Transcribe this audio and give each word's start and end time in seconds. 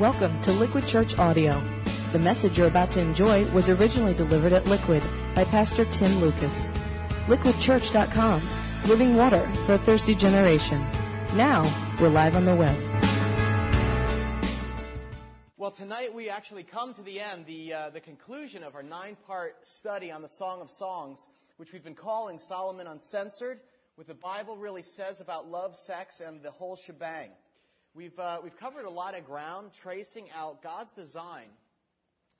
Welcome 0.00 0.40
to 0.44 0.52
Liquid 0.52 0.88
Church 0.88 1.18
Audio. 1.18 1.60
The 2.12 2.18
message 2.18 2.56
you're 2.56 2.68
about 2.68 2.90
to 2.92 3.02
enjoy 3.02 3.44
was 3.52 3.68
originally 3.68 4.14
delivered 4.14 4.54
at 4.54 4.64
Liquid 4.64 5.02
by 5.34 5.44
Pastor 5.44 5.84
Tim 5.84 6.22
Lucas. 6.22 6.68
LiquidChurch.com, 7.28 8.88
living 8.88 9.14
water 9.14 9.46
for 9.66 9.74
a 9.74 9.78
thirsty 9.78 10.14
generation. 10.14 10.80
Now, 11.36 11.64
we're 12.00 12.08
live 12.08 12.34
on 12.34 12.46
the 12.46 12.56
web. 12.56 12.78
Well, 15.58 15.70
tonight 15.70 16.14
we 16.14 16.30
actually 16.30 16.64
come 16.64 16.94
to 16.94 17.02
the 17.02 17.20
end, 17.20 17.44
the, 17.44 17.74
uh, 17.74 17.90
the 17.90 18.00
conclusion 18.00 18.62
of 18.62 18.74
our 18.74 18.82
nine 18.82 19.18
part 19.26 19.56
study 19.64 20.10
on 20.10 20.22
the 20.22 20.30
Song 20.30 20.62
of 20.62 20.70
Songs, 20.70 21.26
which 21.58 21.74
we've 21.74 21.84
been 21.84 21.94
calling 21.94 22.38
Solomon 22.38 22.86
Uncensored, 22.86 23.60
what 23.96 24.06
the 24.06 24.14
Bible 24.14 24.56
really 24.56 24.80
says 24.80 25.20
about 25.20 25.46
love, 25.46 25.76
sex, 25.76 26.22
and 26.26 26.42
the 26.42 26.50
whole 26.50 26.76
shebang. 26.76 27.32
We've, 27.92 28.16
uh, 28.18 28.38
we've 28.42 28.56
covered 28.56 28.84
a 28.84 28.90
lot 28.90 29.18
of 29.18 29.24
ground 29.24 29.70
tracing 29.82 30.26
out 30.36 30.62
God's 30.62 30.92
design 30.92 31.48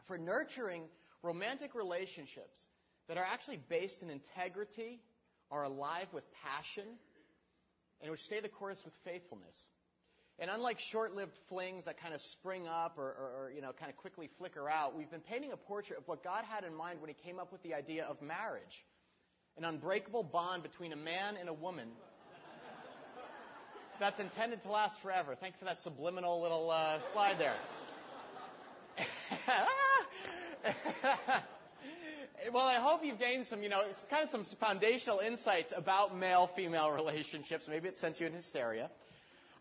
for 0.07 0.17
nurturing 0.17 0.85
romantic 1.23 1.75
relationships 1.75 2.57
that 3.09 3.17
are 3.19 3.25
actually 3.25 3.59
based 3.69 4.01
in 4.01 4.11
integrity, 4.11 5.01
are 5.51 5.65
alive 5.65 6.07
with 6.13 6.23
passion, 6.45 6.85
and 8.01 8.11
which 8.13 8.21
stay 8.21 8.41
the 8.41 8.49
course 8.49 8.81
with 8.85 8.95
faithfulness. 9.05 9.55
And 10.39 10.51
unlike 10.51 10.79
short-lived 10.93 11.37
flings 11.49 11.85
that 11.85 12.01
kind 12.01 12.15
of 12.15 12.21
spring 12.21 12.69
up 12.69 12.97
or, 12.97 13.03
or, 13.03 13.33
or, 13.37 13.53
you 13.53 13.61
know 13.61 13.73
kind 13.73 13.91
of 13.91 13.97
quickly 13.97 14.30
flicker 14.39 14.71
out, 14.71 14.97
we've 14.97 15.11
been 15.11 15.21
painting 15.21 15.53
a 15.53 15.57
portrait 15.57 15.99
of 15.99 16.07
what 16.07 16.23
God 16.23 16.45
had 16.45 16.63
in 16.63 16.75
mind 16.75 17.01
when 17.01 17.09
He 17.09 17.17
came 17.29 17.41
up 17.41 17.53
with 17.53 17.63
the 17.65 17.75
idea 17.75 18.05
of 18.05 18.23
marriage, 18.23 18.87
an 19.59 19.65
unbreakable 19.65 20.23
bond 20.23 20.63
between 20.63 20.93
a 20.93 20.97
man 20.97 21.35
and 21.39 21.49
a 21.49 21.53
woman 21.53 21.89
that's 24.01 24.19
intended 24.19 24.63
to 24.63 24.71
last 24.71 25.01
forever. 25.03 25.37
Thanks 25.39 25.59
for 25.59 25.67
that 25.67 25.77
subliminal 25.77 26.41
little 26.41 26.71
uh, 26.71 26.99
slide 27.13 27.37
there. 27.39 27.57
well, 32.52 32.66
I 32.66 32.80
hope 32.80 33.05
you've 33.05 33.19
gained 33.19 33.47
some, 33.47 33.63
you 33.63 33.69
know, 33.69 33.83
it's 33.89 34.02
kind 34.11 34.24
of 34.24 34.30
some 34.30 34.45
foundational 34.59 35.21
insights 35.21 35.73
about 35.77 36.16
male-female 36.16 36.91
relationships. 36.91 37.66
Maybe 37.69 37.89
it 37.89 37.99
sent 37.99 38.19
you 38.21 38.27
in 38.27 38.33
hysteria. 38.33 38.91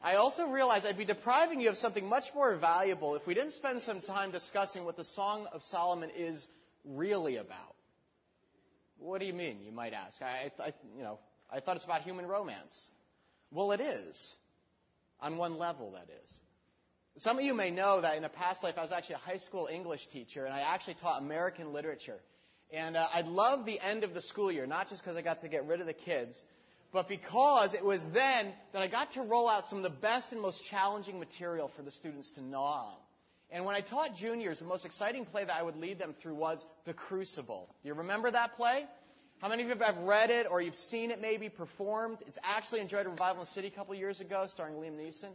I 0.02 0.16
also 0.16 0.48
realize 0.48 0.86
I'd 0.86 0.98
be 0.98 1.04
depriving 1.04 1.60
you 1.60 1.68
of 1.70 1.76
something 1.76 2.08
much 2.08 2.26
more 2.34 2.56
valuable 2.56 3.16
if 3.16 3.28
we 3.28 3.34
didn't 3.34 3.52
spend 3.52 3.82
some 3.82 4.00
time 4.00 4.32
discussing 4.32 4.86
what 4.86 4.96
the 4.96 5.04
Song 5.04 5.48
of 5.52 5.62
Solomon 5.64 6.10
is 6.18 6.48
really 6.86 7.36
about. 7.36 7.76
What 8.98 9.20
do 9.20 9.26
you 9.26 9.34
mean, 9.34 9.60
you 9.66 9.74
might 9.74 9.94
ask? 9.94 10.22
I, 10.22 10.52
I 10.64 10.74
you 10.96 11.04
know, 11.04 11.20
I 11.52 11.60
thought 11.60 11.76
it's 11.76 11.86
about 11.86 12.04
human 12.04 12.26
romance. 12.26 12.88
Well, 13.52 13.72
it 13.72 13.82
is. 13.82 14.36
On 15.22 15.38
one 15.38 15.58
level, 15.58 15.92
that 15.92 16.08
is. 16.24 16.34
Some 17.18 17.38
of 17.38 17.44
you 17.44 17.54
may 17.54 17.70
know 17.70 18.00
that 18.02 18.16
in 18.16 18.24
a 18.24 18.30
past 18.30 18.64
life 18.64 18.76
I 18.78 18.82
was 18.82 18.94
actually 18.94 19.16
a 19.16 19.20
high 19.20 19.38
school 19.38 19.68
English 19.72 20.08
teacher, 20.08 20.46
and 20.46 20.54
I 20.54 20.62
actually 20.62 20.94
taught 20.96 21.22
American 21.22 21.74
literature. 21.74 22.20
And 22.72 22.96
uh, 22.96 23.08
I 23.14 23.22
loved 23.22 23.66
the 23.66 23.80
end 23.80 24.04
of 24.04 24.14
the 24.14 24.22
school 24.22 24.52
year, 24.52 24.66
not 24.66 24.90
just 24.90 25.02
because 25.02 25.18
I 25.18 25.22
got 25.22 25.42
to 25.42 25.50
get 25.50 25.66
rid 25.66 25.82
of 25.82 25.88
the 25.88 25.94
kids, 25.94 26.36
but 26.94 27.10
because 27.10 27.74
it 27.74 27.84
was 27.84 28.02
then 28.14 28.54
that 28.74 28.82
I 28.82 28.88
got 28.88 29.12
to 29.14 29.22
roll 29.22 29.50
out 29.50 29.66
some 29.68 29.80
of 29.80 29.84
the 29.84 29.98
best 30.00 30.32
and 30.32 30.42
most 30.42 30.64
challenging 30.70 31.20
material 31.20 31.72
for 31.76 31.82
the 31.82 31.92
students 31.92 32.32
to 32.34 32.42
gnaw 32.42 32.90
on. 32.90 32.98
And 33.52 33.66
when 33.66 33.76
I 33.76 33.82
taught 33.82 34.16
juniors, 34.16 34.60
the 34.60 34.66
most 34.66 34.86
exciting 34.86 35.26
play 35.26 35.44
that 35.44 35.54
I 35.54 35.64
would 35.64 35.76
lead 35.76 35.98
them 35.98 36.14
through 36.22 36.36
was 36.36 36.64
The 36.86 36.94
Crucible. 36.94 37.68
Do 37.82 37.90
you 37.90 37.96
remember 37.96 38.30
that 38.30 38.56
play? 38.56 38.86
How 39.42 39.48
many 39.48 39.64
of 39.64 39.70
you 39.70 39.76
have 39.76 39.98
read 40.00 40.32
it 40.32 40.48
or 40.52 40.62
you've 40.62 40.76
seen 40.76 41.12
it 41.12 41.22
maybe 41.22 41.48
performed? 41.48 42.18
It's 42.28 42.38
actually 42.44 42.82
enjoyed 42.82 43.06
a 43.06 43.10
revival 43.10 43.42
in 43.42 43.46
the 43.46 43.52
city 43.52 43.68
a 43.70 43.72
couple 43.72 43.96
years 43.96 44.20
ago, 44.20 44.48
starring 44.50 44.76
Liam 44.76 44.98
Neeson. 44.98 45.32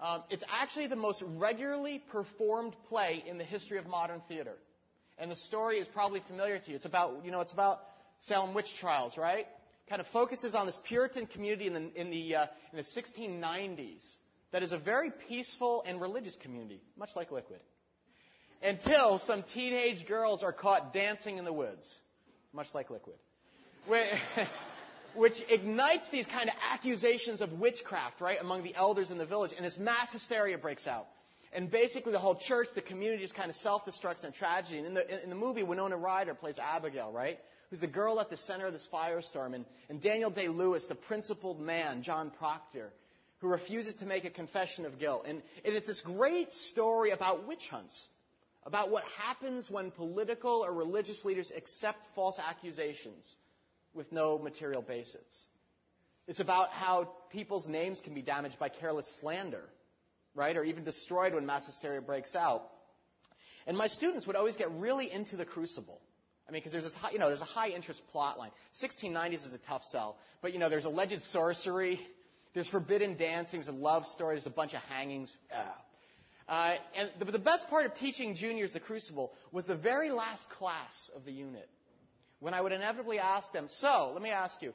Um, 0.00 0.24
it's 0.30 0.42
actually 0.52 0.88
the 0.88 0.96
most 0.96 1.22
regularly 1.24 2.02
performed 2.10 2.74
play 2.88 3.22
in 3.24 3.38
the 3.38 3.44
history 3.44 3.78
of 3.78 3.86
modern 3.86 4.20
theater. 4.28 4.54
And 5.16 5.30
the 5.30 5.36
story 5.36 5.78
is 5.78 5.86
probably 5.86 6.20
familiar 6.26 6.58
to 6.58 6.70
you. 6.70 6.74
It's 6.74 6.86
about, 6.86 7.24
you 7.24 7.30
know, 7.30 7.40
it's 7.40 7.52
about 7.52 7.78
Salem 8.20 8.52
witch 8.52 8.74
trials, 8.80 9.16
right? 9.16 9.46
Kind 9.88 10.00
of 10.00 10.08
focuses 10.08 10.56
on 10.56 10.66
this 10.66 10.78
Puritan 10.84 11.26
community 11.26 11.68
in 11.68 11.74
the, 11.74 12.00
in 12.00 12.10
the, 12.10 12.34
uh, 12.34 12.46
in 12.72 12.78
the 12.78 13.00
1690s 13.00 14.04
that 14.50 14.64
is 14.64 14.72
a 14.72 14.78
very 14.78 15.12
peaceful 15.28 15.84
and 15.86 16.00
religious 16.00 16.36
community, 16.42 16.80
much 16.98 17.10
like 17.14 17.30
Liquid. 17.30 17.60
Until 18.60 19.18
some 19.18 19.44
teenage 19.54 20.04
girls 20.06 20.42
are 20.42 20.52
caught 20.52 20.92
dancing 20.92 21.38
in 21.38 21.44
the 21.44 21.52
woods, 21.52 21.94
much 22.52 22.66
like 22.74 22.90
Liquid. 22.90 23.16
which 25.16 25.42
ignites 25.48 26.06
these 26.10 26.26
kind 26.26 26.48
of 26.48 26.54
accusations 26.72 27.40
of 27.40 27.52
witchcraft, 27.52 28.20
right, 28.20 28.38
among 28.40 28.62
the 28.62 28.74
elders 28.74 29.10
in 29.10 29.18
the 29.18 29.26
village. 29.26 29.52
And 29.56 29.64
this 29.64 29.78
mass 29.78 30.12
hysteria 30.12 30.58
breaks 30.58 30.86
out. 30.86 31.06
And 31.52 31.70
basically, 31.70 32.12
the 32.12 32.18
whole 32.18 32.34
church, 32.34 32.68
the 32.74 32.82
community 32.82 33.22
just 33.22 33.34
kind 33.34 33.48
of 33.48 33.56
self 33.56 33.84
destructs 33.86 34.24
in 34.24 34.32
tragedy. 34.32 34.78
And 34.78 34.88
in 34.88 34.94
the, 34.94 35.22
in 35.22 35.30
the 35.30 35.36
movie, 35.36 35.62
Winona 35.62 35.96
Ryder 35.96 36.34
plays 36.34 36.58
Abigail, 36.58 37.12
right? 37.12 37.38
Who's 37.70 37.80
the 37.80 37.86
girl 37.86 38.20
at 38.20 38.30
the 38.30 38.36
center 38.36 38.66
of 38.66 38.72
this 38.72 38.86
firestorm. 38.92 39.54
And, 39.54 39.64
and 39.88 40.00
Daniel 40.00 40.30
Day 40.30 40.48
Lewis, 40.48 40.84
the 40.86 40.94
principled 40.94 41.60
man, 41.60 42.02
John 42.02 42.30
Proctor, 42.30 42.92
who 43.38 43.48
refuses 43.48 43.94
to 43.96 44.06
make 44.06 44.24
a 44.24 44.30
confession 44.30 44.84
of 44.84 44.98
guilt. 44.98 45.24
And, 45.26 45.42
and 45.64 45.74
it's 45.74 45.86
this 45.86 46.00
great 46.00 46.52
story 46.52 47.10
about 47.10 47.46
witch 47.46 47.68
hunts, 47.70 48.08
about 48.64 48.90
what 48.90 49.04
happens 49.18 49.70
when 49.70 49.90
political 49.90 50.64
or 50.64 50.72
religious 50.72 51.24
leaders 51.24 51.50
accept 51.56 51.98
false 52.14 52.38
accusations 52.38 53.34
with 53.96 54.12
no 54.12 54.38
material 54.38 54.82
basis. 54.82 55.46
It's 56.28 56.40
about 56.40 56.70
how 56.70 57.08
people's 57.30 57.68
names 57.68 58.00
can 58.00 58.14
be 58.14 58.22
damaged 58.22 58.58
by 58.58 58.68
careless 58.68 59.06
slander, 59.20 59.62
right? 60.34 60.56
Or 60.56 60.64
even 60.64 60.84
destroyed 60.84 61.34
when 61.34 61.46
mass 61.46 61.66
hysteria 61.66 62.00
breaks 62.00 62.34
out. 62.34 62.62
And 63.66 63.76
my 63.76 63.86
students 63.86 64.26
would 64.26 64.36
always 64.36 64.56
get 64.56 64.70
really 64.72 65.10
into 65.10 65.36
the 65.36 65.44
crucible. 65.44 66.00
I 66.48 66.52
mean, 66.52 66.60
because 66.60 66.72
there's 66.72 66.84
this 66.84 66.94
high, 66.94 67.10
you 67.10 67.18
know, 67.18 67.28
there's 67.28 67.40
a 67.40 67.44
high 67.44 67.70
interest 67.70 68.02
plot 68.12 68.38
line. 68.38 68.50
1690s 68.80 69.46
is 69.46 69.54
a 69.54 69.58
tough 69.58 69.82
sell, 69.84 70.16
but 70.42 70.52
you 70.52 70.58
know, 70.58 70.68
there's 70.68 70.84
alleged 70.84 71.20
sorcery, 71.22 72.00
there's 72.54 72.68
forbidden 72.68 73.16
dancing, 73.16 73.58
there's 73.58 73.68
a 73.68 73.72
love 73.72 74.06
story, 74.06 74.36
there's 74.36 74.46
a 74.46 74.50
bunch 74.50 74.72
of 74.74 74.80
hangings. 74.82 75.34
Uh, 76.48 76.74
and 76.96 77.10
the, 77.18 77.24
the 77.24 77.38
best 77.38 77.68
part 77.68 77.86
of 77.86 77.94
teaching 77.94 78.36
juniors 78.36 78.72
the 78.72 78.80
crucible 78.80 79.32
was 79.50 79.66
the 79.66 79.74
very 79.74 80.10
last 80.10 80.48
class 80.50 81.10
of 81.16 81.24
the 81.24 81.32
unit 81.32 81.68
when 82.40 82.54
I 82.54 82.60
would 82.60 82.72
inevitably 82.72 83.18
ask 83.18 83.52
them, 83.52 83.66
So, 83.68 84.10
let 84.12 84.22
me 84.22 84.30
ask 84.30 84.60
you, 84.62 84.72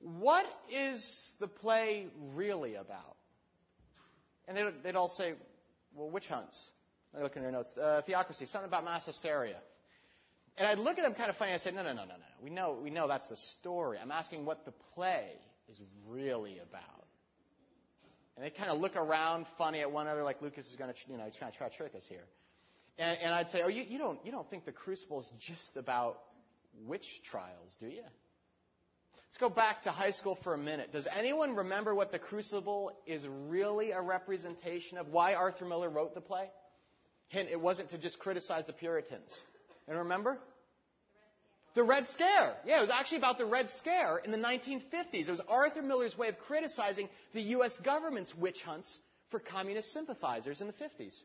what 0.00 0.46
is 0.70 1.34
the 1.40 1.48
play 1.48 2.06
really 2.34 2.74
about? 2.74 3.16
And 4.48 4.56
they'd, 4.56 4.82
they'd 4.82 4.96
all 4.96 5.08
say, 5.08 5.34
Well, 5.94 6.10
witch 6.10 6.26
hunts. 6.28 6.70
I 7.16 7.22
look 7.22 7.36
in 7.36 7.42
their 7.42 7.52
notes. 7.52 7.72
Uh, 7.76 8.02
theocracy, 8.06 8.46
something 8.46 8.68
about 8.68 8.84
mass 8.84 9.04
hysteria. 9.04 9.56
And 10.56 10.66
I'd 10.66 10.78
look 10.78 10.98
at 10.98 11.04
them 11.04 11.14
kind 11.14 11.30
of 11.30 11.36
funny. 11.36 11.52
I 11.52 11.56
said, 11.58 11.74
No, 11.74 11.82
no, 11.82 11.92
no, 11.92 12.02
no, 12.02 12.14
no. 12.14 12.42
We 12.42 12.50
know, 12.50 12.78
we 12.82 12.90
know 12.90 13.08
that's 13.08 13.28
the 13.28 13.36
story. 13.58 13.98
I'm 14.00 14.12
asking 14.12 14.44
what 14.44 14.64
the 14.64 14.72
play 14.94 15.28
is 15.68 15.80
really 16.06 16.58
about. 16.58 17.06
And 18.36 18.44
they 18.44 18.50
kind 18.50 18.70
of 18.70 18.80
look 18.80 18.96
around 18.96 19.46
funny 19.58 19.80
at 19.80 19.90
one 19.90 20.06
another, 20.06 20.22
like 20.22 20.40
Lucas 20.40 20.66
is 20.66 20.76
going 20.76 20.90
to, 20.90 20.96
you 21.08 21.18
know, 21.18 21.24
he's 21.24 21.36
trying 21.36 21.52
to 21.52 21.58
try 21.58 21.68
to 21.68 21.76
trick 21.76 21.94
us 21.94 22.04
here. 22.08 22.24
And, 22.98 23.18
and 23.22 23.34
I'd 23.34 23.50
say, 23.50 23.62
Oh, 23.64 23.68
you, 23.68 23.82
you, 23.82 23.98
don't, 23.98 24.18
you 24.24 24.32
don't 24.32 24.48
think 24.48 24.64
the 24.64 24.72
crucible 24.72 25.20
is 25.20 25.26
just 25.38 25.76
about 25.76 26.18
witch 26.86 27.20
trials, 27.24 27.76
do 27.80 27.86
you? 27.86 28.02
Let's 29.30 29.38
go 29.38 29.48
back 29.48 29.82
to 29.82 29.92
high 29.92 30.10
school 30.10 30.36
for 30.42 30.54
a 30.54 30.58
minute. 30.58 30.92
Does 30.92 31.06
anyone 31.16 31.54
remember 31.54 31.94
what 31.94 32.10
the 32.10 32.18
Crucible 32.18 32.90
is 33.06 33.24
really 33.28 33.92
a 33.92 34.00
representation 34.00 34.98
of? 34.98 35.08
Why 35.08 35.34
Arthur 35.34 35.66
Miller 35.66 35.88
wrote 35.88 36.14
the 36.14 36.20
play? 36.20 36.50
Hint, 37.28 37.48
it 37.48 37.60
wasn't 37.60 37.90
to 37.90 37.98
just 37.98 38.18
criticize 38.18 38.66
the 38.66 38.72
Puritans. 38.72 39.40
And 39.86 39.98
remember? 39.98 40.38
The 41.74 41.84
Red 41.84 42.08
Scare. 42.08 42.56
Yeah, 42.66 42.78
it 42.78 42.80
was 42.80 42.90
actually 42.90 43.18
about 43.18 43.38
the 43.38 43.44
Red 43.44 43.68
Scare 43.78 44.18
in 44.18 44.32
the 44.32 44.36
1950s. 44.36 45.28
It 45.28 45.30
was 45.30 45.40
Arthur 45.48 45.82
Miller's 45.82 46.18
way 46.18 46.28
of 46.28 46.38
criticizing 46.40 47.08
the 47.32 47.42
U.S. 47.42 47.78
government's 47.84 48.34
witch 48.34 48.62
hunts 48.62 48.98
for 49.30 49.38
communist 49.38 49.92
sympathizers 49.92 50.60
in 50.60 50.66
the 50.66 50.72
50s. 50.72 51.16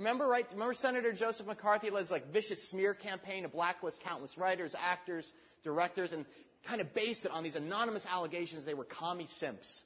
Remember, 0.00 0.26
right? 0.26 0.46
Remember 0.52 0.72
Senator 0.72 1.12
Joseph 1.12 1.46
McCarthy 1.46 1.90
led 1.90 2.00
his 2.00 2.10
like 2.10 2.32
vicious 2.32 2.70
smear 2.70 2.94
campaign 2.94 3.42
to 3.42 3.50
blacklist 3.50 4.00
countless 4.02 4.38
writers, 4.38 4.74
actors, 4.74 5.30
directors, 5.62 6.12
and 6.12 6.24
kind 6.66 6.80
of 6.80 6.94
based 6.94 7.26
it 7.26 7.30
on 7.30 7.42
these 7.42 7.54
anonymous 7.54 8.06
allegations 8.10 8.64
they 8.64 8.72
were 8.72 8.86
commie 8.86 9.26
simps 9.38 9.82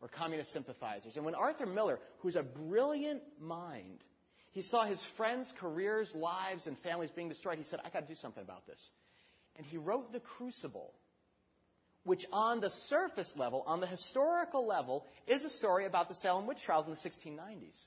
or 0.00 0.08
communist 0.08 0.54
sympathizers. 0.54 1.16
And 1.16 1.26
when 1.26 1.34
Arthur 1.34 1.66
Miller, 1.66 1.98
who's 2.20 2.34
a 2.34 2.42
brilliant 2.42 3.20
mind, 3.38 3.98
he 4.52 4.62
saw 4.62 4.86
his 4.86 5.04
friends' 5.18 5.52
careers, 5.60 6.14
lives, 6.14 6.66
and 6.66 6.78
families 6.78 7.10
being 7.10 7.28
destroyed, 7.28 7.58
he 7.58 7.64
said, 7.64 7.78
I 7.84 7.90
got 7.90 8.00
to 8.00 8.08
do 8.08 8.18
something 8.18 8.42
about 8.42 8.66
this. 8.66 8.88
And 9.56 9.66
he 9.66 9.76
wrote 9.76 10.14
The 10.14 10.20
Crucible, 10.20 10.94
which 12.04 12.24
on 12.32 12.60
the 12.60 12.70
surface 12.70 13.30
level, 13.36 13.64
on 13.66 13.80
the 13.80 13.86
historical 13.86 14.66
level, 14.66 15.04
is 15.26 15.44
a 15.44 15.50
story 15.50 15.84
about 15.84 16.08
the 16.08 16.14
Salem 16.14 16.46
witch 16.46 16.62
trials 16.64 16.86
in 16.86 16.92
the 16.92 16.98
1690s. 16.98 17.78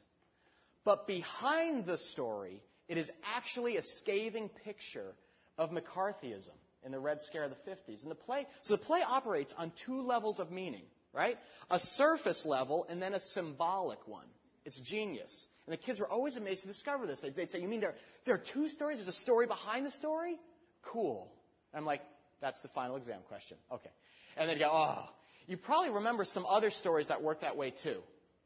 But 0.85 1.07
behind 1.07 1.85
the 1.85 1.97
story, 1.97 2.61
it 2.87 2.97
is 2.97 3.11
actually 3.35 3.77
a 3.77 3.81
scathing 3.81 4.49
picture 4.63 5.15
of 5.57 5.71
McCarthyism 5.71 6.53
in 6.85 6.91
the 6.91 6.99
Red 6.99 7.19
Scare 7.21 7.43
of 7.43 7.51
the 7.51 7.71
50s. 7.71 8.03
And 8.03 8.11
the 8.11 8.15
play, 8.15 8.45
so 8.61 8.75
the 8.75 8.83
play 8.83 9.01
operates 9.05 9.53
on 9.57 9.71
two 9.85 10.01
levels 10.01 10.39
of 10.39 10.51
meaning, 10.51 10.83
right? 11.11 11.37
A 11.71 11.79
surface 11.79 12.45
level 12.45 12.85
and 12.87 13.01
then 13.01 13.15
a 13.15 13.19
symbolic 13.19 14.07
one. 14.07 14.27
It's 14.63 14.79
genius. 14.79 15.47
And 15.65 15.73
the 15.73 15.77
kids 15.77 15.99
were 15.99 16.07
always 16.07 16.37
amazed 16.37 16.61
to 16.61 16.67
discover 16.67 17.07
this. 17.07 17.19
They'd, 17.19 17.49
say, 17.49 17.59
You 17.59 17.67
mean 17.67 17.81
there, 17.81 17.95
there 18.25 18.35
are 18.35 18.43
two 18.53 18.69
stories? 18.69 18.99
There's 18.99 19.07
a 19.07 19.11
story 19.11 19.47
behind 19.47 19.85
the 19.85 19.91
story? 19.91 20.37
Cool. 20.83 21.31
And 21.73 21.79
I'm 21.79 21.85
like, 21.85 22.01
That's 22.41 22.61
the 22.61 22.67
final 22.69 22.95
exam 22.97 23.21
question. 23.27 23.57
Okay. 23.71 23.89
And 24.37 24.47
they'd 24.47 24.59
go, 24.59 24.69
Oh, 24.71 25.05
you 25.47 25.57
probably 25.57 25.91
remember 25.91 26.25
some 26.25 26.45
other 26.45 26.69
stories 26.69 27.07
that 27.07 27.23
work 27.23 27.41
that 27.41 27.57
way 27.57 27.71
too. 27.71 27.97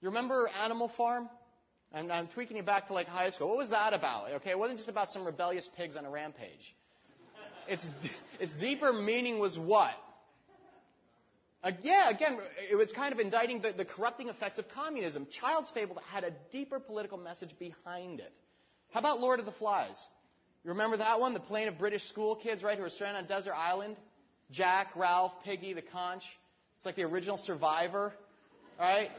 You 0.02 0.10
remember 0.10 0.50
Animal 0.64 0.90
Farm? 0.96 1.30
I'm, 1.94 2.12
I'm 2.12 2.28
tweaking 2.28 2.58
you 2.58 2.64
back 2.64 2.88
to 2.88 2.94
like 2.94 3.08
high 3.08 3.30
school. 3.30 3.48
What 3.50 3.58
was 3.58 3.70
that 3.70 3.94
about? 3.94 4.32
Okay, 4.32 4.52
it 4.52 4.60
wasn't 4.60 4.78
just 4.78 4.90
about 4.90 5.10
some 5.10 5.26
rebellious 5.26 5.70
pigs 5.76 5.96
on 5.96 6.06
a 6.06 6.10
rampage. 6.10 6.76
Its, 7.68 7.88
its 8.40 8.54
deeper 8.54 8.94
meaning 8.94 9.40
was 9.40 9.58
what? 9.58 9.94
Uh, 11.62 11.72
yeah, 11.82 12.10
again, 12.10 12.38
it 12.72 12.76
was 12.76 12.94
kind 12.94 13.12
of 13.12 13.20
indicting 13.20 13.62
the, 13.62 13.74
the 13.74 13.84
corrupting 13.84 14.30
effects 14.30 14.58
of 14.58 14.66
communism. 14.74 15.28
Child's 15.42 15.70
Fable 15.72 16.02
had 16.10 16.24
a 16.24 16.32
deeper 16.52 16.80
political 16.80 17.18
message 17.18 17.50
behind 17.60 18.22
it. 18.22 18.32
How 18.92 19.02
about 19.02 19.20
Lord 19.20 19.40
of 19.40 19.46
the 19.46 19.52
Flies? 19.52 19.98
You 20.64 20.72
remember 20.72 20.98
that 20.98 21.20
one? 21.20 21.34
The 21.34 21.40
plane 21.42 21.68
of 21.68 21.78
British 21.78 22.08
school 22.08 22.36
kids, 22.36 22.64
right, 22.64 22.78
who 22.78 22.84
were 22.84 22.90
stranded 22.90 23.24
on 23.24 23.28
desert 23.28 23.54
island? 23.54 23.98
Jack, 24.52 24.96
Ralph, 24.96 25.34
Piggy, 25.44 25.74
the 25.74 25.82
conch. 25.82 26.24
It's 26.78 26.86
like 26.86 26.96
the 26.96 27.04
original 27.04 27.38
Survivor, 27.38 28.14
right? 28.80 29.10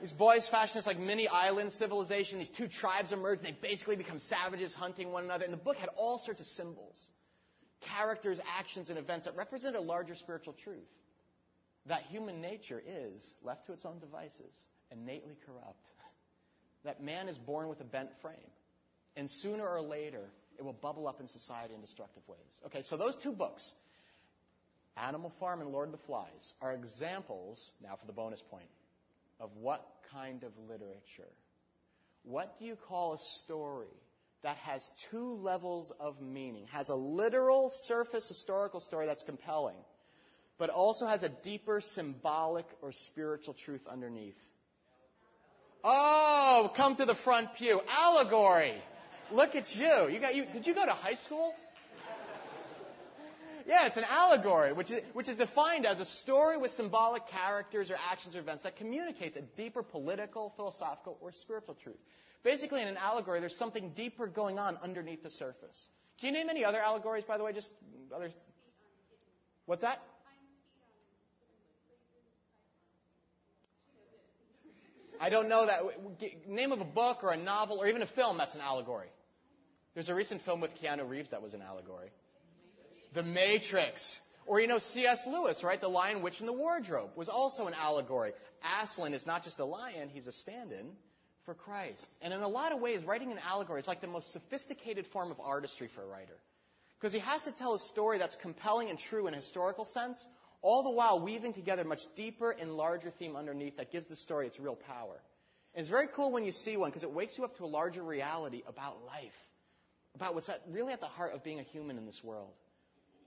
These 0.00 0.12
boys 0.12 0.48
fashion 0.48 0.76
this 0.76 0.86
like 0.86 0.98
mini 0.98 1.28
island 1.28 1.72
civilization. 1.72 2.38
These 2.38 2.50
two 2.56 2.68
tribes 2.68 3.12
emerge 3.12 3.38
and 3.38 3.46
they 3.46 3.56
basically 3.60 3.96
become 3.96 4.18
savages 4.18 4.74
hunting 4.74 5.12
one 5.12 5.24
another. 5.24 5.44
And 5.44 5.52
the 5.52 5.58
book 5.58 5.76
had 5.76 5.90
all 5.96 6.18
sorts 6.18 6.40
of 6.40 6.46
symbols, 6.46 7.08
characters, 7.96 8.40
actions, 8.58 8.88
and 8.88 8.98
events 8.98 9.26
that 9.26 9.36
represent 9.36 9.76
a 9.76 9.80
larger 9.80 10.14
spiritual 10.14 10.54
truth 10.64 10.88
that 11.86 12.02
human 12.08 12.40
nature 12.40 12.82
is, 12.86 13.24
left 13.42 13.66
to 13.66 13.72
its 13.72 13.84
own 13.84 13.98
devices, 13.98 14.54
innately 14.90 15.36
corrupt. 15.46 15.90
That 16.84 17.02
man 17.02 17.28
is 17.28 17.38
born 17.38 17.68
with 17.68 17.80
a 17.80 17.84
bent 17.84 18.10
frame. 18.22 18.36
And 19.16 19.28
sooner 19.28 19.66
or 19.66 19.80
later, 19.80 20.24
it 20.58 20.64
will 20.64 20.72
bubble 20.72 21.08
up 21.08 21.20
in 21.20 21.26
society 21.26 21.74
in 21.74 21.80
destructive 21.80 22.22
ways. 22.26 22.38
Okay, 22.66 22.82
so 22.82 22.96
those 22.96 23.16
two 23.22 23.32
books, 23.32 23.72
Animal 24.96 25.32
Farm 25.40 25.60
and 25.60 25.70
Lord 25.70 25.88
of 25.88 25.92
the 25.92 26.06
Flies, 26.06 26.52
are 26.60 26.72
examples, 26.72 27.70
now 27.82 27.96
for 27.98 28.06
the 28.06 28.12
bonus 28.12 28.42
point, 28.50 28.68
of 29.40 29.50
what 29.58 29.84
kind 30.12 30.44
of 30.44 30.52
literature? 30.68 31.32
What 32.22 32.58
do 32.58 32.66
you 32.66 32.76
call 32.88 33.14
a 33.14 33.18
story 33.42 33.88
that 34.42 34.56
has 34.58 34.88
two 35.10 35.34
levels 35.42 35.92
of 35.98 36.20
meaning? 36.20 36.66
Has 36.70 36.90
a 36.90 36.94
literal 36.94 37.72
surface 37.86 38.28
historical 38.28 38.80
story 38.80 39.06
that's 39.06 39.22
compelling, 39.22 39.76
but 40.58 40.70
also 40.70 41.06
has 41.06 41.22
a 41.22 41.28
deeper 41.28 41.80
symbolic 41.80 42.66
or 42.82 42.92
spiritual 42.92 43.54
truth 43.54 43.82
underneath. 43.90 44.36
Oh, 45.82 46.70
come 46.76 46.96
to 46.96 47.06
the 47.06 47.14
front 47.14 47.54
pew. 47.56 47.80
Allegory. 47.88 48.74
Look 49.32 49.54
at 49.54 49.74
you. 49.74 50.08
You 50.08 50.20
got 50.20 50.34
you 50.34 50.44
did 50.52 50.66
you 50.66 50.74
go 50.74 50.84
to 50.84 50.92
high 50.92 51.14
school? 51.14 51.54
Yeah, 53.70 53.86
it's 53.86 53.96
an 53.96 54.04
allegory, 54.10 54.72
which 54.72 54.90
is, 54.90 55.00
which 55.12 55.28
is 55.28 55.36
defined 55.36 55.86
as 55.86 56.00
a 56.00 56.04
story 56.04 56.58
with 56.58 56.72
symbolic 56.72 57.28
characters 57.28 57.88
or 57.88 57.94
actions 58.10 58.34
or 58.34 58.40
events 58.40 58.64
that 58.64 58.74
communicates 58.74 59.36
a 59.36 59.42
deeper 59.56 59.84
political, 59.84 60.52
philosophical, 60.56 61.16
or 61.20 61.30
spiritual 61.30 61.76
truth. 61.80 62.00
Basically, 62.42 62.82
in 62.82 62.88
an 62.88 62.96
allegory, 62.96 63.38
there's 63.38 63.56
something 63.56 63.92
deeper 63.94 64.26
going 64.26 64.58
on 64.58 64.76
underneath 64.82 65.22
the 65.22 65.30
surface. 65.30 65.88
Can 66.20 66.34
you 66.34 66.40
name 66.40 66.50
any 66.50 66.64
other 66.64 66.80
allegories, 66.80 67.22
by 67.22 67.38
the 67.38 67.44
way? 67.44 67.52
Just 67.52 67.70
others. 68.12 68.32
What's 69.66 69.82
that? 69.82 70.02
I 75.20 75.28
don't 75.28 75.48
know 75.48 75.66
that. 75.66 75.82
Name 76.48 76.72
of 76.72 76.80
a 76.80 76.84
book 76.84 77.18
or 77.22 77.30
a 77.30 77.36
novel 77.36 77.78
or 77.78 77.86
even 77.86 78.02
a 78.02 78.06
film 78.06 78.36
that's 78.36 78.56
an 78.56 78.62
allegory. 78.62 79.10
There's 79.94 80.08
a 80.08 80.14
recent 80.14 80.42
film 80.42 80.60
with 80.60 80.72
Keanu 80.82 81.08
Reeves 81.08 81.30
that 81.30 81.40
was 81.40 81.54
an 81.54 81.62
allegory. 81.62 82.10
The 83.14 83.22
Matrix. 83.22 84.20
Or, 84.46 84.60
you 84.60 84.66
know, 84.66 84.78
C.S. 84.78 85.20
Lewis, 85.26 85.62
right? 85.62 85.80
The 85.80 85.88
Lion, 85.88 86.22
Witch, 86.22 86.40
and 86.40 86.48
the 86.48 86.52
Wardrobe 86.52 87.10
was 87.14 87.28
also 87.28 87.66
an 87.66 87.74
allegory. 87.74 88.32
Aslan 88.82 89.14
is 89.14 89.26
not 89.26 89.44
just 89.44 89.58
a 89.58 89.64
lion, 89.64 90.08
he's 90.08 90.26
a 90.26 90.32
stand 90.32 90.72
in 90.72 90.86
for 91.44 91.54
Christ. 91.54 92.06
And 92.20 92.32
in 92.32 92.40
a 92.40 92.48
lot 92.48 92.72
of 92.72 92.80
ways, 92.80 93.02
writing 93.04 93.30
an 93.32 93.38
allegory 93.38 93.80
is 93.80 93.88
like 93.88 94.00
the 94.00 94.06
most 94.06 94.32
sophisticated 94.32 95.06
form 95.12 95.30
of 95.30 95.40
artistry 95.40 95.88
for 95.94 96.02
a 96.02 96.06
writer. 96.06 96.36
Because 96.98 97.12
he 97.12 97.20
has 97.20 97.44
to 97.44 97.52
tell 97.52 97.74
a 97.74 97.78
story 97.78 98.18
that's 98.18 98.36
compelling 98.42 98.90
and 98.90 98.98
true 98.98 99.26
in 99.26 99.34
a 99.34 99.38
historical 99.38 99.84
sense, 99.84 100.24
all 100.62 100.82
the 100.82 100.90
while 100.90 101.20
weaving 101.20 101.54
together 101.54 101.84
much 101.84 102.02
deeper 102.14 102.50
and 102.50 102.76
larger 102.76 103.10
theme 103.18 103.36
underneath 103.36 103.76
that 103.78 103.90
gives 103.90 104.08
the 104.08 104.16
story 104.16 104.46
its 104.46 104.60
real 104.60 104.76
power. 104.76 105.16
And 105.74 105.80
it's 105.80 105.88
very 105.88 106.08
cool 106.14 106.30
when 106.30 106.44
you 106.44 106.52
see 106.52 106.76
one 106.76 106.90
because 106.90 107.04
it 107.04 107.10
wakes 107.10 107.38
you 107.38 107.44
up 107.44 107.56
to 107.56 107.64
a 107.64 107.66
larger 107.66 108.02
reality 108.02 108.62
about 108.66 109.04
life, 109.06 109.32
about 110.14 110.34
what's 110.34 110.48
at, 110.48 110.60
really 110.68 110.92
at 110.92 111.00
the 111.00 111.06
heart 111.06 111.32
of 111.32 111.42
being 111.42 111.60
a 111.60 111.62
human 111.62 111.96
in 111.96 112.04
this 112.04 112.20
world. 112.22 112.50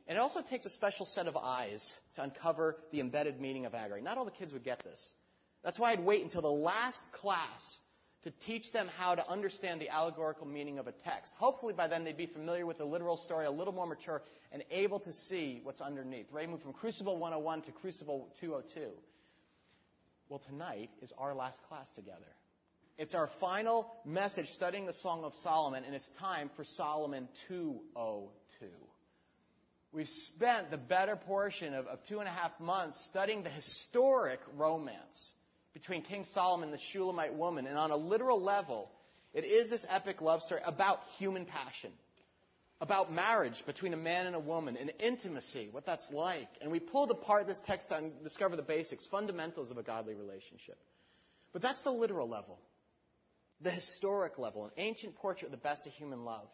And 0.08 0.18
it 0.18 0.22
also 0.22 0.42
takes 0.42 0.66
a 0.66 0.70
special 0.70 1.06
set 1.06 1.28
of 1.28 1.38
eyes 1.38 1.98
to 2.16 2.24
uncover 2.24 2.78
the 2.92 3.00
embedded 3.00 3.40
meaning 3.40 3.66
of 3.66 3.74
allegory. 3.74 4.02
Not 4.02 4.18
all 4.18 4.26
the 4.26 4.32
kids 4.32 4.52
would 4.54 4.64
get 4.64 4.84
this. 4.84 5.14
That's 5.64 5.80
why 5.80 5.92
I'd 5.92 6.04
wait 6.04 6.24
until 6.24 6.42
the 6.42 6.52
last 6.52 7.02
class 7.14 7.78
to 8.24 8.32
teach 8.46 8.72
them 8.72 8.90
how 8.98 9.16
to 9.16 9.30
understand 9.30 9.80
the 9.82 9.90
allegorical 9.90 10.46
meaning 10.46 10.80
of 10.80 10.88
a 10.88 10.92
text. 10.92 11.34
Hopefully 11.38 11.74
by 11.74 11.88
then 11.88 12.04
they'd 12.04 12.18
be 12.18 12.26
familiar 12.26 12.66
with 12.66 12.78
the 12.78 12.86
literal 12.86 13.18
story, 13.18 13.46
a 13.46 13.52
little 13.52 13.74
more 13.74 13.86
mature, 13.88 14.22
and 14.52 14.64
able 14.72 15.00
to 15.00 15.14
see 15.14 15.62
what's 15.64 15.82
underneath. 15.82 16.28
Ready 16.32 16.48
to 16.48 16.52
move 16.52 16.62
from 16.62 16.74
Crucible 16.74 17.18
101 17.18 17.64
to 17.64 17.72
Crucible 17.72 18.30
202. 18.40 18.92
Well, 20.30 20.40
tonight 20.40 20.90
is 21.02 21.14
our 21.18 21.34
last 21.34 21.62
class 21.68 21.90
together. 21.96 22.20
It's 22.98 23.16
our 23.16 23.30
final 23.40 23.92
message 24.06 24.50
studying 24.52 24.86
the 24.86 24.94
Song 24.94 25.24
of 25.24 25.34
Solomon, 25.42 25.84
and 25.84 25.96
it's 25.96 26.10
time 26.20 26.50
for 26.56 26.64
Solomon 26.64 27.28
202. 27.48 28.68
We've 29.94 30.10
spent 30.10 30.72
the 30.72 30.78
better 30.78 31.16
portion 31.16 31.76
of, 31.76 31.86
of 31.86 32.00
two 32.10 32.20
and 32.20 32.28
a 32.28 32.32
half 32.32 32.60
months 32.60 33.00
studying 33.06 33.44
the 33.44 33.50
historic 33.50 34.40
romance 34.58 35.34
between 35.76 36.02
King 36.02 36.26
Solomon 36.34 36.70
and 36.70 36.74
the 36.78 36.84
Shulamite 36.92 37.36
woman. 37.36 37.68
And 37.68 37.78
on 37.78 37.92
a 37.92 37.96
literal 37.96 38.42
level, 38.42 38.90
it 39.36 39.46
is 39.46 39.70
this 39.70 39.86
epic 39.88 40.20
love 40.20 40.42
story 40.42 40.62
about 40.66 41.02
human 41.20 41.46
passion, 41.46 41.92
about 42.82 43.14
marriage 43.14 43.64
between 43.68 43.94
a 43.94 43.98
man 43.98 44.26
and 44.26 44.36
a 44.36 44.40
woman, 44.40 44.78
and 44.78 44.92
intimacy, 45.00 45.70
what 45.72 45.86
that's 45.86 46.12
like. 46.12 46.50
And 46.60 46.72
we 46.72 46.80
pulled 46.80 47.12
apart 47.12 47.46
this 47.46 47.62
text 47.64 47.90
to 47.90 48.10
discover 48.24 48.56
the 48.56 48.64
basics, 48.64 49.06
fundamentals 49.06 49.70
of 49.70 49.78
a 49.78 49.84
godly 49.84 50.16
relationship. 50.16 50.80
But 51.52 51.62
that's 51.62 51.84
the 51.84 51.92
literal 51.92 52.28
level, 52.28 52.58
the 53.62 53.70
historic 53.70 54.40
level, 54.40 54.66
an 54.66 54.72
ancient 54.78 55.16
portrait 55.18 55.48
of 55.48 55.52
the 55.52 55.58
best 55.58 55.86
of 55.86 55.94
human 55.94 56.26
love. 56.26 56.48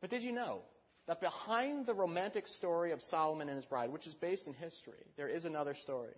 But 0.00 0.10
did 0.10 0.22
you 0.22 0.30
know 0.30 0.60
that 1.06 1.20
behind 1.20 1.86
the 1.86 1.94
romantic 1.94 2.46
story 2.46 2.92
of 2.92 3.02
Solomon 3.02 3.48
and 3.48 3.56
his 3.56 3.66
bride, 3.66 3.90
which 3.90 4.06
is 4.06 4.14
based 4.14 4.46
in 4.46 4.54
history, 4.54 5.04
there 5.16 5.28
is 5.28 5.44
another 5.44 5.74
story? 5.74 6.14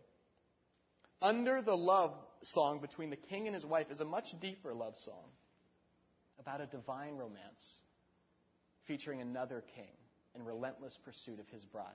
Under 1.20 1.62
the 1.62 1.76
love 1.76 2.12
song 2.42 2.80
between 2.80 3.10
the 3.10 3.16
king 3.16 3.46
and 3.46 3.54
his 3.54 3.64
wife 3.64 3.90
is 3.90 4.00
a 4.00 4.04
much 4.04 4.26
deeper 4.40 4.74
love 4.74 4.94
song 4.96 5.30
about 6.38 6.60
a 6.60 6.66
divine 6.66 7.16
romance 7.16 7.80
featuring 8.86 9.20
another 9.20 9.64
king 9.74 9.90
in 10.34 10.44
relentless 10.44 10.96
pursuit 11.04 11.40
of 11.40 11.48
his 11.48 11.64
bride, 11.64 11.86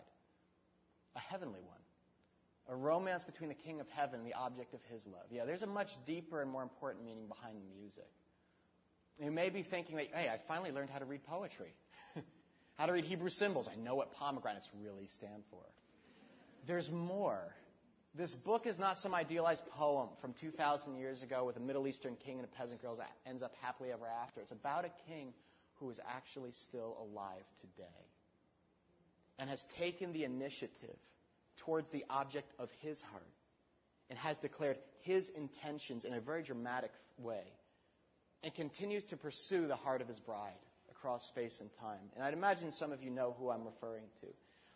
a 1.16 1.20
heavenly 1.20 1.62
one. 1.62 1.78
A 2.70 2.76
romance 2.76 3.24
between 3.24 3.50
the 3.50 3.56
king 3.56 3.80
of 3.80 3.88
heaven 3.90 4.20
and 4.20 4.28
the 4.28 4.36
object 4.36 4.74
of 4.74 4.80
his 4.92 5.06
love. 5.08 5.26
Yeah, 5.30 5.46
there's 5.46 5.64
a 5.64 5.68
much 5.68 5.90
deeper 6.06 6.42
and 6.42 6.50
more 6.50 6.62
important 6.62 7.04
meaning 7.04 7.28
behind 7.28 7.58
the 7.58 7.76
music. 7.76 8.10
You 9.20 9.32
may 9.32 9.50
be 9.50 9.64
thinking 9.64 9.98
that, 9.98 10.08
hey, 10.14 10.30
I 10.30 10.40
finally 10.48 10.72
learned 10.72 10.90
how 10.90 11.00
to 11.00 11.06
read 11.06 11.24
poetry, 11.24 11.74
how 12.82 12.88
to 12.88 12.94
read 12.94 13.06
Hebrew 13.06 13.30
symbols. 13.30 13.70
I 13.72 13.76
know 13.76 13.94
what 13.94 14.12
pomegranates 14.14 14.68
really 14.84 15.06
stand 15.06 15.44
for. 15.52 15.62
There's 16.66 16.90
more. 16.90 17.38
This 18.16 18.34
book 18.34 18.66
is 18.66 18.80
not 18.80 18.98
some 18.98 19.14
idealized 19.14 19.62
poem 19.78 20.10
from 20.20 20.34
2,000 20.42 20.96
years 20.96 21.22
ago 21.22 21.46
with 21.46 21.58
a 21.58 21.60
Middle 21.60 21.88
Eastern 21.88 22.16
king 22.26 22.40
and 22.40 22.44
a 22.44 22.48
peasant 22.48 22.82
girl 22.82 22.96
that 22.96 23.12
ends 23.28 23.44
up 23.44 23.54
happily 23.62 23.92
ever 23.92 24.08
after. 24.08 24.42
It's 24.42 24.52
about 24.52 24.86
a 24.86 24.90
king 25.08 25.32
who 25.76 25.92
is 25.92 26.00
actually 26.10 26.54
still 26.54 26.98
alive 27.00 27.44
today 27.62 28.02
and 29.38 29.48
has 29.48 29.64
taken 29.78 30.12
the 30.12 30.24
initiative 30.24 30.98
towards 31.58 31.88
the 31.92 32.04
object 32.10 32.52
of 32.58 32.70
his 32.80 33.00
heart 33.12 33.22
and 34.10 34.18
has 34.18 34.40
declared 34.40 34.78
his 35.02 35.30
intentions 35.30 36.04
in 36.04 36.16
a 36.16 36.20
very 36.20 36.42
dramatic 36.42 36.90
way 37.20 37.44
and 38.42 38.56
continues 38.56 39.06
to 39.06 39.18
pursue 39.18 39.68
the 39.68 39.76
heart 39.76 40.02
of 40.02 40.08
his 40.08 40.20
bride 40.20 40.58
across 41.02 41.28
space 41.28 41.58
and 41.60 41.70
time. 41.80 42.00
And 42.16 42.24
I'd 42.24 42.34
imagine 42.34 42.72
some 42.72 42.92
of 42.92 43.02
you 43.02 43.10
know 43.10 43.36
who 43.40 43.50
I'm 43.50 43.66
referring 43.66 44.06
to. 44.22 44.28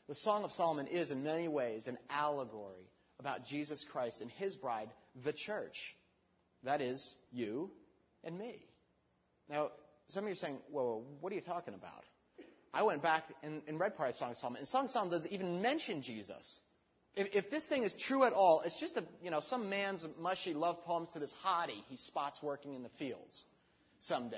The 0.07 0.15
Song 0.15 0.43
of 0.43 0.51
Solomon 0.51 0.87
is, 0.87 1.11
in 1.11 1.23
many 1.23 1.47
ways, 1.47 1.85
an 1.87 1.97
allegory 2.09 2.89
about 3.19 3.45
Jesus 3.45 3.85
Christ 3.91 4.21
and 4.21 4.31
his 4.31 4.55
bride, 4.55 4.89
the 5.23 5.33
church. 5.33 5.77
That 6.63 6.81
is, 6.81 7.13
you 7.31 7.69
and 8.23 8.37
me. 8.37 8.55
Now, 9.49 9.69
some 10.07 10.23
of 10.23 10.29
you 10.29 10.33
are 10.33 10.35
saying, 10.35 10.57
well, 10.71 11.03
what 11.21 11.31
are 11.31 11.35
you 11.35 11.41
talking 11.41 11.75
about? 11.75 12.03
I 12.73 12.81
went 12.83 13.03
back 13.03 13.25
and, 13.43 13.61
and 13.67 13.79
read 13.79 13.95
part 13.95 14.09
of 14.09 14.15
Song 14.15 14.31
of 14.31 14.37
Solomon. 14.37 14.59
And 14.59 14.67
Song 14.67 14.85
of 14.85 14.91
Solomon 14.91 15.11
doesn't 15.11 15.31
even 15.31 15.61
mention 15.61 16.01
Jesus. 16.01 16.59
If, 17.15 17.45
if 17.45 17.51
this 17.51 17.67
thing 17.67 17.83
is 17.83 17.93
true 17.93 18.23
at 18.23 18.33
all, 18.33 18.61
it's 18.65 18.79
just 18.79 18.97
a, 18.97 19.03
you 19.21 19.29
know, 19.29 19.41
some 19.41 19.69
man's 19.69 20.05
mushy 20.19 20.55
love 20.55 20.83
poems 20.85 21.09
to 21.13 21.19
this 21.19 21.33
hottie 21.45 21.83
he 21.87 21.97
spots 21.97 22.39
working 22.41 22.73
in 22.73 22.81
the 22.81 22.89
fields 22.97 23.43
someday. 23.99 24.37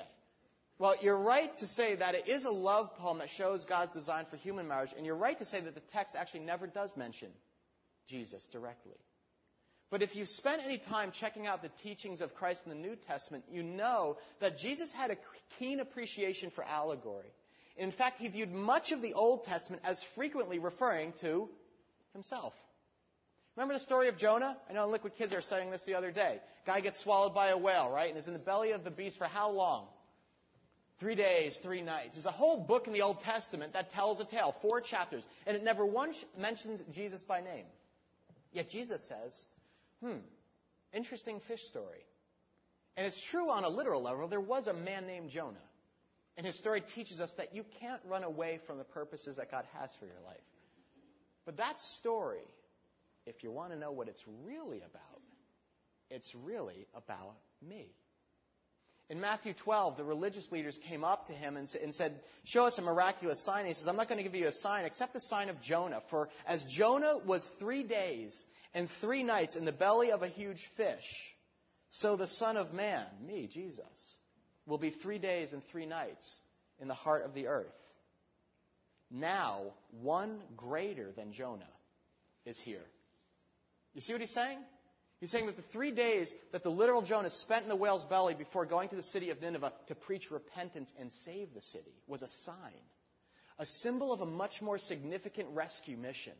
Well, 0.79 0.96
you're 1.01 1.19
right 1.19 1.55
to 1.57 1.67
say 1.67 1.96
that 1.96 2.13
it 2.13 2.27
is 2.27 2.46
a 2.46 2.51
love 2.51 2.96
poem 2.98 3.17
that 3.17 3.29
shows 3.31 3.65
God's 3.65 3.91
design 3.93 4.25
for 4.29 4.38
human 4.38 4.67
marriage, 4.67 4.93
and 4.96 5.05
you're 5.05 5.15
right 5.15 5.38
to 5.39 5.46
say 5.46 5.60
that 5.60 5.74
the 5.74 5.81
text 5.91 6.15
actually 6.15 6.41
never 6.41 6.67
does 6.67 6.91
mention 6.96 7.29
Jesus 8.07 8.48
directly. 8.51 8.98
But 9.89 10.03
if 10.03 10.15
you've 10.15 10.29
spent 10.29 10.62
any 10.63 10.77
time 10.77 11.12
checking 11.12 11.48
out 11.48 11.62
the 11.62 11.72
teachings 11.81 12.22
of 12.22 12.36
Christ 12.36 12.62
in 12.65 12.69
the 12.69 12.77
New 12.77 12.96
Testament, 12.96 13.46
you 13.50 13.63
know 13.63 14.17
that 14.39 14.57
Jesus 14.60 14.91
had 14.91 15.12
a 15.12 15.17
keen 15.57 15.79
appreciation 15.79 16.51
for 16.51 16.63
allegory. 16.63 17.31
In 17.77 17.91
fact, 17.91 18.19
he 18.19 18.27
viewed 18.27 18.51
much 18.51 18.91
of 18.91 19.01
the 19.01 19.13
Old 19.13 19.46
Testament 19.46 19.81
as 19.86 20.03
frequently 20.13 20.60
referring 20.60 21.13
to 21.22 21.50
himself. 22.13 22.53
Remember 23.55 23.74
the 23.74 23.79
story 23.79 24.10
of 24.10 24.17
Jonah? 24.17 24.57
I 24.69 24.74
know 24.74 24.88
Liquid 24.88 25.15
Kids 25.15 25.34
are 25.34 25.41
studying 25.41 25.72
this 25.72 25.84
the 25.86 25.96
other 25.96 26.12
day. 26.12 26.39
Guy 26.65 26.81
gets 26.81 27.00
swallowed 27.00 27.34
by 27.34 27.48
a 27.50 27.57
whale, 27.57 27.89
right? 27.89 28.10
And 28.10 28.17
is 28.17 28.27
in 28.27 28.34
the 28.34 28.39
belly 28.39 28.72
of 28.72 28.84
the 28.84 28.91
beast 28.91 29.17
for 29.17 29.25
how 29.25 29.50
long? 29.50 29.88
Three 31.00 31.16
days, 31.16 31.60
three 31.62 31.82
nights. 31.82 32.16
There's 32.16 32.25
a 32.25 32.32
whole 32.32 32.66
book 32.66 32.88
in 32.88 32.94
the 32.94 33.04
Old 33.04 33.20
Testament 33.20 33.74
that 33.74 33.92
tells 33.92 34.20
a 34.20 34.25
tale, 34.25 34.56
four 34.62 34.82
chapters, 34.82 35.24
and 35.46 35.56
it 35.56 35.63
never 35.63 35.86
once 35.86 36.16
mentions 36.38 36.82
Jesus 36.92 37.22
by 37.22 37.39
name. 37.39 37.66
Yet 38.51 38.72
Jesus 38.72 39.08
says, 39.08 39.46
hmm, 40.01 40.18
interesting 40.94 41.39
fish 41.48 41.62
story. 41.70 42.04
And 42.96 43.06
it's 43.06 43.22
true 43.30 43.51
on 43.51 43.63
a 43.63 43.70
literal 43.70 44.01
level. 44.01 44.27
There 44.27 44.42
was 44.42 44.66
a 44.66 44.74
man 44.74 45.06
named 45.06 45.30
Jonah. 45.30 45.58
And 46.36 46.46
his 46.46 46.58
story 46.58 46.84
teaches 46.96 47.20
us 47.20 47.32
that 47.38 47.54
you 47.54 47.63
can't 47.80 48.01
run 48.08 48.24
away 48.24 48.60
from 48.66 48.80
the 48.80 48.84
purposes 48.84 49.38
that 49.38 49.51
God 49.51 49.66
has 49.80 49.92
for 50.00 50.06
your 50.06 50.22
life. 50.25 50.38
But 51.46 51.58
that 51.58 51.80
story, 52.00 52.46
if 53.25 53.44
you 53.44 53.51
want 53.51 53.72
to 53.72 53.77
know 53.77 53.92
what 53.92 54.08
it's 54.08 54.24
really 54.46 54.77
about, 54.77 55.22
it's 56.10 56.34
really 56.44 56.88
about 56.96 57.36
me. 57.68 57.88
In 59.10 59.22
Matthew 59.22 59.54
12, 59.54 59.96
the 59.96 60.04
religious 60.04 60.52
leaders 60.52 60.78
came 60.90 61.06
up 61.06 61.28
to 61.28 61.34
him 61.34 61.56
and, 61.56 61.70
said, 61.96 62.20
Show 62.44 62.66
us 62.66 62.78
a 62.78 62.82
miraculous 62.82 63.44
sign. 63.44 63.60
And 63.60 63.68
he 63.70 63.74
says, 63.74 63.88
I'm 63.88 63.96
not 63.96 64.10
going 64.10 64.18
to 64.18 64.24
give 64.24 64.36
you 64.36 64.48
a 64.48 64.52
sign 64.52 64.84
except 64.84 65.14
the 65.14 65.22
sign 65.22 65.50
of 65.50 65.62
Jonah. 65.62 66.02
For 66.10 66.28
as 66.46 66.64
Jonah 66.66 67.18
was 67.26 67.50
three 67.58 67.84
days 67.84 68.44
and 68.74 68.90
three 69.00 69.24
nights 69.24 69.56
in 69.56 69.64
the 69.64 69.72
belly 69.72 70.12
of 70.12 70.24
a 70.24 70.28
huge 70.28 70.68
fish, 70.76 71.36
so 71.90 72.18
the 72.18 72.28
Son 72.28 72.58
of 72.58 72.74
Man, 72.74 73.06
me, 73.26 73.50
Jesus, 73.52 74.16
will 74.66 74.78
be 74.78 74.92
three 74.92 75.20
days 75.20 75.54
and 75.54 75.62
three 75.72 75.86
nights 75.86 76.30
in 76.82 76.90
the 76.90 76.94
heart 76.94 77.24
of 77.24 77.34
the 77.34 77.48
earth. 77.48 77.68
Now, 79.10 79.74
one 80.02 80.40
greater 80.58 81.14
than 81.16 81.32
Jonah 81.32 81.64
is 82.46 82.60
here. 82.60 82.84
You 83.94 84.02
see 84.02 84.12
what 84.12 84.22
he's 84.22 84.34
saying? 84.34 84.60
He's 85.19 85.31
saying 85.31 85.47
that 85.47 85.55
the 85.55 85.63
three 85.74 85.91
days 85.91 86.31
that 86.51 86.62
the 86.63 86.69
literal 86.69 87.01
Jonah 87.01 87.29
spent 87.29 87.63
in 87.63 87.69
the 87.69 87.75
whale's 87.75 88.03
belly 88.05 88.36
before 88.36 88.65
going 88.65 88.89
to 88.89 88.95
the 88.95 89.03
city 89.03 89.31
of 89.31 89.41
Nineveh 89.41 89.74
to 89.88 89.95
preach 89.95 90.29
repentance 90.29 90.91
and 91.00 91.12
save 91.25 91.53
the 91.53 91.62
city 91.62 91.93
was 92.05 92.21
a 92.21 92.27
sign, 92.45 92.83
a 93.57 93.65
symbol 93.65 94.13
of 94.13 94.21
a 94.21 94.25
much 94.25 94.62
more 94.62 94.77
significant 94.77 95.50
rescue 95.53 95.97
mission. 95.97 96.33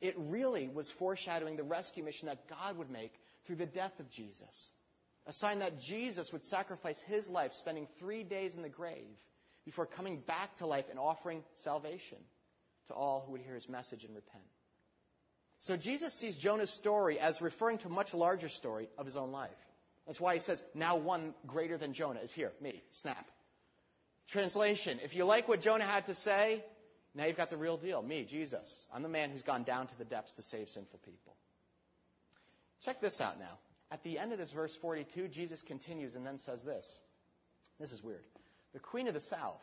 It 0.00 0.14
really 0.16 0.68
was 0.68 0.92
foreshadowing 0.92 1.56
the 1.56 1.64
rescue 1.64 2.04
mission 2.04 2.28
that 2.28 2.48
God 2.48 2.78
would 2.78 2.90
make 2.90 3.12
through 3.46 3.56
the 3.56 3.66
death 3.66 3.98
of 3.98 4.08
Jesus. 4.10 4.70
A 5.26 5.32
sign 5.32 5.58
that 5.58 5.80
Jesus 5.80 6.32
would 6.32 6.44
sacrifice 6.44 7.00
his 7.08 7.28
life, 7.28 7.52
spending 7.52 7.88
three 7.98 8.22
days 8.22 8.54
in 8.54 8.62
the 8.62 8.68
grave, 8.68 9.16
before 9.64 9.86
coming 9.86 10.22
back 10.26 10.56
to 10.56 10.66
life 10.66 10.86
and 10.88 11.00
offering 11.00 11.42
salvation 11.64 12.18
to 12.86 12.94
all 12.94 13.24
who 13.26 13.32
would 13.32 13.40
hear 13.40 13.54
his 13.54 13.68
message 13.68 14.04
and 14.04 14.14
repent. 14.14 14.44
So 15.60 15.76
Jesus 15.76 16.14
sees 16.14 16.36
Jonah's 16.36 16.70
story 16.70 17.18
as 17.18 17.40
referring 17.40 17.78
to 17.78 17.88
a 17.88 17.90
much 17.90 18.14
larger 18.14 18.48
story 18.48 18.88
of 18.96 19.06
his 19.06 19.16
own 19.16 19.32
life. 19.32 19.50
That's 20.06 20.20
why 20.20 20.34
he 20.34 20.40
says, 20.40 20.62
now 20.74 20.96
one 20.96 21.34
greater 21.46 21.76
than 21.76 21.92
Jonah 21.92 22.20
is 22.20 22.32
here. 22.32 22.52
Me. 22.62 22.82
Snap. 22.92 23.26
Translation. 24.30 25.00
If 25.02 25.14
you 25.14 25.24
like 25.24 25.48
what 25.48 25.60
Jonah 25.60 25.86
had 25.86 26.06
to 26.06 26.14
say, 26.14 26.64
now 27.14 27.26
you've 27.26 27.36
got 27.36 27.50
the 27.50 27.56
real 27.56 27.76
deal. 27.76 28.00
Me, 28.02 28.24
Jesus. 28.24 28.84
I'm 28.92 29.02
the 29.02 29.08
man 29.08 29.30
who's 29.30 29.42
gone 29.42 29.64
down 29.64 29.86
to 29.88 29.98
the 29.98 30.04
depths 30.04 30.34
to 30.34 30.42
save 30.42 30.68
sinful 30.68 31.00
people. 31.04 31.34
Check 32.84 33.00
this 33.00 33.20
out 33.20 33.38
now. 33.38 33.58
At 33.90 34.02
the 34.02 34.18
end 34.18 34.32
of 34.32 34.38
this 34.38 34.52
verse 34.52 34.76
42, 34.80 35.28
Jesus 35.28 35.62
continues 35.62 36.14
and 36.14 36.24
then 36.24 36.38
says 36.38 36.62
this. 36.62 36.86
This 37.80 37.92
is 37.92 38.02
weird. 38.02 38.24
The 38.72 38.78
queen 38.78 39.08
of 39.08 39.14
the 39.14 39.20
south 39.20 39.62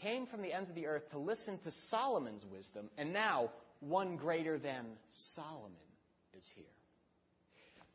came 0.00 0.26
from 0.26 0.42
the 0.42 0.52
ends 0.52 0.68
of 0.68 0.74
the 0.74 0.86
earth 0.86 1.10
to 1.10 1.18
listen 1.18 1.58
to 1.58 1.70
Solomon's 1.88 2.44
wisdom, 2.44 2.90
and 2.98 3.12
now 3.12 3.50
one 3.82 4.16
greater 4.16 4.58
than 4.58 4.86
Solomon 5.34 5.72
is 6.38 6.48
here. 6.54 6.64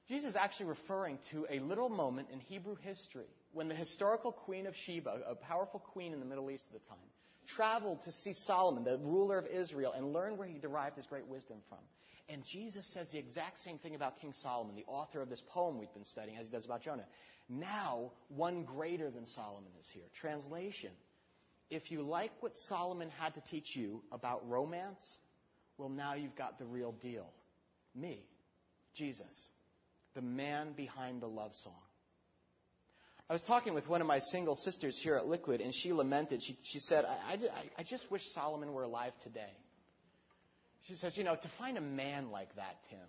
Jesus 0.10 0.32
is 0.32 0.36
actually 0.36 0.68
referring 0.68 1.18
to 1.32 1.46
a 1.50 1.60
little 1.60 1.90
moment 1.90 2.28
in 2.32 2.40
Hebrew 2.40 2.76
history 2.82 3.28
when 3.54 3.68
the 3.68 3.76
historical 3.76 4.32
queen 4.32 4.68
of 4.68 4.76
Sheba, 4.86 5.22
a 5.28 5.36
powerful 5.36 5.80
queen 5.80 6.14
in 6.14 6.20
the 6.20 6.26
Middle 6.26 6.52
East 6.52 6.66
at 6.74 6.82
the 6.82 6.88
time, 6.88 6.98
traveled 7.48 8.02
to 8.04 8.12
see 8.12 8.34
Solomon, 8.34 8.84
the 8.84 8.98
ruler 8.98 9.38
of 9.38 9.48
Israel, 9.48 9.94
and 9.96 10.14
learn 10.14 10.38
where 10.38 10.48
he 10.48 10.60
derived 10.60 10.98
his 10.98 11.06
great 11.06 11.26
wisdom 11.28 11.58
from. 11.70 11.80
And 12.30 12.44
Jesus 12.46 12.86
says 12.94 13.08
the 13.12 13.18
exact 13.18 13.60
same 13.60 13.78
thing 13.78 13.96
about 13.96 14.20
King 14.20 14.34
Solomon, 14.34 14.76
the 14.76 14.86
author 14.88 15.22
of 15.22 15.30
this 15.30 15.42
poem 15.50 15.80
we've 15.80 15.94
been 15.94 16.06
studying, 16.06 16.38
as 16.38 16.48
he 16.48 16.52
does 16.52 16.66
about 16.66 16.82
Jonah. 16.82 17.06
Now, 17.48 18.12
one 18.28 18.64
greater 18.64 19.10
than 19.10 19.26
Solomon 19.26 19.72
is 19.80 19.90
here. 19.94 20.04
Translation 20.20 20.92
If 21.70 21.92
you 21.92 22.02
like 22.02 22.32
what 22.42 22.56
Solomon 22.56 23.10
had 23.18 23.34
to 23.36 23.42
teach 23.50 23.76
you 23.76 24.04
about 24.12 24.48
romance, 24.50 25.02
well, 25.78 25.90
now 25.90 26.16
you've 26.16 26.36
got 26.36 26.60
the 26.60 26.66
real 26.66 26.92
deal. 26.92 27.28
Me, 27.96 28.24
Jesus, 28.96 29.48
the 30.16 30.22
man 30.22 30.74
behind 30.74 31.22
the 31.22 31.28
love 31.28 31.52
song. 31.54 31.74
I 33.30 33.34
was 33.34 33.44
talking 33.44 33.74
with 33.74 33.90
one 33.90 34.00
of 34.00 34.08
my 34.08 34.20
single 34.20 34.56
sisters 34.56 34.98
here 35.04 35.16
at 35.16 35.28
Liquid, 35.28 35.60
and 35.60 35.76
she 35.76 35.92
lamented. 35.92 36.42
She, 36.42 36.58
she 36.64 36.80
said, 36.80 37.04
I, 37.04 37.34
I, 37.34 37.38
I 37.80 37.84
just 37.84 38.10
wish 38.10 38.22
Solomon 38.34 38.72
were 38.72 38.84
alive 38.84 39.12
today. 39.24 39.52
She 40.88 40.94
says, 40.94 41.18
You 41.18 41.26
know, 41.26 41.36
to 41.36 41.50
find 41.60 41.78
a 41.78 41.82
man 41.82 42.32
like 42.32 42.56
that, 42.56 42.78
Tim, 42.90 43.00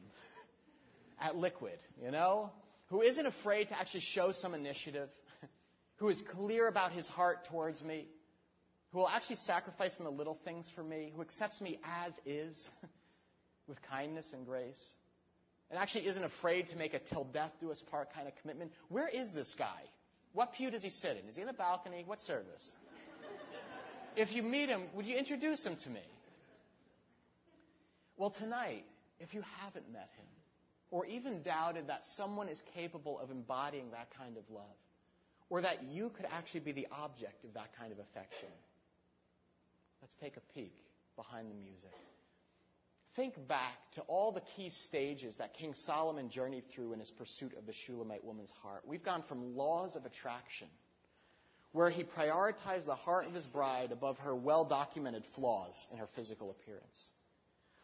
at 1.20 1.36
Liquid, 1.36 1.78
you 2.02 2.10
know, 2.10 2.50
who 2.88 3.02
isn't 3.02 3.26
afraid 3.26 3.68
to 3.68 3.78
actually 3.78 4.00
show 4.00 4.32
some 4.32 4.54
initiative, 4.54 5.08
who 5.96 6.08
is 6.08 6.20
clear 6.32 6.66
about 6.66 6.92
his 6.92 7.06
heart 7.06 7.46
towards 7.48 7.82
me, 7.82 8.08
who 8.92 8.98
will 8.98 9.08
actually 9.08 9.36
sacrifice 9.36 9.94
in 9.98 10.04
the 10.04 10.10
little 10.10 10.38
things 10.44 10.66
for 10.74 10.82
me, 10.82 11.12
who 11.14 11.20
accepts 11.20 11.60
me 11.60 11.78
as 11.84 12.12
is 12.24 12.68
with 13.68 13.78
kindness 13.82 14.26
and 14.32 14.46
grace, 14.46 14.82
and 15.70 15.78
actually 15.78 16.06
isn't 16.06 16.24
afraid 16.24 16.68
to 16.68 16.76
make 16.76 16.94
a 16.94 16.98
till 16.98 17.24
death 17.24 17.52
do 17.60 17.70
us 17.70 17.82
part 17.90 18.12
kind 18.14 18.26
of 18.26 18.34
commitment. 18.40 18.72
Where 18.88 19.08
is 19.08 19.32
this 19.32 19.54
guy? 19.58 19.82
What 20.32 20.52
pew 20.54 20.70
does 20.70 20.82
he 20.82 20.90
sit 20.90 21.18
in? 21.22 21.28
Is 21.28 21.36
he 21.36 21.42
in 21.42 21.46
the 21.46 21.52
balcony? 21.52 22.04
What 22.06 22.22
service? 22.22 22.70
if 24.16 24.32
you 24.32 24.42
meet 24.42 24.68
him, 24.68 24.84
would 24.94 25.04
you 25.04 25.16
introduce 25.16 25.64
him 25.64 25.76
to 25.84 25.90
me? 25.90 26.02
Well, 28.16 28.30
tonight, 28.30 28.84
if 29.20 29.34
you 29.34 29.42
haven't 29.60 29.92
met 29.92 30.08
him, 30.16 30.26
or 30.90 31.04
even 31.06 31.42
doubted 31.42 31.88
that 31.88 32.00
someone 32.16 32.48
is 32.48 32.60
capable 32.74 33.20
of 33.20 33.30
embodying 33.30 33.90
that 33.90 34.08
kind 34.16 34.36
of 34.36 34.44
love, 34.50 34.64
or 35.50 35.62
that 35.62 35.84
you 35.84 36.10
could 36.16 36.26
actually 36.30 36.60
be 36.60 36.72
the 36.72 36.88
object 36.90 37.44
of 37.44 37.54
that 37.54 37.68
kind 37.78 37.92
of 37.92 37.98
affection, 37.98 38.48
Let's 40.00 40.16
take 40.16 40.36
a 40.36 40.52
peek 40.54 40.74
behind 41.16 41.50
the 41.50 41.54
music. 41.54 41.92
Think 43.16 43.34
back 43.48 43.74
to 43.94 44.02
all 44.02 44.30
the 44.30 44.42
key 44.56 44.70
stages 44.70 45.36
that 45.38 45.54
King 45.54 45.74
Solomon 45.74 46.30
journeyed 46.30 46.64
through 46.72 46.92
in 46.92 47.00
his 47.00 47.10
pursuit 47.10 47.52
of 47.58 47.66
the 47.66 47.72
Shulamite 47.72 48.24
woman's 48.24 48.52
heart. 48.62 48.82
We've 48.86 49.02
gone 49.02 49.24
from 49.28 49.56
laws 49.56 49.96
of 49.96 50.06
attraction, 50.06 50.68
where 51.72 51.90
he 51.90 52.04
prioritized 52.04 52.86
the 52.86 52.94
heart 52.94 53.26
of 53.26 53.34
his 53.34 53.46
bride 53.46 53.90
above 53.90 54.18
her 54.18 54.36
well 54.36 54.64
documented 54.64 55.24
flaws 55.34 55.86
in 55.90 55.98
her 55.98 56.06
physical 56.14 56.50
appearance. 56.50 57.10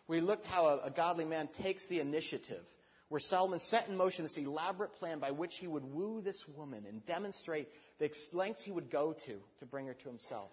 We 0.06 0.21
looked 0.21 0.44
how 0.44 0.66
a, 0.66 0.87
a, 0.87 0.90
godly 0.90 1.25
man 1.25 1.49
takes 1.49 1.87
the 1.88 1.99
initiative, 1.99 2.62
where 3.09 3.21
Solomon 3.21 3.59
set 3.59 3.88
in 3.88 3.97
motion 3.97 4.25
this 4.25 4.37
elaborate 4.37 4.94
plan 4.94 5.18
by 5.18 5.33
which 5.33 5.56
he 5.56 5.66
would 5.66 5.85
woo 5.85 6.21
this 6.21 6.44
woman 6.56 6.85
and 6.87 7.04
demonstrate 7.06 7.68
the 7.99 8.11
lengths 8.33 8.62
he 8.62 8.71
would 8.71 8.90
go 8.90 9.14
to 9.26 9.40
to 9.59 9.66
bring 9.66 9.87
her 9.87 9.94
to 9.94 10.09
himself. 10.09 10.50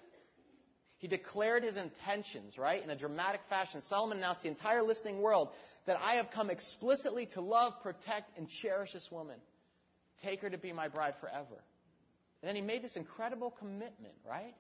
He 1.02 1.08
declared 1.08 1.64
his 1.64 1.78
intentions, 1.78 2.60
right, 2.60 2.82
in 2.82 2.92
a 2.92 2.96
dramatic 2.96 3.42
fashion. 3.50 3.82
Solomon 3.82 4.20
announced 4.20 4.44
the 4.44 4.50
entire 4.50 4.84
listening 4.84 5.20
world 5.20 5.50
that 5.88 5.98
I 6.00 6.14
have 6.16 6.30
come 6.32 6.52
explicitly 6.52 7.26
to 7.34 7.42
love, 7.42 7.74
protect, 7.82 8.38
and 8.38 8.48
cherish 8.48 8.94
this 8.94 9.10
woman. 9.12 9.38
Take 10.22 10.42
her 10.42 10.50
to 10.52 10.60
be 10.60 10.72
my 10.72 10.90
bride 10.90 11.16
forever. 11.20 11.58
And 12.42 12.48
then 12.48 12.56
he 12.56 12.62
made 12.62 12.84
this 12.84 12.96
incredible 12.96 13.50
commitment, 13.50 14.14
right? 14.30 14.54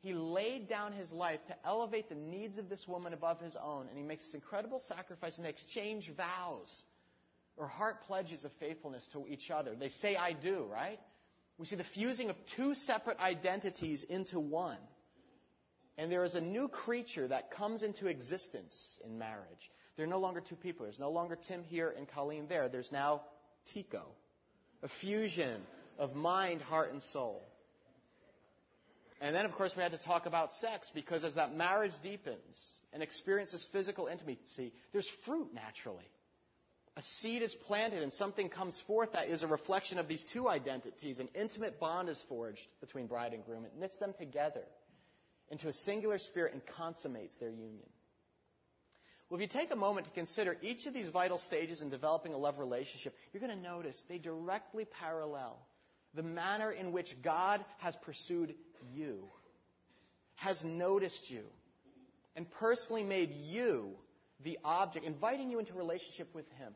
He 0.00 0.12
laid 0.12 0.68
down 0.68 0.92
his 0.92 1.12
life 1.12 1.38
to 1.46 1.54
elevate 1.64 2.08
the 2.08 2.16
needs 2.16 2.58
of 2.58 2.68
this 2.68 2.88
woman 2.88 3.12
above 3.12 3.40
his 3.40 3.56
own, 3.62 3.86
and 3.88 3.96
he 3.96 4.02
makes 4.02 4.24
this 4.24 4.34
incredible 4.34 4.80
sacrifice 4.88 5.36
and 5.36 5.44
they 5.44 5.50
exchange 5.50 6.10
vows 6.16 6.82
or 7.56 7.68
heart 7.68 8.02
pledges 8.08 8.44
of 8.44 8.50
faithfulness 8.58 9.08
to 9.12 9.24
each 9.28 9.52
other. 9.52 9.76
They 9.78 9.88
say, 9.88 10.16
I 10.16 10.32
do, 10.32 10.66
right? 10.68 10.98
We 11.58 11.66
see 11.66 11.76
the 11.76 11.84
fusing 11.94 12.28
of 12.28 12.36
two 12.56 12.74
separate 12.74 13.20
identities 13.20 14.04
into 14.08 14.40
one. 14.40 14.78
And 15.98 16.12
there 16.12 16.24
is 16.24 16.36
a 16.36 16.40
new 16.40 16.68
creature 16.68 17.26
that 17.26 17.50
comes 17.50 17.82
into 17.82 18.06
existence 18.06 19.00
in 19.04 19.18
marriage. 19.18 19.70
There 19.96 20.06
are 20.06 20.08
no 20.08 20.20
longer 20.20 20.40
two 20.40 20.54
people. 20.54 20.86
There's 20.86 21.00
no 21.00 21.10
longer 21.10 21.36
Tim 21.36 21.64
here 21.64 21.92
and 21.94 22.08
Colleen 22.08 22.46
there. 22.48 22.68
There's 22.68 22.92
now 22.92 23.22
Tico, 23.74 24.06
a 24.84 24.88
fusion 25.00 25.60
of 25.98 26.14
mind, 26.14 26.62
heart, 26.62 26.92
and 26.92 27.02
soul. 27.02 27.42
And 29.20 29.34
then, 29.34 29.44
of 29.44 29.52
course, 29.52 29.74
we 29.76 29.82
had 29.82 29.90
to 29.90 29.98
talk 29.98 30.26
about 30.26 30.52
sex 30.52 30.88
because 30.94 31.24
as 31.24 31.34
that 31.34 31.56
marriage 31.56 31.92
deepens 32.00 32.56
and 32.92 33.02
experiences 33.02 33.66
physical 33.72 34.06
intimacy, 34.06 34.72
there's 34.92 35.08
fruit 35.26 35.52
naturally. 35.52 36.08
A 36.96 37.02
seed 37.02 37.42
is 37.42 37.52
planted 37.66 38.04
and 38.04 38.12
something 38.12 38.48
comes 38.48 38.80
forth 38.86 39.12
that 39.12 39.28
is 39.28 39.42
a 39.42 39.48
reflection 39.48 39.98
of 39.98 40.06
these 40.06 40.24
two 40.32 40.48
identities. 40.48 41.18
An 41.18 41.28
intimate 41.34 41.80
bond 41.80 42.08
is 42.08 42.22
forged 42.28 42.64
between 42.80 43.08
bride 43.08 43.32
and 43.32 43.44
groom. 43.44 43.64
It 43.64 43.72
knits 43.76 43.96
them 43.98 44.14
together 44.16 44.62
into 45.50 45.68
a 45.68 45.72
singular 45.72 46.18
spirit 46.18 46.52
and 46.52 46.62
consummates 46.76 47.36
their 47.38 47.50
union. 47.50 47.88
Well, 49.28 49.38
if 49.38 49.42
you 49.42 49.60
take 49.60 49.70
a 49.72 49.76
moment 49.76 50.06
to 50.06 50.12
consider 50.12 50.56
each 50.62 50.86
of 50.86 50.94
these 50.94 51.08
vital 51.08 51.38
stages 51.38 51.82
in 51.82 51.90
developing 51.90 52.32
a 52.32 52.38
love 52.38 52.58
relationship, 52.58 53.14
you're 53.32 53.42
going 53.42 53.56
to 53.56 53.62
notice 53.62 54.02
they 54.08 54.18
directly 54.18 54.86
parallel 54.86 55.58
the 56.14 56.22
manner 56.22 56.72
in 56.72 56.92
which 56.92 57.14
God 57.22 57.62
has 57.78 57.94
pursued 57.96 58.54
you, 58.94 59.24
has 60.36 60.64
noticed 60.64 61.30
you, 61.30 61.42
and 62.36 62.50
personally 62.52 63.02
made 63.02 63.30
you 63.30 63.90
the 64.44 64.58
object, 64.64 65.04
inviting 65.04 65.50
you 65.50 65.58
into 65.58 65.74
relationship 65.74 66.34
with 66.34 66.48
Him 66.52 66.72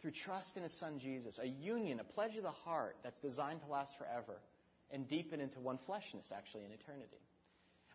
through 0.00 0.12
trust 0.12 0.56
in 0.56 0.62
His 0.62 0.72
Son 0.78 0.98
Jesus, 0.98 1.38
a 1.42 1.46
union, 1.46 2.00
a 2.00 2.04
pledge 2.04 2.36
of 2.36 2.42
the 2.42 2.50
heart 2.50 2.96
that's 3.02 3.18
designed 3.18 3.60
to 3.60 3.66
last 3.70 3.98
forever 3.98 4.40
and 4.90 5.08
deepen 5.08 5.40
into 5.40 5.60
one 5.60 5.78
fleshness, 5.86 6.32
actually, 6.34 6.64
in 6.64 6.70
eternity. 6.72 7.20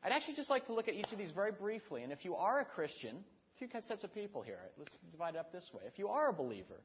I'd 0.04 0.12
actually 0.12 0.36
just 0.36 0.50
like 0.50 0.66
to 0.68 0.74
look 0.74 0.88
at 0.88 0.94
each 0.94 1.12
of 1.12 1.18
these 1.18 1.32
very 1.32 1.52
briefly. 1.52 2.04
And 2.04 2.12
if 2.12 2.24
you 2.24 2.36
are 2.36 2.60
a 2.60 2.66
Christian, 2.66 3.18
two 3.60 3.68
sets 3.84 4.04
of 4.04 4.14
people 4.14 4.42
here. 4.42 4.60
Let's 4.78 4.96
divide 5.12 5.36
it 5.36 5.40
up 5.40 5.52
this 5.52 5.70
way. 5.74 5.84
If 5.88 6.00
you 6.00 6.08
are 6.08 6.30
a 6.30 6.34
believer, 6.34 6.82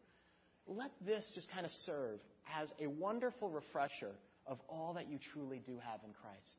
let 0.66 0.90
this 1.04 1.30
just 1.34 1.50
kind 1.50 1.64
of 1.64 1.70
serve 1.70 2.18
as 2.60 2.72
a 2.80 2.88
wonderful 2.88 3.50
refresher 3.50 4.10
of 4.46 4.58
all 4.68 4.94
that 4.94 5.08
you 5.08 5.18
truly 5.32 5.62
do 5.64 5.78
have 5.78 6.00
in 6.04 6.12
Christ. 6.12 6.56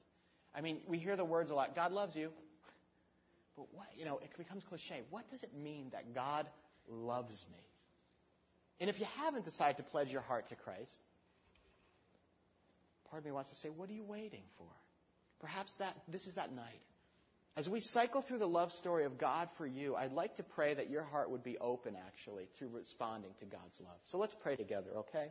I 0.55 0.61
mean, 0.61 0.79
we 0.87 0.97
hear 0.97 1.17
the 1.17 1.25
words 1.25 1.51
a 1.51 1.55
lot 1.55 1.75
God 1.75 1.91
loves 1.91 2.15
you. 2.15 2.29
But 3.55 3.67
what, 3.73 3.87
you 3.97 4.05
know, 4.05 4.19
it 4.21 4.29
becomes 4.37 4.63
cliche. 4.67 5.01
What 5.09 5.29
does 5.31 5.43
it 5.43 5.51
mean 5.53 5.89
that 5.91 6.13
God 6.13 6.47
loves 6.89 7.45
me? 7.51 7.59
And 8.79 8.89
if 8.89 8.99
you 8.99 9.05
haven't 9.17 9.45
decided 9.45 9.77
to 9.77 9.83
pledge 9.83 10.09
your 10.09 10.21
heart 10.21 10.49
to 10.49 10.55
Christ, 10.55 10.91
part 13.09 13.21
of 13.21 13.25
me 13.25 13.31
wants 13.31 13.49
to 13.49 13.55
say, 13.55 13.69
what 13.69 13.89
are 13.89 13.93
you 13.93 14.03
waiting 14.03 14.43
for? 14.57 14.67
Perhaps 15.45 15.73
that 15.77 15.95
this 16.07 16.25
is 16.25 16.33
that 16.33 16.51
night. 16.51 16.81
As 17.55 17.69
we 17.69 17.79
cycle 17.79 18.23
through 18.23 18.39
the 18.39 18.47
love 18.47 18.71
story 18.71 19.05
of 19.05 19.19
God 19.19 19.47
for 19.59 19.67
you, 19.67 19.95
I'd 19.95 20.11
like 20.11 20.37
to 20.37 20.43
pray 20.43 20.73
that 20.73 20.89
your 20.89 21.03
heart 21.03 21.29
would 21.29 21.43
be 21.43 21.55
open, 21.59 21.95
actually, 21.95 22.47
to 22.57 22.67
responding 22.67 23.29
to 23.41 23.45
God's 23.45 23.79
love. 23.79 23.99
So 24.05 24.17
let's 24.17 24.35
pray 24.41 24.55
together, 24.55 24.89
okay? 24.97 25.27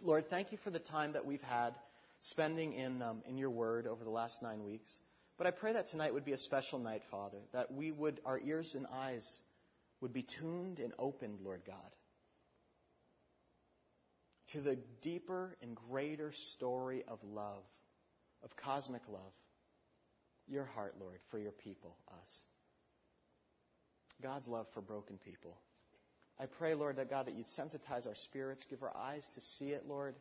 Lord, 0.00 0.30
thank 0.30 0.52
you 0.52 0.58
for 0.62 0.70
the 0.70 0.78
time 0.78 1.14
that 1.14 1.26
we've 1.26 1.42
had 1.42 1.74
spending 2.20 2.72
in, 2.74 3.02
um, 3.02 3.24
in 3.28 3.36
your 3.36 3.50
word 3.50 3.88
over 3.88 4.04
the 4.04 4.10
last 4.10 4.42
nine 4.42 4.62
weeks. 4.62 4.96
But 5.38 5.48
I 5.48 5.50
pray 5.50 5.72
that 5.72 5.88
tonight 5.88 6.14
would 6.14 6.24
be 6.24 6.32
a 6.32 6.38
special 6.38 6.78
night, 6.78 7.02
Father, 7.10 7.38
that 7.52 7.74
we 7.74 7.90
would, 7.90 8.20
our 8.24 8.38
ears 8.38 8.76
and 8.76 8.86
eyes 8.86 9.40
would 10.00 10.12
be 10.12 10.22
tuned 10.22 10.78
and 10.78 10.92
opened, 11.00 11.40
Lord 11.42 11.62
God, 11.66 11.76
to 14.52 14.60
the 14.60 14.78
deeper 15.02 15.56
and 15.60 15.74
greater 15.74 16.30
story 16.52 17.02
of 17.08 17.18
love, 17.24 17.64
of 18.42 18.56
cosmic 18.56 19.02
love. 19.08 19.32
Your 20.48 20.64
heart, 20.64 20.94
Lord, 21.00 21.18
for 21.30 21.38
your 21.38 21.52
people, 21.52 21.96
us. 22.20 22.42
God's 24.22 24.48
love 24.48 24.66
for 24.74 24.80
broken 24.80 25.18
people. 25.18 25.56
I 26.38 26.46
pray, 26.46 26.74
Lord, 26.74 26.96
that 26.96 27.10
God, 27.10 27.26
that 27.26 27.34
you'd 27.34 27.46
sensitize 27.46 28.06
our 28.06 28.14
spirits, 28.14 28.66
give 28.68 28.82
our 28.82 28.96
eyes 28.96 29.28
to 29.34 29.40
see 29.40 29.70
it, 29.70 29.84
Lord. 29.86 30.14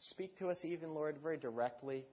Speak 0.00 0.36
to 0.38 0.48
us 0.48 0.64
even, 0.64 0.94
Lord, 0.94 1.16
very 1.22 1.36
directly. 1.36 2.04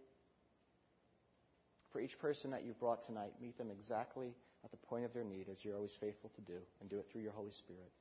For 1.92 2.00
each 2.00 2.18
person 2.20 2.52
that 2.52 2.64
you've 2.64 2.80
brought 2.80 3.02
tonight, 3.04 3.34
meet 3.42 3.58
them 3.58 3.72
exactly 3.72 4.34
at 4.64 4.72
the 4.72 4.78
point 4.78 5.06
of 5.06 5.14
their 5.14 5.24
need, 5.24 5.48
as 5.52 5.66
you're 5.66 5.76
always 5.76 5.98
faithful 6.00 6.32
to 6.36 6.42
do, 6.42 6.60
and 6.80 6.90
do 6.90 7.00
it 7.00 7.08
through 7.12 7.22
your 7.22 7.34
Holy 7.34 7.52
Spirit, 7.52 7.92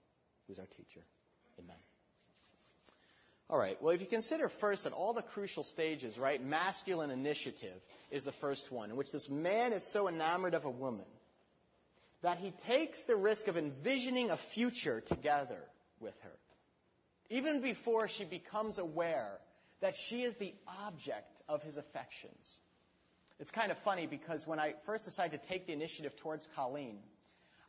who's 0.47 0.59
our 0.59 0.67
teacher. 0.67 1.01
Amen. 1.59 1.90
All 3.51 3.59
right. 3.59 3.77
Well, 3.83 3.93
if 3.93 4.01
you 4.01 4.07
consider 4.07 4.49
first 4.61 4.87
at 4.87 4.93
all 4.93 5.13
the 5.13 5.23
crucial 5.23 5.65
stages, 5.65 6.17
right, 6.17 6.41
masculine 6.43 7.11
initiative 7.11 7.83
is 8.13 8.23
the 8.23 8.33
first 8.41 8.71
one, 8.71 8.91
in 8.91 8.97
which 8.97 9.11
this 9.11 9.29
man 9.29 9.73
is 9.73 9.93
so 9.93 10.09
enamored 10.09 10.55
of 10.55 10.65
a 10.65 10.71
woman 10.71 11.05
that 12.23 12.39
he 12.39 12.53
takes 12.69 13.03
the 13.05 13.17
risk 13.17 13.49
of 13.49 13.57
envisioning 13.57 14.31
a 14.31 14.39
future 14.55 15.01
together 15.01 15.59
with 15.99 16.15
her, 16.23 16.31
even 17.29 17.61
before 17.61 18.07
she 18.07 18.25
becomes 18.25 18.79
aware 18.79 19.39
that 19.81 19.95
she 20.09 20.23
is 20.23 20.37
the 20.37 20.55
object 20.87 21.33
of 21.49 21.61
his 21.63 21.77
affections. 21.77 22.59
It's 23.41 23.51
kind 23.51 23.73
of 23.73 23.79
funny 23.85 24.07
because 24.07 24.47
when 24.47 24.61
I 24.61 24.75
first 24.87 25.07
decided 25.07 25.43
to 25.43 25.49
take 25.49 25.67
the 25.67 25.73
initiative 25.73 26.13
towards 26.23 26.49
Colleen, 26.55 26.99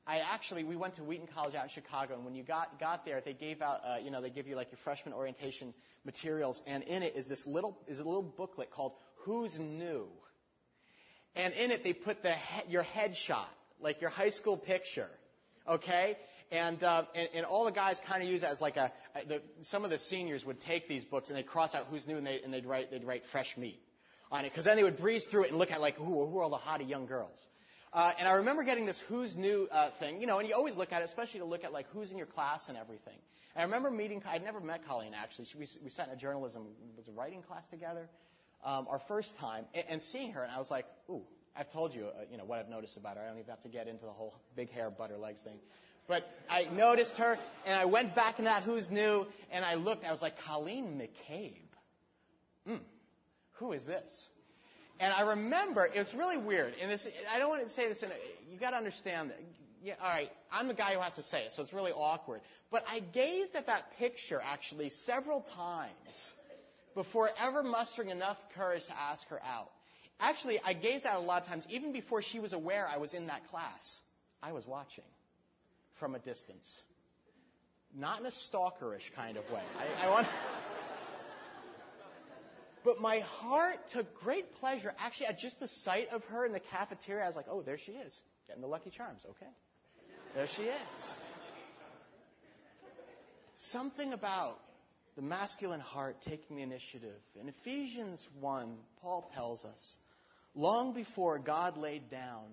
I 0.07 0.17
actually 0.17 0.63
we 0.63 0.75
went 0.75 0.95
to 0.95 1.03
Wheaton 1.03 1.27
College 1.33 1.55
out 1.55 1.63
in 1.65 1.69
Chicago, 1.69 2.15
and 2.15 2.25
when 2.25 2.35
you 2.35 2.43
got 2.43 2.79
got 2.79 3.05
there, 3.05 3.21
they 3.23 3.33
gave 3.33 3.61
out 3.61 3.81
uh, 3.85 3.97
you 4.03 4.11
know 4.11 4.21
they 4.21 4.29
give 4.29 4.47
you 4.47 4.55
like 4.55 4.71
your 4.71 4.79
freshman 4.83 5.13
orientation 5.13 5.73
materials, 6.05 6.61
and 6.65 6.83
in 6.83 7.03
it 7.03 7.15
is 7.15 7.27
this 7.27 7.45
little 7.45 7.77
is 7.87 7.99
a 7.99 8.03
little 8.03 8.23
booklet 8.23 8.71
called 8.71 8.93
Who's 9.25 9.59
New, 9.59 10.07
and 11.35 11.53
in 11.53 11.71
it 11.71 11.83
they 11.83 11.93
put 11.93 12.23
the 12.23 12.33
he- 12.33 12.71
your 12.71 12.83
headshot 12.83 13.47
like 13.81 14.01
your 14.01 14.09
high 14.09 14.29
school 14.29 14.57
picture, 14.57 15.09
okay? 15.67 16.17
And, 16.51 16.83
uh, 16.83 17.03
and, 17.15 17.29
and 17.33 17.45
all 17.45 17.65
the 17.65 17.71
guys 17.71 17.99
kind 18.07 18.21
of 18.21 18.29
use 18.29 18.43
it 18.43 18.47
as 18.47 18.59
like 18.61 18.77
a, 18.77 18.91
the, 19.27 19.41
some 19.61 19.83
of 19.83 19.89
the 19.89 19.97
seniors 19.97 20.45
would 20.45 20.61
take 20.61 20.87
these 20.87 21.03
books 21.03 21.29
and 21.29 21.37
they'd 21.37 21.47
cross 21.47 21.73
out 21.73 21.87
who's 21.89 22.07
new 22.07 22.17
and, 22.17 22.27
they, 22.27 22.41
and 22.43 22.53
they'd 22.53 22.65
write, 22.65 22.91
they'd 22.91 23.05
write 23.05 23.23
fresh 23.31 23.55
meat 23.57 23.79
on 24.31 24.45
it. 24.45 24.49
Because 24.49 24.65
then 24.65 24.75
they 24.75 24.83
would 24.83 24.97
breeze 24.97 25.25
through 25.25 25.43
it 25.43 25.49
and 25.49 25.57
look 25.57 25.71
at 25.71 25.79
like, 25.79 25.95
who, 25.95 26.25
who 26.25 26.37
are 26.37 26.43
all 26.43 26.49
the 26.49 26.57
hottie 26.57 26.89
young 26.89 27.05
girls? 27.05 27.37
Uh, 27.93 28.13
and 28.17 28.27
I 28.27 28.33
remember 28.33 28.63
getting 28.63 28.85
this 28.85 29.01
who's 29.09 29.35
new 29.35 29.67
uh, 29.71 29.89
thing, 29.99 30.21
you 30.21 30.27
know, 30.27 30.39
and 30.39 30.47
you 30.47 30.55
always 30.55 30.77
look 30.77 30.93
at 30.93 31.01
it, 31.01 31.05
especially 31.05 31.41
to 31.41 31.45
look 31.45 31.65
at 31.65 31.73
like 31.73 31.87
who's 31.91 32.11
in 32.11 32.17
your 32.17 32.27
class 32.27 32.69
and 32.69 32.77
everything. 32.77 33.17
And 33.53 33.61
I 33.61 33.63
remember 33.63 33.91
meeting, 33.91 34.23
I'd 34.25 34.43
never 34.43 34.61
met 34.61 34.87
Colleen 34.87 35.11
actually. 35.13 35.45
She, 35.51 35.57
we, 35.57 35.67
we 35.83 35.89
sat 35.89 36.07
in 36.07 36.13
a 36.13 36.17
journalism, 36.17 36.67
was 36.95 37.07
a 37.09 37.11
writing 37.11 37.41
class 37.41 37.67
together, 37.67 38.07
um, 38.63 38.87
our 38.89 39.01
first 39.09 39.35
time, 39.37 39.65
and, 39.73 39.83
and 39.89 40.01
seeing 40.01 40.31
her, 40.31 40.43
and 40.43 40.51
I 40.51 40.57
was 40.57 40.71
like, 40.71 40.85
ooh, 41.09 41.23
I've 41.55 41.71
told 41.71 41.93
you, 41.93 42.05
uh, 42.05 42.23
you 42.31 42.37
know, 42.37 42.45
what 42.45 42.59
I've 42.59 42.69
noticed 42.69 42.95
about 42.95 43.17
her. 43.17 43.23
I 43.23 43.27
don't 43.27 43.39
even 43.39 43.49
have 43.49 43.61
to 43.63 43.69
get 43.69 43.87
into 43.87 44.05
the 44.05 44.11
whole 44.11 44.33
big 44.55 44.69
hair, 44.69 44.89
butter 44.89 45.17
legs 45.17 45.41
thing. 45.41 45.57
But 46.07 46.23
I 46.49 46.63
noticed 46.63 47.15
her, 47.17 47.37
and 47.65 47.75
I 47.75 47.85
went 47.85 48.15
back 48.15 48.39
in 48.39 48.45
that 48.45 48.63
Who's 48.63 48.89
New, 48.89 49.25
and 49.51 49.63
I 49.65 49.75
looked, 49.75 50.05
I 50.05 50.11
was 50.11 50.21
like, 50.21 50.39
Colleen 50.45 50.99
McCabe. 50.99 51.55
Hmm, 52.65 52.83
who 53.53 53.73
is 53.73 53.85
this? 53.85 54.27
And 55.01 55.11
I 55.11 55.21
remember, 55.21 55.87
it 55.87 55.97
was 55.97 56.13
really 56.15 56.37
weird, 56.37 56.73
and 56.79 56.91
this, 56.91 57.07
I 57.33 57.39
don't 57.39 57.49
want 57.49 57.67
to 57.67 57.73
say 57.73 57.89
this, 57.89 58.03
in 58.03 58.09
a, 58.09 58.13
you 58.53 58.59
got 58.59 58.69
to 58.69 58.77
understand 58.77 59.31
that, 59.31 59.39
yeah, 59.83 59.95
all 59.99 60.07
right, 60.07 60.29
I'm 60.51 60.67
the 60.67 60.75
guy 60.75 60.93
who 60.93 61.01
has 61.01 61.15
to 61.15 61.23
say 61.23 61.39
it, 61.39 61.51
so 61.53 61.63
it's 61.63 61.73
really 61.73 61.91
awkward. 61.91 62.41
But 62.69 62.83
I 62.87 62.99
gazed 62.99 63.55
at 63.55 63.65
that 63.65 63.97
picture 63.97 64.39
actually 64.39 64.91
several 64.91 65.43
times 65.55 66.33
before 66.93 67.31
ever 67.41 67.63
mustering 67.63 68.09
enough 68.09 68.37
courage 68.53 68.85
to 68.85 68.95
ask 68.95 69.27
her 69.29 69.41
out. 69.43 69.71
Actually, 70.19 70.59
I 70.63 70.73
gazed 70.73 71.07
at 71.07 71.15
it 71.15 71.17
a 71.17 71.25
lot 71.25 71.41
of 71.41 71.47
times, 71.47 71.65
even 71.67 71.93
before 71.93 72.21
she 72.21 72.39
was 72.39 72.53
aware 72.53 72.87
I 72.87 72.97
was 72.97 73.15
in 73.15 73.25
that 73.25 73.47
class. 73.49 73.99
I 74.43 74.51
was 74.51 74.67
watching 74.67 75.03
from 75.99 76.13
a 76.13 76.19
distance. 76.19 76.81
Not 77.97 78.19
in 78.19 78.27
a 78.27 78.31
stalkerish 78.31 79.11
kind 79.15 79.35
of 79.35 79.45
way. 79.45 79.63
I, 79.79 80.05
I 80.05 80.09
want. 80.09 80.27
But 82.83 82.99
my 82.99 83.19
heart 83.19 83.77
took 83.93 84.13
great 84.21 84.55
pleasure, 84.55 84.93
actually, 84.99 85.27
at 85.27 85.37
just 85.37 85.59
the 85.59 85.67
sight 85.67 86.07
of 86.11 86.23
her 86.25 86.45
in 86.45 86.51
the 86.51 86.59
cafeteria. 86.59 87.23
I 87.23 87.27
was 87.27 87.35
like, 87.35 87.45
oh, 87.49 87.61
there 87.61 87.77
she 87.77 87.91
is, 87.91 88.19
getting 88.47 88.61
the 88.61 88.67
Lucky 88.67 88.89
Charms. 88.89 89.21
Okay. 89.29 89.51
There 90.33 90.47
she 90.47 90.63
is. 90.63 90.81
Something 93.55 94.13
about 94.13 94.57
the 95.15 95.21
masculine 95.21 95.79
heart 95.79 96.17
taking 96.21 96.57
the 96.57 96.63
initiative. 96.63 97.19
In 97.39 97.49
Ephesians 97.49 98.27
1, 98.39 98.75
Paul 99.01 99.29
tells 99.35 99.65
us 99.65 99.97
long 100.55 100.93
before 100.93 101.37
God 101.37 101.77
laid 101.77 102.09
down 102.09 102.45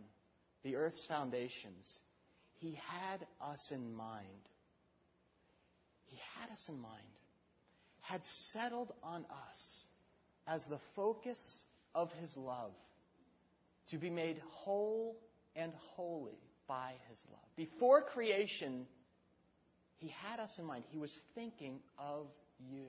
the 0.64 0.77
earth's 0.77 1.07
foundations, 1.07 1.87
he 2.59 2.79
had 2.91 3.27
us 3.41 3.71
in 3.73 3.95
mind. 3.95 4.27
He 6.07 6.19
had 6.38 6.51
us 6.51 6.64
in 6.69 6.81
mind, 6.81 7.03
had 8.01 8.21
settled 8.53 8.93
on 9.03 9.25
us 9.25 9.85
as 10.48 10.64
the 10.66 10.78
focus 10.96 11.62
of 11.94 12.11
his 12.20 12.37
love 12.37 12.72
to 13.90 13.98
be 13.98 14.11
made 14.11 14.40
whole 14.50 15.16
and 15.54 15.72
holy 15.94 16.38
by 16.66 16.92
his 17.08 17.22
love. 17.30 17.40
Before 17.56 18.02
creation, 18.02 18.87
he 19.96 20.08
had 20.08 20.40
us 20.40 20.50
in 20.58 20.64
mind. 20.64 20.84
He 20.90 20.98
was 20.98 21.12
thinking 21.34 21.80
of 21.98 22.26
you. 22.70 22.88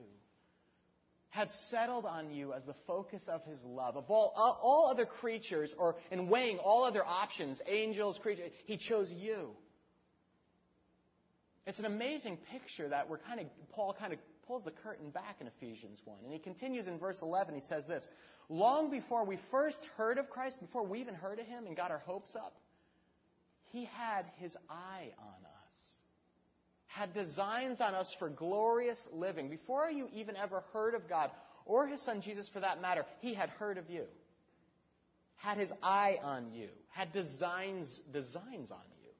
had 1.30 1.50
settled 1.70 2.04
on 2.04 2.32
you 2.32 2.52
as 2.52 2.64
the 2.64 2.74
focus 2.86 3.28
of 3.28 3.44
his 3.44 3.62
love. 3.64 3.96
Of 3.96 4.10
all, 4.10 4.32
all 4.36 4.88
other 4.90 5.06
creatures, 5.06 5.74
or 5.78 5.96
in 6.10 6.28
weighing 6.28 6.58
all 6.58 6.84
other 6.84 7.04
options, 7.04 7.62
angels, 7.68 8.18
creatures, 8.18 8.50
he 8.66 8.76
chose 8.76 9.10
you. 9.10 9.50
It's 11.66 11.78
an 11.78 11.84
amazing 11.84 12.36
picture 12.50 12.88
that 12.88 13.08
we're 13.08 13.18
kind 13.18 13.40
of, 13.40 13.46
Paul 13.72 13.94
kind 13.98 14.12
of 14.12 14.18
pulls 14.50 14.64
the 14.64 14.72
curtain 14.72 15.10
back 15.10 15.36
in 15.40 15.46
Ephesians 15.46 16.00
1. 16.04 16.18
And 16.24 16.32
he 16.32 16.40
continues 16.40 16.88
in 16.88 16.98
verse 16.98 17.22
11, 17.22 17.54
he 17.54 17.60
says 17.60 17.86
this 17.86 18.02
Long 18.48 18.90
before 18.90 19.24
we 19.24 19.38
first 19.52 19.78
heard 19.96 20.18
of 20.18 20.28
Christ, 20.28 20.58
before 20.60 20.84
we 20.84 21.00
even 21.00 21.14
heard 21.14 21.38
of 21.38 21.46
him 21.46 21.68
and 21.68 21.76
got 21.76 21.92
our 21.92 22.00
hopes 22.00 22.34
up, 22.34 22.56
he 23.66 23.84
had 23.84 24.24
his 24.38 24.56
eye 24.68 25.12
on 25.20 25.44
us, 25.44 25.78
had 26.88 27.14
designs 27.14 27.80
on 27.80 27.94
us 27.94 28.12
for 28.18 28.28
glorious 28.28 29.06
living. 29.12 29.50
Before 29.50 29.88
you 29.88 30.08
even 30.12 30.34
ever 30.34 30.64
heard 30.72 30.94
of 30.96 31.08
God, 31.08 31.30
or 31.64 31.86
his 31.86 32.02
son 32.02 32.20
Jesus 32.20 32.48
for 32.48 32.58
that 32.58 32.82
matter, 32.82 33.06
he 33.20 33.34
had 33.34 33.50
heard 33.50 33.78
of 33.78 33.88
you, 33.88 34.02
had 35.36 35.58
his 35.58 35.72
eye 35.80 36.18
on 36.24 36.52
you, 36.52 36.70
had 36.88 37.12
designs, 37.12 38.00
designs 38.12 38.72
on 38.72 38.82
you. 39.00 39.10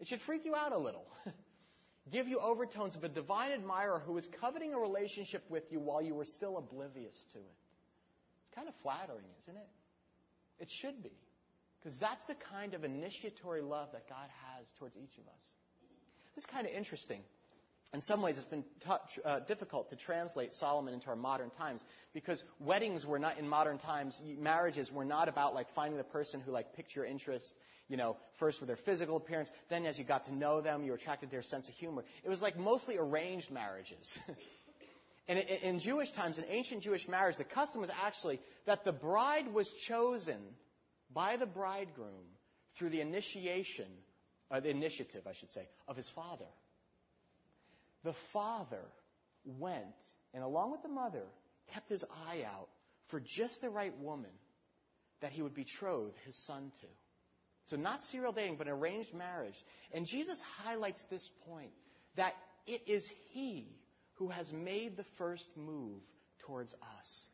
It 0.00 0.08
should 0.08 0.22
freak 0.22 0.46
you 0.46 0.56
out 0.56 0.72
a 0.72 0.78
little. 0.78 1.04
give 2.10 2.28
you 2.28 2.38
overtones 2.38 2.96
of 2.96 3.04
a 3.04 3.08
divine 3.08 3.52
admirer 3.52 4.02
who 4.04 4.16
is 4.16 4.28
coveting 4.40 4.74
a 4.74 4.78
relationship 4.78 5.44
with 5.48 5.64
you 5.70 5.80
while 5.80 6.02
you 6.02 6.14
were 6.14 6.24
still 6.24 6.58
oblivious 6.58 7.16
to 7.32 7.38
it. 7.38 7.56
It's 8.46 8.54
kind 8.54 8.68
of 8.68 8.74
flattering, 8.82 9.26
isn't 9.42 9.56
it? 9.56 9.68
It 10.58 10.68
should 10.80 11.02
be. 11.02 11.12
Because 11.80 11.98
that's 11.98 12.24
the 12.26 12.36
kind 12.52 12.74
of 12.74 12.84
initiatory 12.84 13.62
love 13.62 13.88
that 13.92 14.08
God 14.08 14.28
has 14.46 14.66
towards 14.78 14.96
each 14.96 15.16
of 15.18 15.26
us. 15.28 15.44
This 16.34 16.44
is 16.44 16.50
kind 16.50 16.66
of 16.66 16.72
interesting. 16.72 17.22
In 17.92 18.00
some 18.00 18.22
ways, 18.22 18.36
it's 18.36 18.46
been 18.46 18.64
uh, 19.24 19.40
difficult 19.40 19.90
to 19.90 19.96
translate 19.96 20.52
Solomon 20.52 20.94
into 20.94 21.08
our 21.08 21.16
modern 21.16 21.50
times 21.50 21.84
because 22.14 22.42
weddings 22.60 23.04
were 23.04 23.18
not 23.18 23.38
in 23.38 23.48
modern 23.48 23.78
times. 23.78 24.20
Marriages 24.38 24.92
were 24.92 25.04
not 25.04 25.28
about 25.28 25.54
like 25.54 25.66
finding 25.74 25.98
the 25.98 26.04
person 26.04 26.40
who 26.40 26.52
like 26.52 26.74
picked 26.74 26.94
your 26.94 27.04
interest 27.04 27.52
you 27.90 27.96
know, 27.96 28.16
first 28.38 28.60
with 28.60 28.68
their 28.68 28.76
physical 28.76 29.16
appearance, 29.16 29.50
then 29.68 29.84
as 29.84 29.98
you 29.98 30.04
got 30.04 30.24
to 30.26 30.32
know 30.32 30.60
them, 30.60 30.84
you 30.84 30.92
were 30.92 30.96
attracted 30.96 31.26
to 31.26 31.32
their 31.32 31.42
sense 31.42 31.68
of 31.68 31.74
humor. 31.74 32.04
It 32.24 32.28
was 32.28 32.40
like 32.40 32.56
mostly 32.56 32.96
arranged 32.96 33.50
marriages. 33.50 34.16
and 35.28 35.40
in 35.40 35.80
Jewish 35.80 36.12
times, 36.12 36.38
in 36.38 36.44
ancient 36.48 36.84
Jewish 36.84 37.08
marriage, 37.08 37.36
the 37.36 37.42
custom 37.42 37.80
was 37.80 37.90
actually 37.90 38.40
that 38.66 38.84
the 38.84 38.92
bride 38.92 39.52
was 39.52 39.68
chosen 39.88 40.38
by 41.12 41.36
the 41.36 41.46
bridegroom 41.46 42.28
through 42.78 42.90
the 42.90 43.00
initiation, 43.00 43.88
uh, 44.52 44.60
the 44.60 44.70
initiative, 44.70 45.22
I 45.28 45.32
should 45.32 45.50
say, 45.50 45.68
of 45.88 45.96
his 45.96 46.08
father. 46.14 46.46
The 48.04 48.14
father 48.32 48.82
went, 49.44 49.84
and 50.34 50.42
along 50.42 50.72
with 50.72 50.82
the 50.82 50.88
mother, 50.88 51.24
kept 51.72 51.88
his 51.88 52.04
eye 52.28 52.44
out 52.44 52.68
for 53.08 53.20
just 53.20 53.60
the 53.60 53.70
right 53.70 53.96
woman 53.98 54.30
that 55.20 55.32
he 55.32 55.42
would 55.42 55.54
betroth 55.54 56.14
his 56.24 56.36
son 56.46 56.72
to. 56.80 56.86
So, 57.66 57.76
not 57.76 58.02
serial 58.04 58.32
dating, 58.32 58.56
but 58.56 58.66
an 58.66 58.72
arranged 58.72 59.14
marriage. 59.14 59.54
And 59.92 60.06
Jesus 60.06 60.42
highlights 60.62 61.02
this 61.10 61.28
point 61.46 61.70
that 62.16 62.34
it 62.66 62.82
is 62.86 63.08
He 63.30 63.68
who 64.14 64.28
has 64.28 64.52
made 64.52 64.96
the 64.96 65.04
first 65.18 65.48
move 65.56 66.00
towards 66.46 66.74
us. 66.74 67.24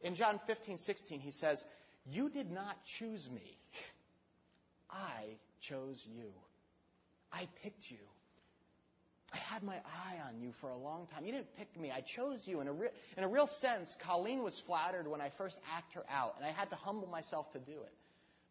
In 0.00 0.14
John 0.14 0.40
15, 0.46 0.78
16, 0.78 1.20
he 1.20 1.32
says, 1.32 1.62
You 2.04 2.30
did 2.30 2.50
not 2.50 2.76
choose 2.98 3.28
me. 3.32 3.58
I 4.90 5.36
chose 5.60 6.02
you. 6.06 6.30
I 7.32 7.48
picked 7.62 7.90
you. 7.90 7.98
I 9.32 9.38
had 9.38 9.62
my 9.62 9.76
eye 9.76 10.18
on 10.28 10.40
you 10.40 10.52
for 10.60 10.70
a 10.70 10.76
long 10.76 11.08
time. 11.08 11.24
You 11.24 11.32
didn't 11.32 11.54
pick 11.56 11.78
me. 11.78 11.90
I 11.90 12.00
chose 12.00 12.42
you. 12.46 12.60
In 12.60 12.68
a, 12.68 12.72
re- 12.72 12.90
in 13.16 13.24
a 13.24 13.28
real 13.28 13.48
sense, 13.60 13.94
Colleen 14.04 14.42
was 14.42 14.60
flattered 14.66 15.08
when 15.08 15.20
I 15.20 15.32
first 15.36 15.58
asked 15.76 15.92
her 15.94 16.04
out, 16.08 16.34
and 16.36 16.46
I 16.46 16.52
had 16.52 16.70
to 16.70 16.76
humble 16.76 17.08
myself 17.08 17.52
to 17.52 17.58
do 17.58 17.72
it. 17.72 17.92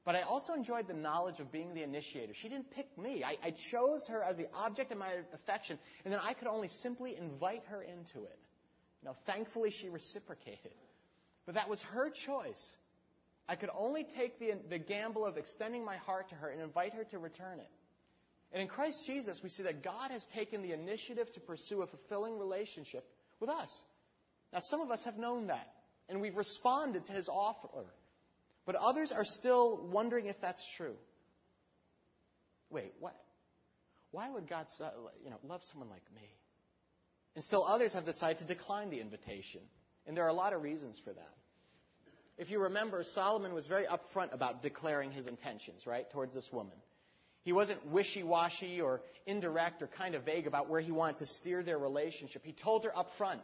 But 0.04 0.16
I 0.16 0.22
also 0.22 0.54
enjoyed 0.54 0.88
the 0.88 0.94
knowledge 0.94 1.40
of 1.40 1.52
being 1.52 1.74
the 1.74 1.82
initiator. 1.82 2.34
She 2.40 2.50
didn't 2.50 2.70
pick 2.72 2.96
me. 2.98 3.24
I, 3.24 3.38
I, 3.44 3.54
chose 3.72 4.06
her 4.10 4.22
as 4.22 4.38
the 4.38 4.48
object 4.54 4.92
of 4.92 5.00
my 5.00 5.14
affection, 5.34 5.80
and 6.04 6.14
then 6.14 6.20
I 6.22 6.34
could 6.34 6.48
only 6.48 6.68
simply 6.84 7.16
invite 7.18 7.64
her 7.70 7.82
into 7.82 8.26
it. 8.26 8.40
Know, 9.04 9.16
thankfully 9.26 9.72
she 9.72 9.90
reciprocated. 9.90 10.74
But 11.46 11.56
that 11.56 11.70
was 11.70 11.82
her 11.94 12.10
choice. 12.10 12.76
I 13.48 13.56
could 13.56 13.70
only 13.78 14.04
take 14.04 14.40
the, 14.40 14.54
the 14.70 14.80
gamble 14.80 15.26
of 15.26 15.38
extending 15.38 15.86
my 15.86 15.98
heart 15.98 16.30
to 16.30 16.36
her 16.36 16.50
and 16.50 16.62
invite 16.62 16.94
her 16.94 17.04
to 17.06 17.20
return 17.20 17.60
it. 17.60 17.70
And 18.52 18.62
in 18.62 18.68
Christ 18.68 19.02
Jesus, 19.06 19.42
we 19.44 19.50
see 19.50 19.64
that 19.64 19.84
God 19.84 20.12
has 20.12 20.26
taken 20.34 20.62
the 20.62 20.72
initiative 20.72 21.32
to 21.34 21.40
pursue 21.40 21.82
a 21.82 21.88
fulfilling 21.88 22.40
relationship 22.40 23.06
with 23.40 23.50
us. 23.50 23.70
Now, 24.54 24.60
some 24.62 24.82
of 24.82 24.92
us 24.92 25.04
have 25.04 25.18
known 25.18 25.48
that, 25.48 25.68
and 26.08 26.22
we've 26.22 26.38
responded 26.38 27.06
to 27.08 27.14
his 27.14 27.28
offer. 27.28 27.86
But 28.66 28.76
others 28.76 29.12
are 29.12 29.26
still 29.26 29.88
wondering 29.92 30.28
if 30.28 30.40
that's 30.42 30.66
true. 30.78 30.96
Wait, 32.70 32.94
what? 33.00 33.16
Why 34.12 34.30
would 34.30 34.50
God 34.50 34.68
you 35.24 35.30
know, 35.30 35.40
love 35.44 35.62
someone 35.64 35.90
like 35.90 36.04
me? 36.16 36.30
And 37.36 37.44
still 37.44 37.66
others 37.66 37.94
have 37.94 38.06
decided 38.06 38.40
to 38.40 38.46
decline 38.46 38.90
the 38.90 39.02
invitation. 39.02 39.62
And 40.08 40.16
there 40.16 40.24
are 40.24 40.30
a 40.30 40.34
lot 40.34 40.54
of 40.54 40.62
reasons 40.62 41.02
for 41.04 41.12
that. 41.12 41.34
If 42.38 42.50
you 42.50 42.64
remember, 42.64 43.04
Solomon 43.04 43.54
was 43.54 43.68
very 43.68 43.86
upfront 43.86 44.34
about 44.34 44.62
declaring 44.62 45.12
his 45.12 45.28
intentions, 45.28 45.86
right, 45.86 46.10
towards 46.12 46.34
this 46.34 46.50
woman. 46.52 46.76
He 47.46 47.54
wasn't 47.54 47.86
wishy 47.86 48.24
washy 48.24 48.82
or 48.82 49.02
indirect 49.26 49.82
or 49.82 49.88
kind 49.88 50.16
of 50.16 50.26
vague 50.26 50.48
about 50.48 50.70
where 50.70 50.82
he 50.82 50.92
wanted 50.92 51.20
to 51.20 51.26
steer 51.28 51.64
their 51.64 51.78
relationship. 51.78 52.44
He 52.44 52.52
told 52.52 52.84
her 52.84 52.98
up 52.98 53.08
front 53.18 53.40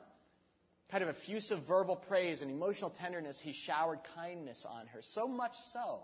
kind 0.91 1.03
of 1.03 1.09
effusive 1.15 1.59
verbal 1.67 1.95
praise 1.95 2.41
and 2.41 2.51
emotional 2.51 2.89
tenderness, 2.89 3.39
he 3.41 3.53
showered 3.65 3.99
kindness 4.13 4.65
on 4.69 4.87
her. 4.87 4.99
So 5.13 5.25
much 5.25 5.53
so 5.71 6.01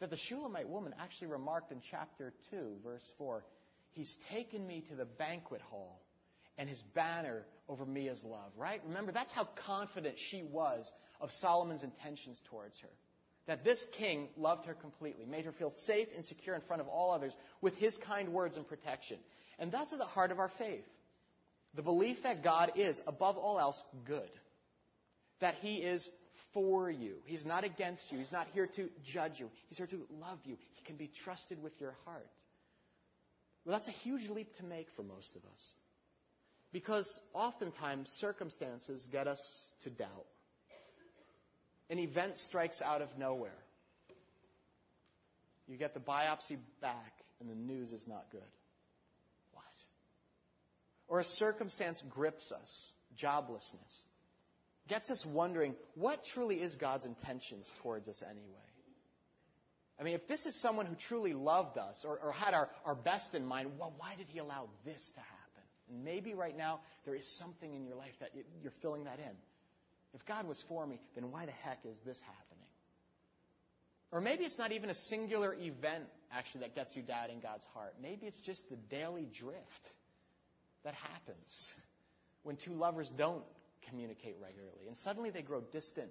that 0.00 0.08
the 0.08 0.16
Shulamite 0.16 0.68
woman 0.68 0.94
actually 0.98 1.28
remarked 1.28 1.70
in 1.70 1.80
chapter 1.90 2.32
2, 2.50 2.76
verse 2.82 3.04
4, 3.18 3.44
He's 3.90 4.16
taken 4.30 4.66
me 4.66 4.82
to 4.88 4.96
the 4.96 5.04
banquet 5.04 5.60
hall, 5.60 6.00
and 6.56 6.66
his 6.66 6.82
banner 6.94 7.44
over 7.68 7.84
me 7.84 8.08
is 8.08 8.24
love. 8.24 8.52
Right? 8.56 8.80
Remember, 8.86 9.12
that's 9.12 9.32
how 9.34 9.48
confident 9.66 10.14
she 10.30 10.42
was 10.42 10.90
of 11.20 11.30
Solomon's 11.40 11.82
intentions 11.82 12.40
towards 12.48 12.78
her. 12.80 12.88
That 13.46 13.64
this 13.64 13.84
king 13.98 14.28
loved 14.36 14.66
her 14.66 14.74
completely, 14.74 15.24
made 15.24 15.44
her 15.44 15.52
feel 15.52 15.70
safe 15.70 16.08
and 16.14 16.24
secure 16.24 16.54
in 16.54 16.60
front 16.62 16.80
of 16.80 16.88
all 16.88 17.10
others 17.10 17.36
with 17.60 17.74
his 17.74 17.96
kind 18.06 18.28
words 18.28 18.56
and 18.56 18.66
protection. 18.66 19.18
And 19.58 19.72
that's 19.72 19.92
at 19.92 19.98
the 19.98 20.04
heart 20.04 20.30
of 20.30 20.38
our 20.38 20.50
faith. 20.58 20.84
The 21.74 21.82
belief 21.82 22.18
that 22.22 22.44
God 22.44 22.72
is, 22.76 23.00
above 23.06 23.36
all 23.36 23.58
else, 23.58 23.82
good. 24.04 24.28
That 25.40 25.54
He 25.60 25.76
is 25.76 26.06
for 26.52 26.90
you. 26.90 27.14
He's 27.24 27.46
not 27.46 27.64
against 27.64 28.02
you. 28.10 28.18
He's 28.18 28.32
not 28.32 28.46
here 28.52 28.66
to 28.76 28.88
judge 29.04 29.40
you. 29.40 29.48
He's 29.68 29.78
here 29.78 29.86
to 29.86 30.06
love 30.20 30.38
you. 30.44 30.56
He 30.74 30.84
can 30.84 30.96
be 30.96 31.10
trusted 31.24 31.62
with 31.62 31.72
your 31.80 31.94
heart. 32.04 32.28
Well, 33.64 33.72
that's 33.76 33.88
a 33.88 33.92
huge 33.92 34.28
leap 34.28 34.54
to 34.56 34.64
make 34.64 34.88
for 34.96 35.02
most 35.02 35.34
of 35.34 35.42
us. 35.44 35.72
Because 36.72 37.20
oftentimes 37.32 38.08
circumstances 38.20 39.06
get 39.10 39.26
us 39.26 39.40
to 39.82 39.90
doubt. 39.90 40.26
An 41.92 41.98
event 41.98 42.38
strikes 42.38 42.80
out 42.80 43.02
of 43.02 43.08
nowhere. 43.18 43.50
You 45.68 45.76
get 45.76 45.92
the 45.92 46.00
biopsy 46.00 46.56
back, 46.80 47.12
and 47.38 47.50
the 47.50 47.54
news 47.54 47.92
is 47.92 48.08
not 48.08 48.24
good 48.32 48.40
What? 49.52 49.64
or 51.06 51.20
a 51.20 51.24
circumstance 51.24 52.02
grips 52.08 52.50
us, 52.50 52.92
joblessness, 53.22 54.04
gets 54.88 55.10
us 55.10 55.26
wondering 55.26 55.74
what 55.94 56.24
truly 56.32 56.62
is 56.62 56.76
God's 56.76 57.04
intentions 57.04 57.70
towards 57.82 58.08
us 58.08 58.22
anyway? 58.22 58.46
I 60.00 60.02
mean, 60.02 60.14
if 60.14 60.26
this 60.26 60.46
is 60.46 60.58
someone 60.58 60.86
who 60.86 60.94
truly 60.94 61.34
loved 61.34 61.76
us 61.76 62.06
or, 62.06 62.18
or 62.20 62.32
had 62.32 62.54
our, 62.54 62.70
our 62.86 62.94
best 62.94 63.34
in 63.34 63.44
mind, 63.44 63.72
well, 63.78 63.92
why 63.98 64.14
did 64.16 64.28
he 64.30 64.38
allow 64.38 64.70
this 64.86 65.10
to 65.14 65.20
happen? 65.20 65.62
And 65.90 66.04
maybe 66.04 66.32
right 66.32 66.56
now 66.56 66.80
there 67.04 67.14
is 67.14 67.28
something 67.38 67.74
in 67.74 67.84
your 67.84 67.96
life 67.96 68.14
that 68.20 68.30
you're 68.62 68.72
filling 68.80 69.04
that 69.04 69.18
in. 69.18 69.36
If 70.14 70.24
God 70.26 70.46
was 70.46 70.62
for 70.68 70.86
me, 70.86 71.00
then 71.14 71.30
why 71.30 71.46
the 71.46 71.52
heck 71.52 71.78
is 71.84 71.96
this 72.04 72.20
happening? 72.20 72.68
Or 74.10 74.20
maybe 74.20 74.44
it's 74.44 74.58
not 74.58 74.72
even 74.72 74.90
a 74.90 74.94
singular 74.94 75.54
event, 75.54 76.04
actually, 76.30 76.60
that 76.60 76.74
gets 76.74 76.94
you 76.94 77.02
doubting 77.02 77.40
God's 77.40 77.64
heart. 77.72 77.94
Maybe 78.00 78.26
it's 78.26 78.36
just 78.44 78.60
the 78.68 78.76
daily 78.76 79.26
drift 79.38 79.56
that 80.84 80.94
happens 80.94 81.72
when 82.42 82.56
two 82.56 82.74
lovers 82.74 83.10
don't 83.16 83.42
communicate 83.88 84.36
regularly. 84.42 84.86
And 84.86 84.96
suddenly 84.98 85.30
they 85.30 85.40
grow 85.40 85.62
distant 85.72 86.10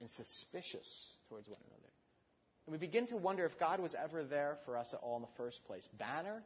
and 0.00 0.10
suspicious 0.10 0.88
towards 1.28 1.48
one 1.48 1.60
another. 1.68 1.92
And 2.66 2.72
we 2.72 2.78
begin 2.78 3.06
to 3.08 3.16
wonder 3.16 3.44
if 3.44 3.56
God 3.60 3.78
was 3.78 3.94
ever 3.94 4.24
there 4.24 4.58
for 4.64 4.76
us 4.76 4.88
at 4.92 4.98
all 5.00 5.16
in 5.16 5.22
the 5.22 5.28
first 5.36 5.64
place. 5.66 5.88
Banner? 5.98 6.42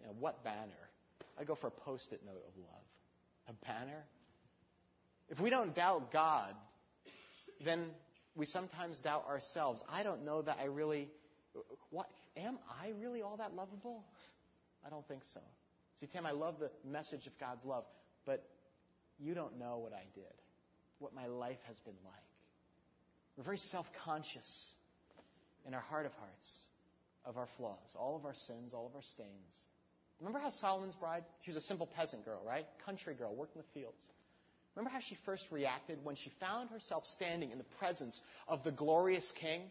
You 0.00 0.06
know, 0.06 0.14
what 0.20 0.44
banner? 0.44 0.70
I 1.38 1.42
go 1.42 1.56
for 1.56 1.66
a 1.66 1.72
post 1.72 2.12
it 2.12 2.20
note 2.24 2.44
of 2.46 2.56
love. 2.56 2.84
A 3.48 3.66
banner? 3.66 4.04
If 5.32 5.40
we 5.40 5.48
don't 5.48 5.74
doubt 5.74 6.12
God, 6.12 6.54
then 7.64 7.86
we 8.36 8.44
sometimes 8.44 8.98
doubt 8.98 9.24
ourselves. 9.26 9.82
I 9.90 10.02
don't 10.02 10.26
know 10.26 10.42
that 10.42 10.58
I 10.60 10.66
really. 10.66 11.08
What? 11.90 12.06
Am 12.36 12.58
I 12.82 12.90
really 13.00 13.22
all 13.22 13.38
that 13.38 13.54
lovable? 13.54 14.04
I 14.86 14.90
don't 14.90 15.08
think 15.08 15.22
so. 15.32 15.40
See, 15.98 16.06
Tim, 16.06 16.26
I 16.26 16.32
love 16.32 16.56
the 16.60 16.70
message 16.86 17.26
of 17.26 17.32
God's 17.40 17.64
love, 17.64 17.84
but 18.26 18.44
You 19.18 19.34
don't 19.34 19.58
know 19.58 19.78
what 19.78 19.92
I 19.92 20.04
did, 20.14 20.34
what 20.98 21.14
my 21.14 21.26
life 21.26 21.60
has 21.68 21.78
been 21.80 21.96
like. 22.04 22.14
We're 23.36 23.44
very 23.44 23.58
self 23.58 23.86
conscious 24.04 24.72
in 25.66 25.74
our 25.74 25.80
heart 25.80 26.06
of 26.06 26.12
hearts 26.12 26.66
of 27.24 27.36
our 27.38 27.48
flaws, 27.56 27.96
all 27.96 28.16
of 28.16 28.26
our 28.26 28.34
sins, 28.46 28.74
all 28.74 28.86
of 28.86 28.94
our 28.94 29.02
stains. 29.12 29.54
Remember 30.20 30.40
how 30.40 30.50
Solomon's 30.50 30.96
bride? 30.96 31.24
She 31.42 31.52
was 31.52 31.56
a 31.62 31.66
simple 31.66 31.86
peasant 31.86 32.24
girl, 32.24 32.42
right? 32.46 32.66
Country 32.84 33.14
girl, 33.14 33.34
worked 33.34 33.56
in 33.56 33.62
the 33.62 33.80
fields. 33.80 34.02
Remember 34.74 34.90
how 34.90 35.00
she 35.00 35.16
first 35.26 35.44
reacted 35.50 35.98
when 36.02 36.16
she 36.16 36.30
found 36.40 36.70
herself 36.70 37.04
standing 37.06 37.50
in 37.50 37.58
the 37.58 37.64
presence 37.78 38.20
of 38.48 38.64
the 38.64 38.70
glorious 38.70 39.30
king? 39.32 39.62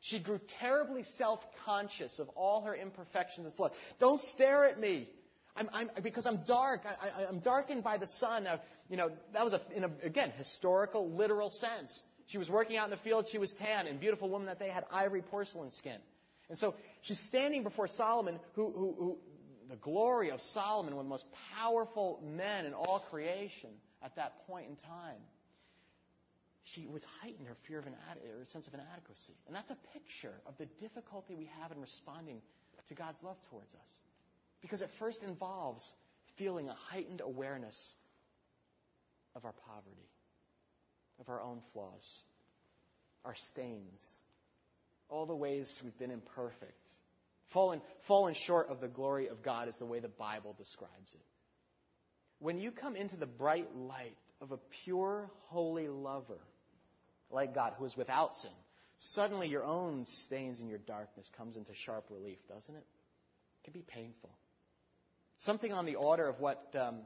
She 0.00 0.18
grew 0.18 0.40
terribly 0.60 1.04
self 1.16 1.40
conscious 1.64 2.18
of 2.18 2.28
all 2.30 2.62
her 2.62 2.74
imperfections 2.74 3.46
and 3.46 3.54
flaws. 3.54 3.72
Don't 4.00 4.20
stare 4.20 4.64
at 4.64 4.78
me. 4.80 5.08
I'm, 5.56 5.70
I'm, 5.72 5.90
because 6.02 6.26
I'm 6.26 6.42
dark. 6.46 6.80
I, 6.84 7.24
am 7.24 7.38
darkened 7.38 7.84
by 7.84 7.98
the 7.98 8.06
sun. 8.06 8.44
Now, 8.44 8.60
you 8.88 8.96
know, 8.96 9.10
that 9.32 9.44
was, 9.44 9.52
a, 9.52 9.60
in 9.74 9.84
a, 9.84 9.90
again, 10.02 10.32
historical, 10.36 11.10
literal 11.10 11.48
sense. 11.48 12.02
She 12.26 12.38
was 12.38 12.50
working 12.50 12.76
out 12.76 12.86
in 12.86 12.90
the 12.90 12.96
field. 12.98 13.28
She 13.30 13.38
was 13.38 13.52
tan, 13.52 13.86
and 13.86 14.00
beautiful 14.00 14.28
woman 14.28 14.46
that 14.46 14.58
they 14.58 14.68
had 14.68 14.84
ivory 14.90 15.22
porcelain 15.22 15.70
skin. 15.70 15.98
And 16.48 16.58
so 16.58 16.74
she's 17.02 17.20
standing 17.20 17.62
before 17.62 17.86
Solomon, 17.86 18.40
who, 18.54 18.70
who, 18.72 18.94
who 18.98 19.18
the 19.68 19.76
glory 19.76 20.30
of 20.30 20.40
Solomon, 20.40 20.96
one 20.96 21.04
of 21.04 21.06
the 21.06 21.10
most 21.10 21.26
powerful 21.56 22.22
men 22.24 22.66
in 22.66 22.74
all 22.74 23.04
creation 23.10 23.70
at 24.04 24.14
that 24.16 24.46
point 24.46 24.68
in 24.68 24.76
time. 24.76 25.22
She 26.64 26.86
was 26.86 27.02
heightened 27.20 27.46
her 27.46 27.56
fear 27.66 27.78
of 27.78 27.86
an 27.86 27.94
her 27.94 28.44
sense 28.44 28.66
of 28.66 28.74
inadequacy. 28.74 29.34
And 29.46 29.54
that's 29.54 29.70
a 29.70 29.78
picture 29.92 30.34
of 30.46 30.56
the 30.58 30.66
difficulty 30.80 31.34
we 31.34 31.50
have 31.60 31.72
in 31.72 31.80
responding 31.80 32.40
to 32.88 32.94
God's 32.94 33.22
love 33.22 33.36
towards 33.50 33.74
us. 33.74 33.98
Because 34.62 34.82
it 34.82 34.90
first 34.98 35.22
involves 35.22 35.82
feeling 36.36 36.68
a 36.68 36.74
heightened 36.74 37.20
awareness 37.20 37.94
of 39.36 39.44
our 39.44 39.54
poverty, 39.66 40.08
of 41.20 41.28
our 41.28 41.40
own 41.40 41.60
flaws, 41.72 42.22
our 43.24 43.34
stains, 43.52 44.00
all 45.08 45.26
the 45.26 45.34
ways 45.34 45.80
we've 45.84 45.98
been 45.98 46.10
imperfect. 46.10 46.72
Fallen, 47.52 47.82
fallen 48.06 48.34
short 48.46 48.68
of 48.68 48.80
the 48.80 48.88
glory 48.88 49.28
of 49.28 49.42
God 49.42 49.68
is 49.68 49.76
the 49.76 49.86
way 49.86 50.00
the 50.00 50.08
Bible 50.08 50.54
describes 50.56 51.14
it. 51.14 51.20
When 52.38 52.58
you 52.58 52.70
come 52.70 52.96
into 52.96 53.16
the 53.16 53.26
bright 53.26 53.74
light 53.74 54.16
of 54.40 54.52
a 54.52 54.58
pure, 54.84 55.30
holy 55.46 55.88
lover 55.88 56.38
like 57.30 57.54
God 57.54 57.74
who 57.78 57.84
is 57.84 57.96
without 57.96 58.34
sin, 58.34 58.50
suddenly 58.98 59.48
your 59.48 59.64
own 59.64 60.04
stains 60.06 60.60
and 60.60 60.68
your 60.68 60.78
darkness 60.78 61.30
comes 61.36 61.56
into 61.56 61.72
sharp 61.74 62.06
relief, 62.10 62.38
doesn't 62.48 62.74
it? 62.74 62.84
It 62.84 63.64
can 63.64 63.72
be 63.72 63.82
painful. 63.86 64.30
Something 65.38 65.72
on 65.72 65.86
the 65.86 65.96
order 65.96 66.28
of 66.28 66.40
what 66.40 66.74
um, 66.78 67.00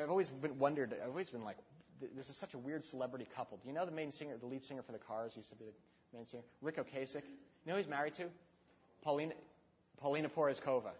I've 0.00 0.10
always 0.10 0.28
been 0.28 0.58
wondered. 0.58 0.94
I've 1.02 1.10
always 1.10 1.30
been 1.30 1.44
like, 1.44 1.56
this 2.16 2.28
is 2.28 2.36
such 2.38 2.54
a 2.54 2.58
weird 2.58 2.84
celebrity 2.84 3.26
couple. 3.36 3.58
Do 3.58 3.68
you 3.68 3.74
know 3.74 3.86
the 3.86 3.92
main 3.92 4.12
singer, 4.12 4.36
the 4.38 4.46
lead 4.46 4.62
singer 4.62 4.82
for 4.82 4.92
the 4.92 4.98
Cars 4.98 5.32
used 5.36 5.50
to 5.50 5.56
be 5.56 5.66
the 5.66 6.16
main 6.16 6.26
singer? 6.26 6.42
Ric 6.60 6.76
Ocasek. 6.76 7.22
You 7.24 7.66
know 7.66 7.72
who 7.74 7.78
he's 7.78 7.88
married 7.88 8.14
to? 8.14 8.26
Paulina, 9.02 9.34
Paulina 9.98 10.28
Porizkova. 10.28 10.92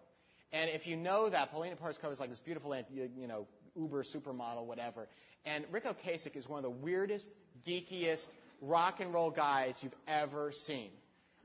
And 0.55 0.71
if 0.71 0.87
you 0.87 0.97
know 0.97 1.29
that, 1.29 1.51
Paulina 1.51 1.75
Porizkova 1.75 2.12
is 2.12 2.21
like 2.21 2.31
this 2.31 2.38
beautiful, 2.38 2.73
you 2.95 3.27
know, 3.27 3.49
uber 3.75 4.05
supermodel, 4.05 4.67
whatever. 4.67 5.09
And 5.45 5.64
Ric 5.73 5.85
Ocasek 5.85 6.37
is 6.37 6.49
one 6.49 6.59
of 6.59 6.62
the 6.62 6.71
weirdest, 6.71 7.29
geekiest 7.67 8.27
rock 8.62 9.01
and 9.01 9.12
roll 9.12 9.33
guys 9.33 9.75
you've 9.81 9.97
ever 10.07 10.53
seen. 10.53 10.90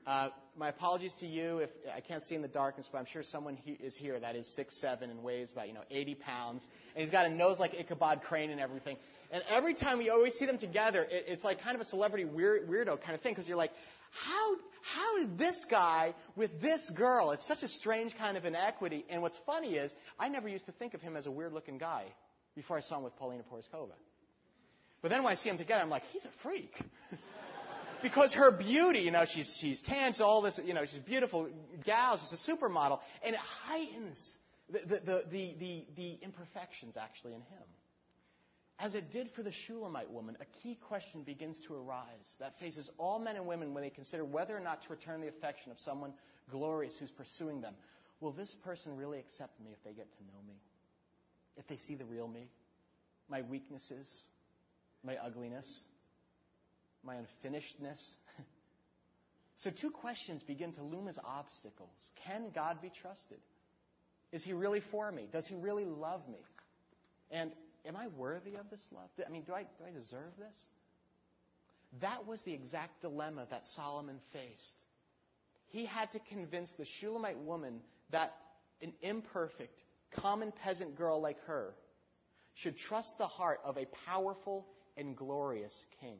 Uh, 0.05 0.29
my 0.55 0.69
apologies 0.69 1.13
to 1.21 1.25
you 1.25 1.57
if 1.57 1.71
I 1.93 2.01
can't 2.01 2.21
see 2.21 2.35
in 2.35 2.43
the 2.43 2.47
darkness, 2.47 2.87
but 2.91 2.99
I'm 2.99 3.05
sure 3.05 3.23
someone 3.23 3.55
he, 3.55 3.71
is 3.71 3.95
here 3.95 4.19
that 4.19 4.35
is 4.35 4.47
six 4.55 4.79
seven 4.79 5.09
and 5.09 5.23
weighs 5.23 5.51
about 5.51 5.67
you 5.67 5.73
know 5.73 5.83
80 5.89 6.15
pounds, 6.15 6.67
and 6.95 7.01
he's 7.01 7.11
got 7.11 7.25
a 7.25 7.29
nose 7.29 7.59
like 7.59 7.73
Ichabod 7.73 8.21
Crane 8.21 8.51
and 8.51 8.61
everything. 8.61 8.95
And 9.31 9.41
every 9.49 9.73
time 9.73 9.97
we 9.97 10.11
always 10.11 10.35
see 10.35 10.45
them 10.45 10.59
together, 10.59 11.03
it, 11.03 11.25
it's 11.27 11.43
like 11.43 11.61
kind 11.61 11.75
of 11.75 11.81
a 11.81 11.85
celebrity 11.85 12.25
weird, 12.25 12.69
weirdo 12.69 13.01
kind 13.01 13.15
of 13.15 13.21
thing 13.21 13.33
because 13.33 13.47
you're 13.47 13.57
like, 13.57 13.71
how 14.11 14.55
how 14.95 15.19
did 15.19 15.37
this 15.37 15.65
guy 15.69 16.13
with 16.35 16.61
this 16.61 16.89
girl? 16.95 17.31
It's 17.31 17.47
such 17.47 17.63
a 17.63 17.67
strange 17.67 18.17
kind 18.17 18.37
of 18.37 18.45
inequity. 18.45 19.05
And 19.09 19.21
what's 19.21 19.39
funny 19.45 19.75
is 19.75 19.93
I 20.19 20.29
never 20.29 20.47
used 20.47 20.65
to 20.65 20.71
think 20.71 20.93
of 20.93 21.01
him 21.01 21.15
as 21.15 21.25
a 21.25 21.31
weird 21.31 21.53
looking 21.53 21.77
guy 21.77 22.05
before 22.55 22.77
I 22.77 22.81
saw 22.81 22.97
him 22.97 23.03
with 23.03 23.15
Paulina 23.17 23.43
Porizkova. 23.43 23.93
But 25.01 25.11
then 25.11 25.23
when 25.23 25.31
I 25.31 25.35
see 25.35 25.49
them 25.49 25.57
together, 25.57 25.81
I'm 25.81 25.89
like, 25.89 26.03
he's 26.11 26.25
a 26.25 26.31
freak. 26.43 26.73
because 28.01 28.33
her 28.33 28.51
beauty, 28.51 28.99
you 28.99 29.11
know, 29.11 29.25
she's, 29.25 29.55
she's 29.59 29.81
tan, 29.81 30.13
all 30.21 30.41
this, 30.41 30.59
you 30.63 30.73
know, 30.73 30.85
she's 30.85 30.99
beautiful 30.99 31.49
gal, 31.85 32.19
she's 32.19 32.39
a 32.39 32.51
supermodel, 32.51 32.99
and 33.23 33.33
it 33.33 33.39
heightens 33.39 34.37
the, 34.69 34.79
the, 34.79 35.23
the, 35.29 35.55
the, 35.59 35.85
the 35.95 36.17
imperfections 36.21 36.97
actually 36.97 37.33
in 37.33 37.41
him. 37.41 37.63
As 38.79 38.95
it 38.95 39.11
did 39.11 39.29
for 39.35 39.43
the 39.43 39.51
Shulamite 39.51 40.09
woman, 40.09 40.37
a 40.39 40.45
key 40.63 40.75
question 40.87 41.23
begins 41.23 41.59
to 41.67 41.75
arise 41.75 42.35
that 42.39 42.57
faces 42.59 42.89
all 42.97 43.19
men 43.19 43.35
and 43.35 43.45
women 43.45 43.73
when 43.73 43.83
they 43.83 43.89
consider 43.89 44.23
whether 44.23 44.55
or 44.55 44.61
not 44.61 44.81
to 44.83 44.89
return 44.89 45.19
the 45.19 45.27
affection 45.27 45.71
of 45.71 45.79
someone 45.79 46.13
glorious 46.49 46.95
who's 46.97 47.11
pursuing 47.11 47.59
them. 47.59 47.73
Will 48.21 48.31
this 48.31 48.55
person 48.63 48.95
really 48.95 49.19
accept 49.19 49.59
me 49.59 49.71
if 49.73 49.83
they 49.83 49.91
get 49.91 50.07
to 50.17 50.23
know 50.23 50.39
me? 50.47 50.55
If 51.57 51.67
they 51.67 51.77
see 51.77 51.95
the 51.95 52.05
real 52.05 52.27
me? 52.27 52.47
My 53.27 53.41
weaknesses? 53.41 54.07
My 55.03 55.17
ugliness? 55.17 55.83
my 57.03 57.15
unfinishedness. 57.15 58.01
so, 59.57 59.69
two 59.69 59.89
questions 59.89 60.43
begin 60.43 60.73
to 60.73 60.83
loom 60.83 61.07
as 61.07 61.17
obstacles. 61.23 62.11
Can 62.25 62.51
God 62.53 62.81
be 62.81 62.91
trusted? 63.01 63.39
Is 64.31 64.43
He 64.43 64.53
really 64.53 64.81
for 64.91 65.11
me? 65.11 65.27
Does 65.31 65.47
He 65.47 65.55
really 65.55 65.85
love 65.85 66.21
me? 66.29 66.39
And 67.31 67.51
am 67.85 67.95
I 67.95 68.07
worthy 68.07 68.55
of 68.55 68.69
this 68.69 68.81
love? 68.91 69.09
I 69.25 69.29
mean, 69.29 69.43
do 69.43 69.53
I, 69.53 69.63
do 69.63 69.85
I 69.87 69.91
deserve 69.91 70.31
this? 70.37 70.55
That 72.01 72.27
was 72.27 72.41
the 72.43 72.53
exact 72.53 73.01
dilemma 73.01 73.47
that 73.49 73.65
Solomon 73.67 74.19
faced. 74.31 74.75
He 75.69 75.85
had 75.85 76.11
to 76.13 76.19
convince 76.19 76.71
the 76.73 76.85
Shulamite 76.85 77.39
woman 77.39 77.81
that 78.11 78.33
an 78.81 78.93
imperfect, 79.01 79.79
common 80.11 80.51
peasant 80.63 80.95
girl 80.95 81.21
like 81.21 81.39
her 81.45 81.73
should 82.55 82.77
trust 82.77 83.17
the 83.17 83.27
heart 83.27 83.59
of 83.63 83.77
a 83.77 83.85
powerful 84.05 84.67
and 84.97 85.15
glorious 85.15 85.73
king. 86.01 86.17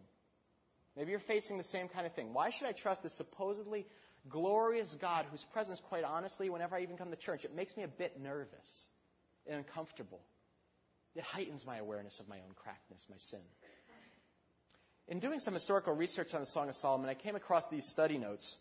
Maybe 0.96 1.12
you're 1.12 1.20
facing 1.22 1.58
the 1.58 1.64
same 1.64 1.88
kind 1.88 2.06
of 2.06 2.14
thing. 2.14 2.34
Why 2.34 2.50
should 2.50 2.68
I 2.68 2.72
trust 2.72 3.04
this 3.04 3.14
supposedly 3.14 3.86
glorious 4.28 4.96
God 5.00 5.26
whose 5.32 5.46
presence, 5.54 5.82
quite 5.88 6.04
honestly, 6.04 6.50
whenever 6.50 6.76
I 6.76 6.82
even 6.82 6.98
come 6.98 7.10
to 7.10 7.16
church, 7.16 7.46
it 7.46 7.56
makes 7.56 7.76
me 7.78 7.84
a 7.84 7.88
bit 7.88 8.20
nervous 8.20 8.88
and 9.48 9.58
uncomfortable? 9.58 10.20
It 11.20 11.26
heightens 11.26 11.66
my 11.66 11.80
awareness 11.80 12.22
of 12.22 12.30
my 12.30 12.38
own 12.38 12.54
crackedness, 12.56 13.06
my 13.10 13.18
sin. 13.18 13.42
In 15.10 15.20
doing 15.20 15.42
some 15.42 15.54
historical 15.54 15.94
research 15.94 16.34
on 16.34 16.40
the 16.40 16.46
Song 16.46 16.70
of 16.70 16.76
Solomon, 16.76 17.10
I 17.10 17.14
came 17.14 17.36
across 17.36 17.68
these 17.68 17.86
study 17.86 18.18
notes. 18.18 18.56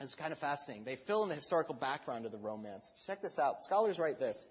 It's 0.00 0.14
kind 0.14 0.32
of 0.32 0.38
fascinating. 0.38 0.86
They 0.86 0.96
fill 1.06 1.22
in 1.22 1.28
the 1.28 1.34
historical 1.34 1.74
background 1.74 2.24
of 2.24 2.32
the 2.32 2.38
romance. 2.38 2.90
Check 3.06 3.20
this 3.20 3.38
out. 3.38 3.60
Scholars 3.60 3.98
write 3.98 4.18
this. 4.18 4.42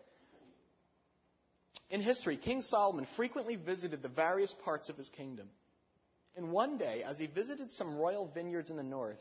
In 1.90 2.00
history, 2.00 2.38
King 2.38 2.62
Solomon 2.62 3.08
frequently 3.16 3.56
visited 3.56 4.04
the 4.04 4.08
various 4.08 4.54
parts 4.64 4.90
of 4.90 4.96
his 4.96 5.10
kingdom. 5.10 5.50
And 6.38 6.52
one 6.52 6.78
day, 6.78 7.02
as 7.02 7.18
he 7.18 7.26
visited 7.26 7.72
some 7.72 7.98
royal 7.98 8.30
vineyards 8.32 8.70
in 8.70 8.78
the 8.78 8.84
north, 8.84 9.18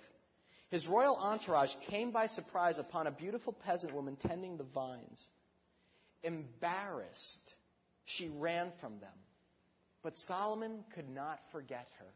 his 0.69 0.87
royal 0.87 1.17
entourage 1.17 1.73
came 1.89 2.11
by 2.11 2.27
surprise 2.27 2.79
upon 2.79 3.07
a 3.07 3.11
beautiful 3.11 3.55
peasant 3.55 3.95
woman 3.95 4.17
tending 4.17 4.59
the 4.59 4.65
vines. 4.65 5.25
Embarrassed, 6.23 7.55
she 8.17 8.29
ran 8.29 8.71
from 8.81 8.99
them. 9.01 9.13
But 10.03 10.17
Solomon 10.17 10.85
could 10.95 11.09
not 11.09 11.41
forget 11.53 11.89
her. 11.99 12.07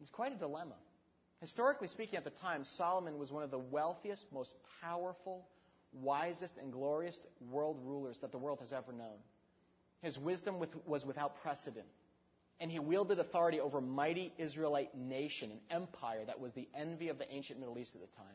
It's 0.00 0.10
quite 0.10 0.32
a 0.32 0.36
dilemma. 0.36 0.74
Historically 1.40 1.88
speaking, 1.88 2.16
at 2.16 2.24
the 2.24 2.30
time, 2.30 2.64
Solomon 2.76 3.18
was 3.18 3.30
one 3.30 3.42
of 3.42 3.50
the 3.50 3.58
wealthiest, 3.58 4.24
most 4.32 4.54
powerful, 4.82 5.46
wisest, 5.92 6.54
and 6.58 6.72
glorious 6.72 7.18
world 7.50 7.78
rulers 7.84 8.18
that 8.20 8.32
the 8.32 8.38
world 8.38 8.58
has 8.60 8.72
ever 8.72 8.92
known. 8.92 9.18
His 10.02 10.18
wisdom 10.18 10.56
was 10.86 11.04
without 11.04 11.40
precedent 11.42 11.86
and 12.60 12.70
he 12.70 12.78
wielded 12.78 13.18
authority 13.18 13.60
over 13.60 13.78
a 13.78 13.82
mighty 13.82 14.32
Israelite 14.38 14.96
nation, 14.96 15.50
an 15.50 15.60
empire 15.70 16.24
that 16.26 16.40
was 16.40 16.52
the 16.52 16.68
envy 16.74 17.08
of 17.08 17.18
the 17.18 17.30
ancient 17.30 17.60
Middle 17.60 17.78
East 17.78 17.94
at 17.94 18.00
the 18.00 18.16
time. 18.16 18.26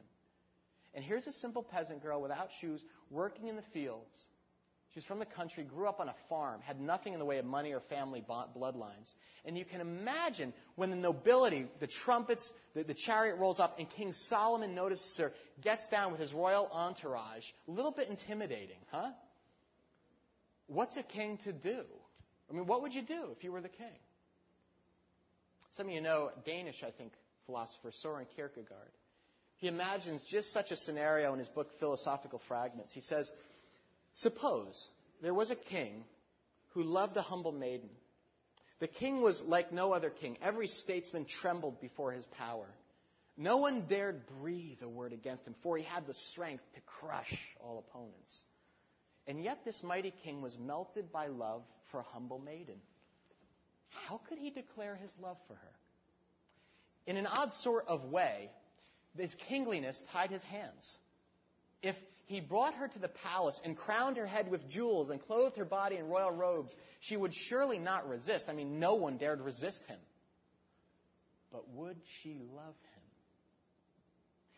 And 0.93 1.03
here's 1.03 1.25
a 1.25 1.31
simple 1.31 1.63
peasant 1.63 2.03
girl 2.03 2.21
without 2.21 2.49
shoes, 2.59 2.83
working 3.09 3.47
in 3.47 3.55
the 3.55 3.63
fields. 3.73 4.13
She's 4.93 5.05
from 5.05 5.19
the 5.19 5.25
country, 5.25 5.63
grew 5.63 5.87
up 5.87 6.01
on 6.01 6.09
a 6.09 6.15
farm, 6.27 6.59
had 6.61 6.81
nothing 6.81 7.13
in 7.13 7.19
the 7.19 7.25
way 7.25 7.37
of 7.37 7.45
money 7.45 7.71
or 7.71 7.79
family 7.79 8.23
bloodlines. 8.27 9.13
And 9.45 9.57
you 9.57 9.63
can 9.63 9.79
imagine 9.79 10.53
when 10.75 10.89
the 10.89 10.97
nobility, 10.97 11.67
the 11.79 11.87
trumpets, 11.87 12.51
the, 12.75 12.83
the 12.83 12.93
chariot 12.93 13.37
rolls 13.37 13.61
up, 13.61 13.79
and 13.79 13.89
King 13.89 14.11
Solomon 14.11 14.75
notices 14.75 15.17
her, 15.17 15.31
gets 15.61 15.87
down 15.87 16.11
with 16.11 16.19
his 16.19 16.33
royal 16.33 16.67
entourage. 16.73 17.45
A 17.69 17.71
little 17.71 17.91
bit 17.91 18.09
intimidating, 18.09 18.79
huh? 18.91 19.11
What's 20.67 20.97
a 20.97 21.03
king 21.03 21.39
to 21.45 21.53
do? 21.53 21.83
I 22.49 22.53
mean, 22.53 22.67
what 22.67 22.81
would 22.81 22.93
you 22.93 23.01
do 23.01 23.29
if 23.37 23.45
you 23.45 23.53
were 23.53 23.61
the 23.61 23.69
king? 23.69 23.87
Some 25.77 25.87
of 25.87 25.93
you 25.93 26.01
know 26.01 26.31
Danish, 26.45 26.83
I 26.83 26.91
think, 26.91 27.13
philosopher 27.45 27.91
Soren 27.93 28.25
Kierkegaard. 28.35 28.91
He 29.55 29.67
imagines 29.67 30.23
just 30.27 30.51
such 30.51 30.71
a 30.71 30.75
scenario 30.75 31.31
in 31.33 31.39
his 31.39 31.47
book 31.47 31.69
Philosophical 31.79 32.41
Fragments. 32.47 32.93
He 32.93 32.99
says, 32.99 33.31
Suppose 34.15 34.89
there 35.21 35.33
was 35.33 35.51
a 35.51 35.55
king 35.55 36.03
who 36.73 36.83
loved 36.83 37.17
a 37.17 37.21
humble 37.21 37.51
maiden. 37.51 37.89
The 38.79 38.87
king 38.87 39.21
was 39.21 39.41
like 39.45 39.71
no 39.71 39.93
other 39.93 40.09
king. 40.09 40.37
Every 40.41 40.67
statesman 40.67 41.25
trembled 41.25 41.79
before 41.79 42.11
his 42.11 42.25
power. 42.37 42.65
No 43.37 43.57
one 43.57 43.85
dared 43.87 44.23
breathe 44.41 44.81
a 44.81 44.89
word 44.89 45.13
against 45.13 45.45
him, 45.45 45.55
for 45.63 45.77
he 45.77 45.83
had 45.83 46.07
the 46.07 46.13
strength 46.13 46.63
to 46.75 46.81
crush 46.81 47.33
all 47.59 47.85
opponents. 47.87 48.41
And 49.27 49.43
yet, 49.43 49.59
this 49.63 49.83
mighty 49.83 50.13
king 50.23 50.41
was 50.41 50.57
melted 50.59 51.11
by 51.11 51.27
love 51.27 51.61
for 51.91 51.99
a 51.99 52.03
humble 52.03 52.39
maiden. 52.39 52.75
How 53.89 54.19
could 54.27 54.37
he 54.37 54.49
declare 54.49 54.95
his 54.95 55.13
love 55.21 55.37
for 55.47 55.53
her? 55.53 55.71
In 57.05 57.17
an 57.17 57.27
odd 57.27 57.53
sort 57.53 57.87
of 57.87 58.05
way, 58.05 58.49
his 59.17 59.35
kingliness 59.47 60.01
tied 60.11 60.31
his 60.31 60.43
hands. 60.43 60.97
If 61.81 61.95
he 62.31 62.39
brought 62.39 62.75
her 62.75 62.87
to 62.87 62.99
the 62.99 63.09
palace 63.09 63.59
and 63.65 63.75
crowned 63.77 64.15
her 64.15 64.25
head 64.25 64.49
with 64.49 64.69
jewels 64.69 65.09
and 65.09 65.21
clothed 65.27 65.57
her 65.57 65.65
body 65.65 65.97
in 65.97 66.07
royal 66.07 66.31
robes, 66.31 66.73
she 67.01 67.17
would 67.17 67.33
surely 67.33 67.77
not 67.77 68.07
resist. 68.07 68.45
I 68.47 68.53
mean, 68.53 68.79
no 68.79 68.95
one 68.95 69.17
dared 69.17 69.41
resist 69.41 69.83
him. 69.85 69.99
But 71.51 71.67
would 71.71 71.97
she 72.21 72.39
love 72.55 72.73
him? 72.73 73.03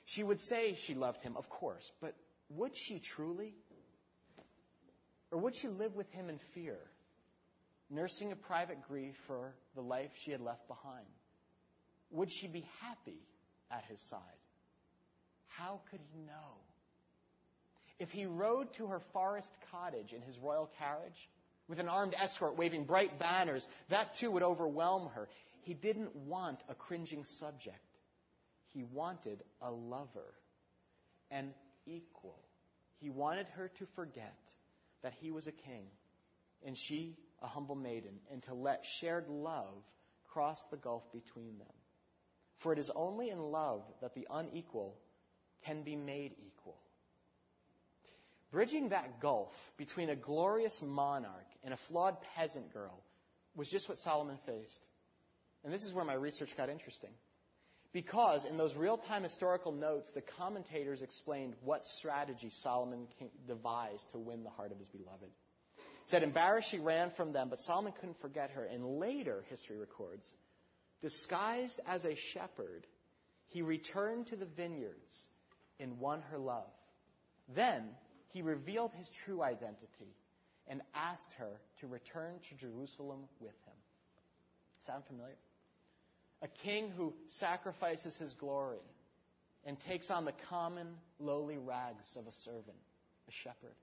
She 0.06 0.22
would 0.22 0.40
say 0.42 0.78
she 0.86 0.94
loved 0.94 1.24
him, 1.24 1.36
of 1.36 1.50
course, 1.50 1.92
but 2.00 2.14
would 2.50 2.78
she 2.78 3.00
truly? 3.00 3.56
Or 5.32 5.40
would 5.40 5.56
she 5.56 5.68
live 5.68 5.96
with 5.96 6.12
him 6.12 6.30
in 6.30 6.40
fear, 6.54 6.78
nursing 7.90 8.32
a 8.32 8.36
private 8.36 8.84
grief 8.88 9.16
for 9.26 9.56
the 9.74 9.82
life 9.82 10.12
she 10.24 10.30
had 10.30 10.42
left 10.42 10.68
behind? 10.68 11.08
Would 12.12 12.32
she 12.32 12.48
be 12.48 12.68
happy 12.82 13.20
at 13.72 13.84
his 13.90 14.00
side? 14.12 14.20
How 15.48 15.82
could 15.90 16.02
he 16.14 16.20
know? 16.20 16.73
If 18.04 18.12
he 18.12 18.26
rode 18.26 18.74
to 18.74 18.88
her 18.88 19.00
forest 19.14 19.54
cottage 19.72 20.12
in 20.12 20.22
his 20.22 20.38
royal 20.38 20.70
carriage, 20.78 21.30
with 21.70 21.80
an 21.80 21.88
armed 21.88 22.14
escort 22.22 22.58
waving 22.58 22.84
bright 22.84 23.18
banners, 23.18 23.66
that 23.90 24.16
too 24.16 24.30
would 24.32 24.44
overwhelm 24.44 25.08
her. 25.16 25.30
He 25.62 25.74
didn't 25.74 26.14
want 26.14 26.60
a 26.68 26.76
cringing 26.76 27.24
subject. 27.24 27.78
He 28.74 28.84
wanted 28.84 29.42
a 29.62 29.72
lover, 29.72 30.34
an 31.32 31.54
equal. 31.86 32.38
He 33.00 33.10
wanted 33.10 33.48
her 33.56 33.70
to 33.80 33.86
forget 33.96 34.38
that 35.02 35.14
he 35.22 35.32
was 35.32 35.48
a 35.48 35.54
king 35.54 35.86
and 36.66 36.78
she 36.78 37.16
a 37.42 37.48
humble 37.48 37.76
maiden, 37.76 38.20
and 38.32 38.44
to 38.44 38.54
let 38.54 38.86
shared 39.00 39.30
love 39.30 39.82
cross 40.34 40.62
the 40.72 40.78
gulf 40.78 41.04
between 41.14 41.58
them. 41.58 41.74
For 42.58 42.74
it 42.74 42.80
is 42.80 42.92
only 42.94 43.30
in 43.30 43.40
love 43.40 43.84
that 44.02 44.14
the 44.14 44.28
unequal 44.30 44.98
can 45.66 45.84
be 45.84 45.96
made 45.96 46.36
equal. 46.46 46.78
Bridging 48.54 48.90
that 48.90 49.20
gulf 49.20 49.52
between 49.78 50.12
a 50.12 50.16
glorious 50.16 50.80
monarch 50.86 51.48
and 51.64 51.74
a 51.74 51.78
flawed 51.88 52.18
peasant 52.36 52.72
girl 52.72 53.02
was 53.56 53.68
just 53.68 53.90
what 53.90 53.98
Solomon 53.98 54.38
faced. 54.46 54.80
And 55.64 55.74
this 55.74 55.84
is 55.84 55.92
where 55.92 56.06
my 56.06 56.14
research 56.14 56.56
got 56.56 56.70
interesting. 56.70 57.10
Because 57.94 58.46
in 58.46 58.56
those 58.58 58.76
real 58.76 58.98
time 58.98 59.24
historical 59.24 59.72
notes, 59.72 60.12
the 60.14 60.22
commentators 60.38 61.02
explained 61.02 61.56
what 61.64 61.84
strategy 61.84 62.52
Solomon 62.62 63.08
devised 63.48 64.06
to 64.12 64.20
win 64.20 64.44
the 64.44 64.52
heart 64.52 64.72
of 64.72 64.78
his 64.78 64.88
beloved. 64.88 65.30
It 65.78 66.10
said, 66.10 66.22
embarrassed, 66.22 66.70
she 66.70 66.78
ran 66.78 67.10
from 67.18 67.34
them, 67.34 67.50
but 67.50 67.60
Solomon 67.60 67.94
couldn't 68.00 68.22
forget 68.22 68.52
her. 68.52 68.66
And 68.66 69.00
later, 69.00 69.44
history 69.50 69.80
records, 69.80 70.32
disguised 71.02 71.80
as 71.88 72.06
a 72.06 72.16
shepherd, 72.34 72.86
he 73.48 73.64
returned 73.64 74.28
to 74.28 74.36
the 74.36 74.46
vineyards 74.46 75.26
and 75.80 76.00
won 76.00 76.22
her 76.30 76.38
love. 76.38 76.70
Then 77.56 77.90
he 78.34 78.42
revealed 78.42 78.92
his 78.98 79.08
true 79.24 79.44
identity 79.44 80.18
and 80.68 80.82
asked 80.96 81.32
her 81.38 81.62
to 81.80 81.88
return 81.88 82.34
to 82.50 82.56
Jerusalem 82.56 83.20
with 83.40 83.54
him. 83.66 83.76
Sound 84.88 85.04
familiar? 85.06 85.38
A 86.42 86.48
king 86.66 86.92
who 86.98 87.14
sacrifices 87.28 88.18
his 88.18 88.34
glory 88.34 88.82
and 89.66 89.80
takes 89.80 90.10
on 90.10 90.26
the 90.26 90.34
common, 90.50 90.88
lowly 91.20 91.58
rags 91.58 92.18
of 92.18 92.28
a 92.28 92.32
servant, 92.32 92.78
a 93.30 93.32
shepherd. 93.44 93.76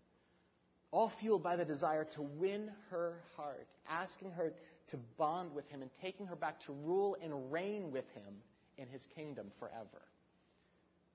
All 0.90 1.12
fueled 1.20 1.44
by 1.44 1.54
the 1.54 1.64
desire 1.64 2.04
to 2.16 2.22
win 2.22 2.70
her 2.90 3.20
heart, 3.36 3.68
asking 3.88 4.32
her 4.32 4.52
to 4.88 4.96
bond 5.16 5.54
with 5.54 5.68
him 5.68 5.80
and 5.80 5.90
taking 6.02 6.26
her 6.26 6.36
back 6.36 6.60
to 6.66 6.72
rule 6.72 7.16
and 7.22 7.52
reign 7.52 7.92
with 7.92 8.08
him 8.14 8.34
in 8.76 8.88
his 8.88 9.06
kingdom 9.14 9.52
forever. 9.60 10.02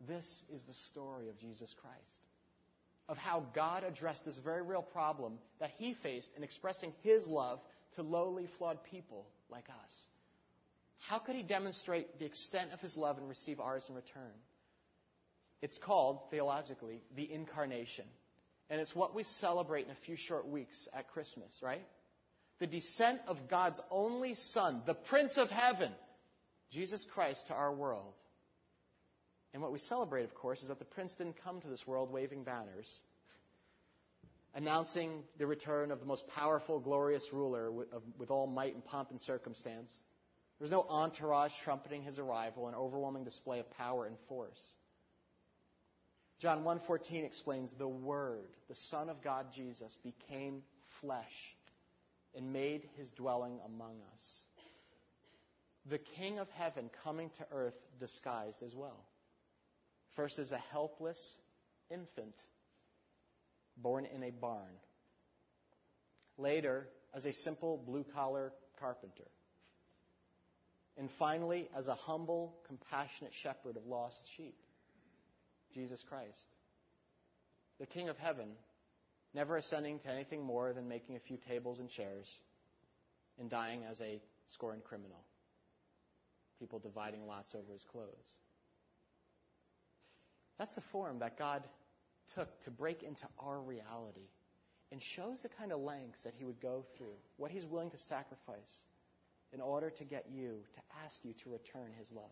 This 0.07 0.43
is 0.53 0.63
the 0.63 0.73
story 0.89 1.27
of 1.27 1.37
Jesus 1.37 1.75
Christ 1.81 2.21
of 3.07 3.17
how 3.17 3.43
God 3.53 3.83
addressed 3.83 4.25
this 4.25 4.37
very 4.43 4.61
real 4.61 4.81
problem 4.81 5.33
that 5.59 5.71
he 5.77 5.93
faced 6.01 6.29
in 6.35 6.43
expressing 6.43 6.91
his 7.03 7.27
love 7.27 7.59
to 7.95 8.01
lowly, 8.01 8.47
flawed 8.57 8.83
people 8.83 9.27
like 9.49 9.65
us. 9.69 9.91
How 11.07 11.19
could 11.19 11.35
he 11.35 11.43
demonstrate 11.43 12.19
the 12.19 12.25
extent 12.25 12.71
of 12.73 12.81
his 12.81 12.97
love 12.97 13.17
and 13.17 13.29
receive 13.29 13.59
ours 13.59 13.85
in 13.87 13.95
return? 13.95 14.33
It's 15.61 15.77
called, 15.77 16.19
theologically, 16.31 17.03
the 17.15 17.31
incarnation. 17.31 18.05
And 18.69 18.81
it's 18.81 18.95
what 18.95 19.13
we 19.13 19.23
celebrate 19.23 19.85
in 19.85 19.91
a 19.91 20.05
few 20.05 20.15
short 20.15 20.47
weeks 20.47 20.87
at 20.93 21.11
Christmas, 21.11 21.59
right? 21.61 21.85
The 22.59 22.67
descent 22.67 23.19
of 23.27 23.47
God's 23.49 23.79
only 23.91 24.33
Son, 24.33 24.81
the 24.85 24.95
Prince 24.95 25.37
of 25.37 25.49
Heaven, 25.49 25.91
Jesus 26.71 27.05
Christ, 27.13 27.47
to 27.47 27.53
our 27.53 27.73
world. 27.73 28.13
And 29.55 29.61
what 29.61 29.71
we 29.71 29.79
celebrate, 29.79 30.25
of 30.25 30.35
course, 30.35 30.61
is 30.63 30.67
that 30.67 30.79
the 30.79 30.85
prince 30.85 31.15
didn't 31.15 31.41
come 31.41 31.61
to 31.61 31.69
this 31.69 31.87
world 31.87 32.11
waving 32.11 32.43
banners, 32.43 32.99
announcing 34.53 35.23
the 35.37 35.47
return 35.47 35.91
of 35.91 36.01
the 36.01 36.05
most 36.05 36.27
powerful, 36.27 36.77
glorious 36.77 37.25
ruler 37.31 37.71
with, 37.71 37.93
of, 37.93 38.03
with 38.17 38.31
all 38.31 38.47
might 38.47 38.73
and 38.73 38.83
pomp 38.83 39.11
and 39.11 39.21
circumstance. 39.21 39.89
There 40.59 40.65
was 40.65 40.71
no 40.71 40.85
entourage 40.89 41.53
trumpeting 41.63 42.03
his 42.03 42.19
arrival, 42.19 42.67
an 42.67 42.75
overwhelming 42.75 43.23
display 43.23 43.61
of 43.61 43.71
power 43.77 44.05
and 44.05 44.17
force. 44.27 44.61
John 46.39 46.65
1:14 46.65 47.23
explains 47.23 47.73
the 47.77 47.87
word, 47.87 48.49
the 48.67 48.75
son 48.75 49.07
of 49.07 49.23
God 49.23 49.53
Jesus 49.55 49.95
became 50.03 50.63
flesh 50.99 51.55
and 52.35 52.51
made 52.51 52.89
his 52.97 53.09
dwelling 53.11 53.61
among 53.65 54.01
us. 54.13 54.39
The 55.85 55.99
king 55.99 56.39
of 56.39 56.49
heaven 56.49 56.89
coming 57.05 57.29
to 57.37 57.45
earth 57.53 57.77
disguised 58.01 58.61
as 58.61 58.75
well. 58.75 59.05
First, 60.15 60.39
as 60.39 60.51
a 60.51 60.61
helpless 60.71 61.17
infant 61.89 62.35
born 63.77 64.05
in 64.05 64.23
a 64.23 64.31
barn. 64.31 64.73
Later, 66.37 66.87
as 67.13 67.25
a 67.25 67.33
simple 67.33 67.81
blue 67.85 68.05
collar 68.13 68.51
carpenter. 68.79 69.27
And 70.97 71.09
finally, 71.19 71.69
as 71.75 71.87
a 71.87 71.95
humble, 71.95 72.55
compassionate 72.67 73.33
shepherd 73.41 73.75
of 73.75 73.85
lost 73.85 74.21
sheep, 74.37 74.55
Jesus 75.73 76.01
Christ. 76.07 76.47
The 77.79 77.85
King 77.85 78.07
of 78.07 78.17
Heaven, 78.17 78.47
never 79.33 79.57
ascending 79.57 79.99
to 79.99 80.09
anything 80.09 80.43
more 80.43 80.71
than 80.71 80.87
making 80.87 81.17
a 81.17 81.19
few 81.19 81.37
tables 81.49 81.79
and 81.79 81.89
chairs 81.89 82.33
and 83.37 83.49
dying 83.49 83.83
as 83.89 83.99
a 83.99 84.21
scorned 84.47 84.85
criminal. 84.85 85.21
People 86.59 86.79
dividing 86.79 87.27
lots 87.27 87.53
over 87.53 87.73
his 87.73 87.83
clothes. 87.91 88.39
That's 90.57 90.75
the 90.75 90.83
form 90.91 91.19
that 91.19 91.37
God 91.37 91.63
took 92.35 92.47
to 92.63 92.71
break 92.71 93.03
into 93.03 93.25
our 93.39 93.59
reality 93.59 94.27
and 94.91 95.01
shows 95.01 95.41
the 95.41 95.49
kind 95.49 95.71
of 95.71 95.79
lengths 95.79 96.23
that 96.23 96.33
He 96.37 96.45
would 96.45 96.61
go 96.61 96.85
through, 96.97 97.15
what 97.37 97.51
He's 97.51 97.65
willing 97.65 97.91
to 97.91 97.97
sacrifice 97.97 98.83
in 99.53 99.61
order 99.61 99.89
to 99.89 100.03
get 100.03 100.25
you, 100.31 100.59
to 100.73 100.81
ask 101.03 101.19
you 101.23 101.33
to 101.43 101.49
return 101.49 101.91
His 101.97 102.11
love. 102.11 102.31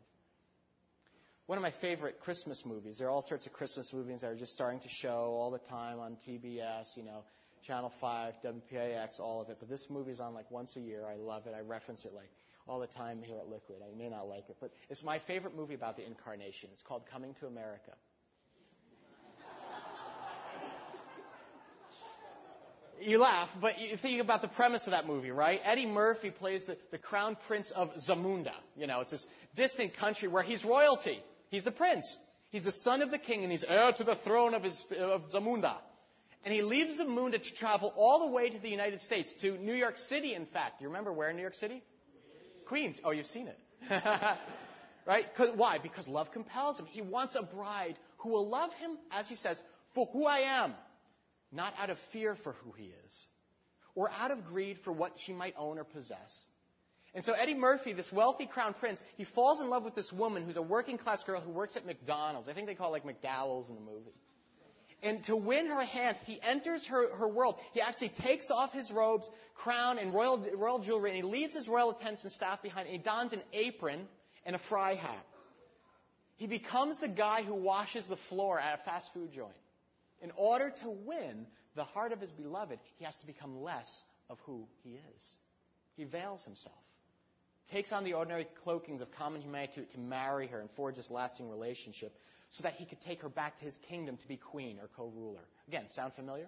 One 1.45 1.57
of 1.57 1.62
my 1.62 1.73
favorite 1.81 2.19
Christmas 2.21 2.63
movies, 2.65 2.97
there 2.97 3.07
are 3.07 3.12
all 3.12 3.21
sorts 3.21 3.45
of 3.45 3.51
Christmas 3.51 3.91
movies 3.91 4.21
that 4.21 4.27
are 4.27 4.36
just 4.36 4.53
starting 4.53 4.79
to 4.79 4.89
show 4.89 5.36
all 5.38 5.51
the 5.51 5.59
time 5.59 5.99
on 5.99 6.15
TBS, 6.27 6.95
you 6.95 7.03
know, 7.03 7.23
Channel 7.67 7.91
5, 7.99 8.33
WPIX, 8.45 9.19
all 9.19 9.41
of 9.41 9.49
it. 9.49 9.57
But 9.59 9.69
this 9.69 9.88
movie 9.89 10.12
is 10.12 10.19
on 10.19 10.33
like 10.33 10.49
once 10.51 10.75
a 10.77 10.79
year. 10.79 11.05
I 11.05 11.15
love 11.15 11.45
it. 11.45 11.53
I 11.55 11.62
reference 11.62 12.05
it 12.05 12.13
like 12.13 12.29
all 12.67 12.79
the 12.79 12.88
time 12.88 13.21
here 13.21 13.38
at 13.38 13.47
Liquid. 13.47 13.79
I 13.81 13.97
may 13.97 14.09
not 14.09 14.27
like 14.27 14.49
it, 14.49 14.57
but 14.62 14.71
it's 14.89 15.03
my 15.03 15.19
favorite 15.19 15.55
movie 15.55 15.73
about 15.73 15.97
the 15.97 16.05
incarnation. 16.05 16.69
It's 16.71 16.81
called 16.81 17.04
Coming 17.12 17.33
to 17.41 17.48
America. 17.48 17.91
You 23.06 23.19
laugh, 23.19 23.49
but 23.62 23.79
you 23.79 23.97
think 23.97 24.21
about 24.21 24.41
the 24.41 24.47
premise 24.47 24.85
of 24.85 24.91
that 24.91 25.08
movie, 25.08 25.31
right? 25.31 25.60
Eddie 25.63 25.85
Murphy 25.85 26.31
plays 26.31 26.63
the, 26.65 26.77
the 26.91 26.97
crown 26.97 27.37
prince 27.47 27.71
of 27.71 27.89
Zamunda. 28.08 28.54
You 28.75 28.87
know, 28.87 29.01
it's 29.01 29.12
this 29.12 29.25
distant 29.56 29.95
country 29.97 30.27
where 30.27 30.43
he's 30.43 30.63
royalty. 30.63 31.19
He's 31.49 31.63
the 31.63 31.71
prince. 31.71 32.17
He's 32.49 32.63
the 32.63 32.71
son 32.71 33.01
of 33.01 33.12
the 33.12 33.17
king 33.17 33.43
and 33.43 33.51
he's 33.51 33.63
heir 33.63 33.91
to 33.93 34.04
the 34.04 34.15
throne 34.15 34.54
of, 34.54 34.63
his, 34.63 34.83
of 34.99 35.23
Zamunda. 35.33 35.75
And 36.45 36.54
he 36.54 36.62
leaves 36.62 36.99
Zamunda 36.99 37.41
to 37.41 37.54
travel 37.56 37.93
all 37.95 38.19
the 38.27 38.31
way 38.33 38.49
to 38.49 38.60
the 38.60 38.69
United 38.69 39.01
States, 39.01 39.33
to 39.41 39.58
New 39.58 39.73
York 39.73 39.97
City, 39.97 40.33
in 40.35 40.45
fact. 40.45 40.79
Do 40.79 40.83
you 40.83 40.89
remember 40.89 41.13
where 41.13 41.29
in 41.29 41.35
New 41.35 41.41
York 41.41 41.56
City? 41.56 41.81
Queens. 42.67 42.99
Oh, 43.04 43.12
you've 43.12 43.27
seen 43.27 43.47
it. 43.47 43.58
right? 45.08 45.25
Why? 45.56 45.77
Because 45.77 46.08
love 46.08 46.31
compels 46.31 46.79
him. 46.79 46.85
He 46.85 47.01
wants 47.01 47.35
a 47.35 47.43
bride 47.43 47.95
who 48.17 48.29
will 48.29 48.49
love 48.49 48.71
him, 48.73 48.97
as 49.12 49.27
he 49.27 49.35
says, 49.35 49.62
for 49.93 50.08
who 50.12 50.25
I 50.25 50.63
am 50.63 50.73
not 51.54 51.73
out 51.79 51.89
of 51.89 51.97
fear 52.12 52.35
for 52.43 52.54
who 52.63 52.71
he 52.73 52.93
is. 53.06 53.27
or 53.95 54.10
out 54.12 54.31
of 54.31 54.45
greed 54.45 54.77
for 54.83 54.91
what 54.91 55.13
she 55.23 55.33
might 55.33 55.54
own 55.58 55.77
or 55.77 55.83
possess. 55.83 56.43
And 57.15 57.23
so 57.23 57.33
Eddie 57.33 57.54
Murphy, 57.54 57.93
this 57.93 58.12
wealthy 58.12 58.47
crown 58.47 58.73
prince, 58.73 59.01
he 59.17 59.23
falls 59.23 59.62
in 59.62 59.69
love 59.69 59.83
with 59.83 59.93
this 59.93 60.12
woman 60.12 60.43
who's 60.43 60.58
a 60.58 60.63
working 60.63 60.97
class 60.97 61.23
girl 61.23 61.39
who 61.41 61.51
works 61.51 61.77
at 61.77 61.85
McDonald's. 61.85 62.49
I 62.49 62.54
think 62.54 62.65
they 62.65 62.73
call 62.73 62.95
it 62.95 63.06
like 63.06 63.21
McDowell's 63.21 63.69
in 63.69 63.75
the 63.75 63.81
movie. 63.81 64.13
And 65.04 65.23
to 65.25 65.35
win 65.35 65.67
her 65.67 65.83
hand, 65.83 66.17
he 66.25 66.39
enters 66.41 66.87
her, 66.87 67.13
her 67.15 67.27
world. 67.27 67.56
He 67.73 67.81
actually 67.81 68.10
takes 68.10 68.49
off 68.49 68.71
his 68.71 68.89
robes, 68.89 69.29
crown, 69.54 69.99
and 69.99 70.13
royal, 70.13 70.43
royal 70.56 70.79
jewelry, 70.79 71.12
and 71.12 71.17
he 71.17 71.23
leaves 71.23 71.54
his 71.54 71.67
royal 71.67 71.91
attendants 71.91 72.23
and 72.23 72.31
staff 72.31 72.63
behind, 72.63 72.87
and 72.87 72.97
he 72.97 73.04
dons 73.04 73.33
an 73.33 73.41
apron 73.51 74.08
and 74.45 74.56
a 74.56 74.60
fry 74.69 74.95
hat. 74.95 75.25
He 76.37 76.47
becomes 76.47 76.99
the 76.99 77.10
guy 77.10 77.43
who 77.43 77.54
washes 77.54 78.08
the 78.08 78.17
floor 78.29 78.60
at 78.60 78.79
a 78.79 78.83
fast 78.83 79.13
food 79.13 79.33
joint. 79.35 79.54
In 80.24 80.32
order 80.38 80.71
to 80.82 80.90
win 80.90 81.46
the 81.76 81.84
heart 81.84 82.13
of 82.13 82.21
his 82.21 82.32
beloved, 82.32 82.80
he 82.98 83.04
has 83.06 83.15
to 83.17 83.28
become 83.28 83.62
less 83.62 84.04
of 84.30 84.40
who 84.46 84.65
he 84.82 84.92
is. 85.15 85.36
He 85.96 86.06
veils 86.06 86.44
himself, 86.46 86.82
takes 87.69 87.92
on 87.92 88.04
the 88.04 88.13
ordinary 88.13 88.48
cloakings 88.63 89.02
of 89.02 89.12
common 89.12 89.42
humanity 89.42 89.86
to, 89.92 90.00
marry 90.00 90.48
her 90.48 90.60
and 90.60 90.69
forge 90.71 90.96
this 90.96 91.12
lasting 91.12 91.50
relationship 91.50 92.15
so 92.50 92.63
that 92.63 92.74
he 92.74 92.86
could 92.86 93.02
take 93.02 93.21
her 93.21 93.30
back 93.30 93.58
to 93.58 93.65
his 93.65 93.78
kingdom 93.90 94.17
to 94.17 94.28
be 94.28 94.38
queen 94.38 94.80
or 94.80 94.88
co 94.96 95.12
ruler. 95.15 95.44
Again, 95.67 95.86
sound 95.90 96.13
familiar? 96.13 96.48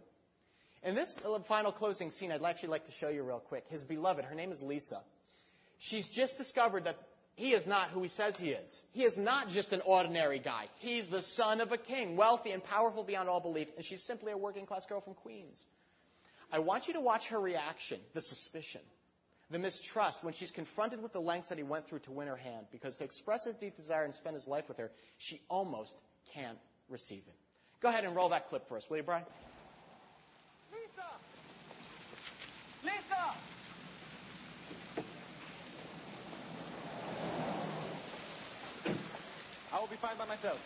In 0.82 0.96
this 0.96 1.18
final 1.48 1.72
closing 1.72 2.12
scene, 2.12 2.32
I'd 2.32 2.44
actually 2.44 2.70
like 2.70 2.86
to 2.86 2.92
show 2.92 3.10
you 3.10 3.24
real 3.24 3.40
quick. 3.40 3.66
His 3.68 3.84
beloved, 3.84 4.24
her 4.24 4.36
name 4.36 4.52
is 4.52 4.62
Lisa. 4.62 5.02
She's 5.80 6.08
just 6.08 6.38
discovered 6.38 6.86
that 6.86 6.98
he 7.36 7.52
is 7.52 7.68
not 7.68 7.90
who 7.90 8.02
he 8.02 8.08
says 8.08 8.38
he 8.38 8.50
is. 8.50 8.82
He 8.94 9.04
is 9.04 9.18
not 9.18 9.50
just 9.50 9.74
an 9.74 9.82
ordinary 9.86 10.40
guy. 10.40 10.68
He's 10.80 11.08
the 11.10 11.22
son 11.22 11.60
of 11.60 11.72
a 11.74 11.78
king, 11.78 12.16
wealthy 12.16 12.52
and 12.52 12.64
powerful 12.64 13.04
beyond 13.04 13.28
all 13.28 13.42
belief, 13.42 13.68
and 13.76 13.86
she's 13.86 14.02
simply 14.04 14.32
a 14.32 14.38
working 14.38 14.66
class 14.66 14.86
girl 14.86 15.02
from 15.02 15.16
Queens. 15.16 15.62
I 16.52 16.60
want 16.60 16.88
you 16.88 16.94
to 16.94 17.02
watch 17.02 17.28
her 17.28 17.40
reaction, 17.40 18.00
the 18.14 18.22
suspicion, 18.22 18.82
the 19.52 19.60
mistrust 19.60 20.24
when 20.24 20.34
she's 20.34 20.52
confronted 20.52 21.04
with 21.04 21.12
the 21.12 21.20
lengths 21.20 21.50
that 21.50 21.58
he 21.58 21.64
went 21.64 21.88
through 21.90 22.00
to 22.00 22.12
win 22.12 22.28
her 22.28 22.38
hand, 22.38 22.68
because 22.72 22.96
to 22.98 23.04
express 23.04 23.44
his 23.44 23.56
deep 23.56 23.76
desire 23.76 24.06
and 24.06 24.16
spend 24.16 24.36
his 24.36 24.48
life 24.48 24.66
with 24.70 24.78
her, 24.78 24.92
she 25.18 25.42
almost 25.50 25.94
can't 26.34 26.58
receive 26.90 27.24
it. 27.28 27.36
Go 27.82 27.90
ahead 27.90 28.06
and 28.06 28.16
roll 28.16 28.30
that 28.30 28.48
clip 28.48 28.68
for 28.70 28.78
us, 28.78 28.86
will 28.90 28.98
you, 28.98 29.04
Brian? 29.04 29.26
Lisa! 30.72 31.10
Lisa! 32.84 33.36
Will 39.86 39.92
be 39.92 39.98
fine 39.98 40.18
by 40.18 40.26
myself. 40.26 40.60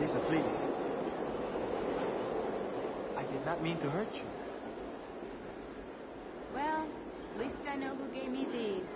Lisa, 0.00 0.18
please. 0.20 0.42
I 3.16 3.22
did 3.24 3.44
not 3.44 3.62
mean 3.62 3.69
to 3.80 3.88
hurt 3.88 4.08
you. 4.14 4.20
Well, 6.54 6.86
at 7.34 7.40
least 7.40 7.56
I 7.66 7.76
know 7.76 7.94
who 7.94 8.06
gave 8.14 8.30
me 8.30 8.46
these. 8.52 8.90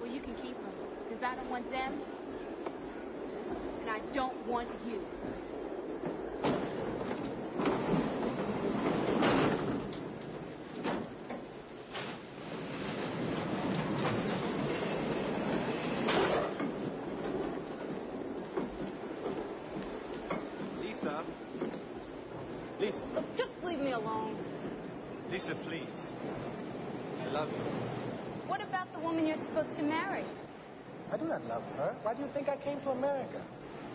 Well, 0.00 0.10
you 0.10 0.20
can 0.20 0.34
keep 0.36 0.56
them, 0.62 0.72
because 1.06 1.22
I 1.22 1.36
don't 1.36 1.50
want 1.50 1.70
them, 1.70 2.00
and 3.82 3.90
I 3.90 4.00
don't 4.14 4.34
want 4.46 4.68
you. 4.88 5.00
Lisa. 20.80 21.24
Lisa. 22.80 22.98
Look, 23.14 23.24
just 23.36 23.50
leave 23.62 23.80
me 23.80 23.85
alone. 23.96 24.36
Lisa, 25.30 25.54
please. 25.66 25.96
I 27.22 27.26
love 27.30 27.48
you. 27.48 27.58
What 28.46 28.60
about 28.60 28.92
the 28.92 29.00
woman 29.00 29.26
you're 29.26 29.36
supposed 29.36 29.74
to 29.76 29.82
marry? 29.82 30.24
I 31.10 31.16
do 31.16 31.24
not 31.24 31.44
love 31.46 31.64
her. 31.76 31.94
Why 32.02 32.14
do 32.14 32.22
you 32.22 32.28
think 32.28 32.48
I 32.48 32.56
came 32.56 32.80
to 32.82 32.90
America? 32.90 33.42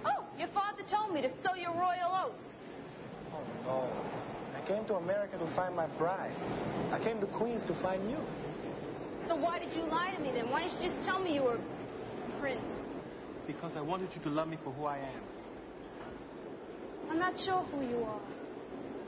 Oh, 0.05 0.25
your 0.37 0.47
father 0.49 0.83
told 0.89 1.13
me 1.13 1.21
to 1.21 1.29
sow 1.29 1.55
your 1.55 1.71
royal 1.71 2.11
oats. 2.25 2.59
Oh, 3.33 3.43
no. 3.65 3.89
I 4.57 4.67
came 4.67 4.85
to 4.87 4.95
America 4.95 5.37
to 5.37 5.47
find 5.55 5.75
my 5.75 5.87
bride. 5.97 6.35
I 6.91 6.99
came 6.99 7.19
to 7.21 7.27
Queens 7.27 7.63
to 7.65 7.73
find 7.81 8.09
you. 8.09 8.17
So 9.27 9.35
why 9.35 9.59
did 9.59 9.73
you 9.75 9.83
lie 9.83 10.13
to 10.15 10.21
me 10.21 10.31
then? 10.33 10.49
Why 10.49 10.63
didn't 10.63 10.81
you 10.81 10.89
just 10.89 11.01
tell 11.05 11.19
me 11.19 11.35
you 11.35 11.43
were 11.43 11.59
prince? 12.39 12.59
Because 13.45 13.75
I 13.75 13.81
wanted 13.81 14.09
you 14.15 14.21
to 14.23 14.29
love 14.29 14.47
me 14.47 14.57
for 14.63 14.73
who 14.73 14.85
I 14.85 14.97
am. 14.97 15.23
I'm 17.09 17.19
not 17.19 17.37
sure 17.37 17.63
who 17.71 17.85
you 17.85 18.03
are. 18.03 18.21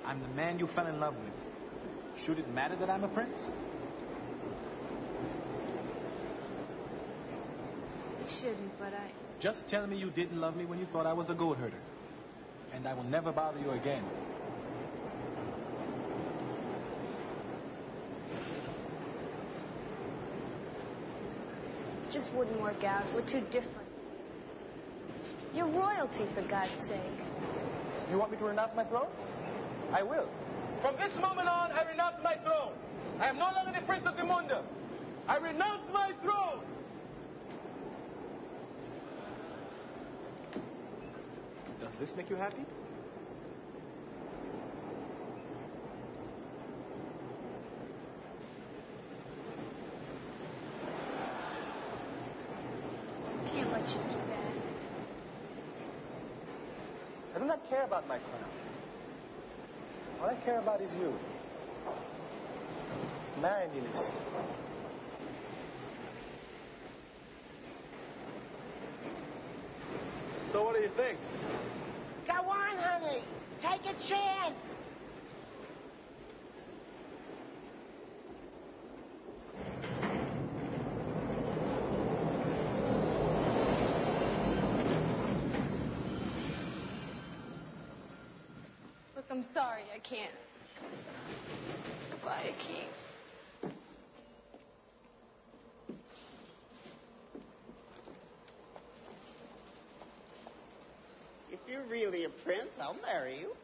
I'm 0.06 0.22
the 0.22 0.28
man 0.30 0.60
you 0.60 0.68
fell 0.68 0.88
in 0.88 1.00
love 1.00 1.16
with. 1.16 2.24
Should 2.24 2.40
it 2.40 2.50
matter 2.54 2.76
that 2.76 2.90
I'm 2.90 3.04
a 3.04 3.08
prince? 3.08 3.40
It 8.22 8.30
shouldn't, 8.40 8.80
but 8.80 8.94
I. 8.94 9.12
Just 9.40 9.68
tell 9.68 9.88
me 9.88 9.98
you 9.98 10.10
didn't 10.10 10.40
love 10.40 10.56
me 10.56 10.66
when 10.66 10.80
you 10.80 10.86
thought 10.86 11.06
I 11.06 11.14
was 11.14 11.30
a 11.30 11.34
goat 11.34 11.58
herder. 11.58 11.80
And 12.74 12.88
I 12.88 12.94
will 12.94 13.04
never 13.04 13.32
bother 13.32 13.60
you 13.60 13.72
again. 13.72 14.04
It 22.08 22.12
just 22.12 22.34
wouldn't 22.34 22.60
work 22.62 22.84
out. 22.84 23.04
We're 23.14 23.22
too 23.22 23.42
different. 23.52 23.90
You're 25.56 25.68
royalty, 25.68 26.26
for 26.34 26.42
God's 26.44 26.72
sake. 26.88 27.00
You 28.12 28.18
want 28.18 28.32
me 28.32 28.38
to 28.38 28.46
renounce 28.46 28.74
my 28.76 28.84
throne? 28.84 29.08
I 29.94 30.02
will. 30.02 30.28
From 30.82 30.96
this 30.98 31.16
moment 31.22 31.48
on, 31.48 31.72
I 31.72 31.84
renounce 31.88 32.16
my 32.24 32.34
throne. 32.38 32.74
I 33.20 33.28
am 33.28 33.38
no 33.38 33.52
longer 33.54 33.80
the 33.80 33.86
Prince 33.86 34.08
of 34.08 34.16
Zamunda. 34.16 34.64
I 35.28 35.38
renounce 35.38 35.84
my 35.94 36.12
throne. 36.24 36.62
Does 41.80 41.96
this 42.00 42.16
make 42.16 42.32
you 42.32 42.36
happy? 42.36 42.66
Can't 53.54 53.72
let 53.72 53.88
you 53.90 54.02
do 54.10 54.18
that. 54.30 54.54
I 57.36 57.40
do 57.40 57.46
not 57.46 57.70
care 57.70 57.84
about 57.84 58.08
my 58.08 58.18
crown. 58.18 58.43
All 60.44 60.50
I 60.50 60.52
care 60.52 60.60
about 60.60 60.82
is 60.82 60.94
you. 60.96 61.14
Marry 63.42 63.68
me, 63.70 63.82
Lisa. 63.82 64.12
So 70.52 70.64
what 70.64 70.76
do 70.76 70.82
you 70.82 70.90
think? 70.90 71.18
Go 72.28 72.34
on, 72.34 72.78
honey. 72.78 73.24
Take 73.62 73.82
a 73.82 73.94
chance. 74.08 74.56
I'm 89.34 89.42
sorry, 89.42 89.82
I 89.92 89.98
can't. 89.98 90.30
Goodbye, 92.12 92.54
I. 92.60 92.86
If 101.50 101.62
you're 101.68 101.82
really 101.90 102.26
a 102.26 102.30
prince, 102.30 102.78
I'll 102.80 102.96
marry 103.02 103.40
you. 103.40 103.56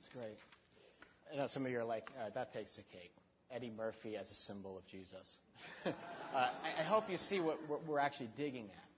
It's 0.00 0.08
great. 0.14 0.38
I 1.30 1.36
know 1.36 1.39
some 1.50 1.66
of 1.66 1.72
you 1.72 1.78
are 1.78 1.84
like, 1.84 2.10
uh, 2.18 2.30
that 2.34 2.52
takes 2.52 2.76
the 2.76 2.82
cake. 2.82 3.12
Eddie 3.50 3.72
Murphy 3.76 4.16
as 4.16 4.30
a 4.30 4.34
symbol 4.34 4.78
of 4.78 4.86
Jesus. 4.86 5.34
uh, 5.84 5.90
I, 6.34 6.82
hope 6.84 7.10
you 7.10 7.16
see 7.16 7.40
what 7.40 7.58
we're, 7.68 7.78
we're 7.78 7.98
actually 7.98 8.30
digging 8.36 8.66
at. 8.66 8.88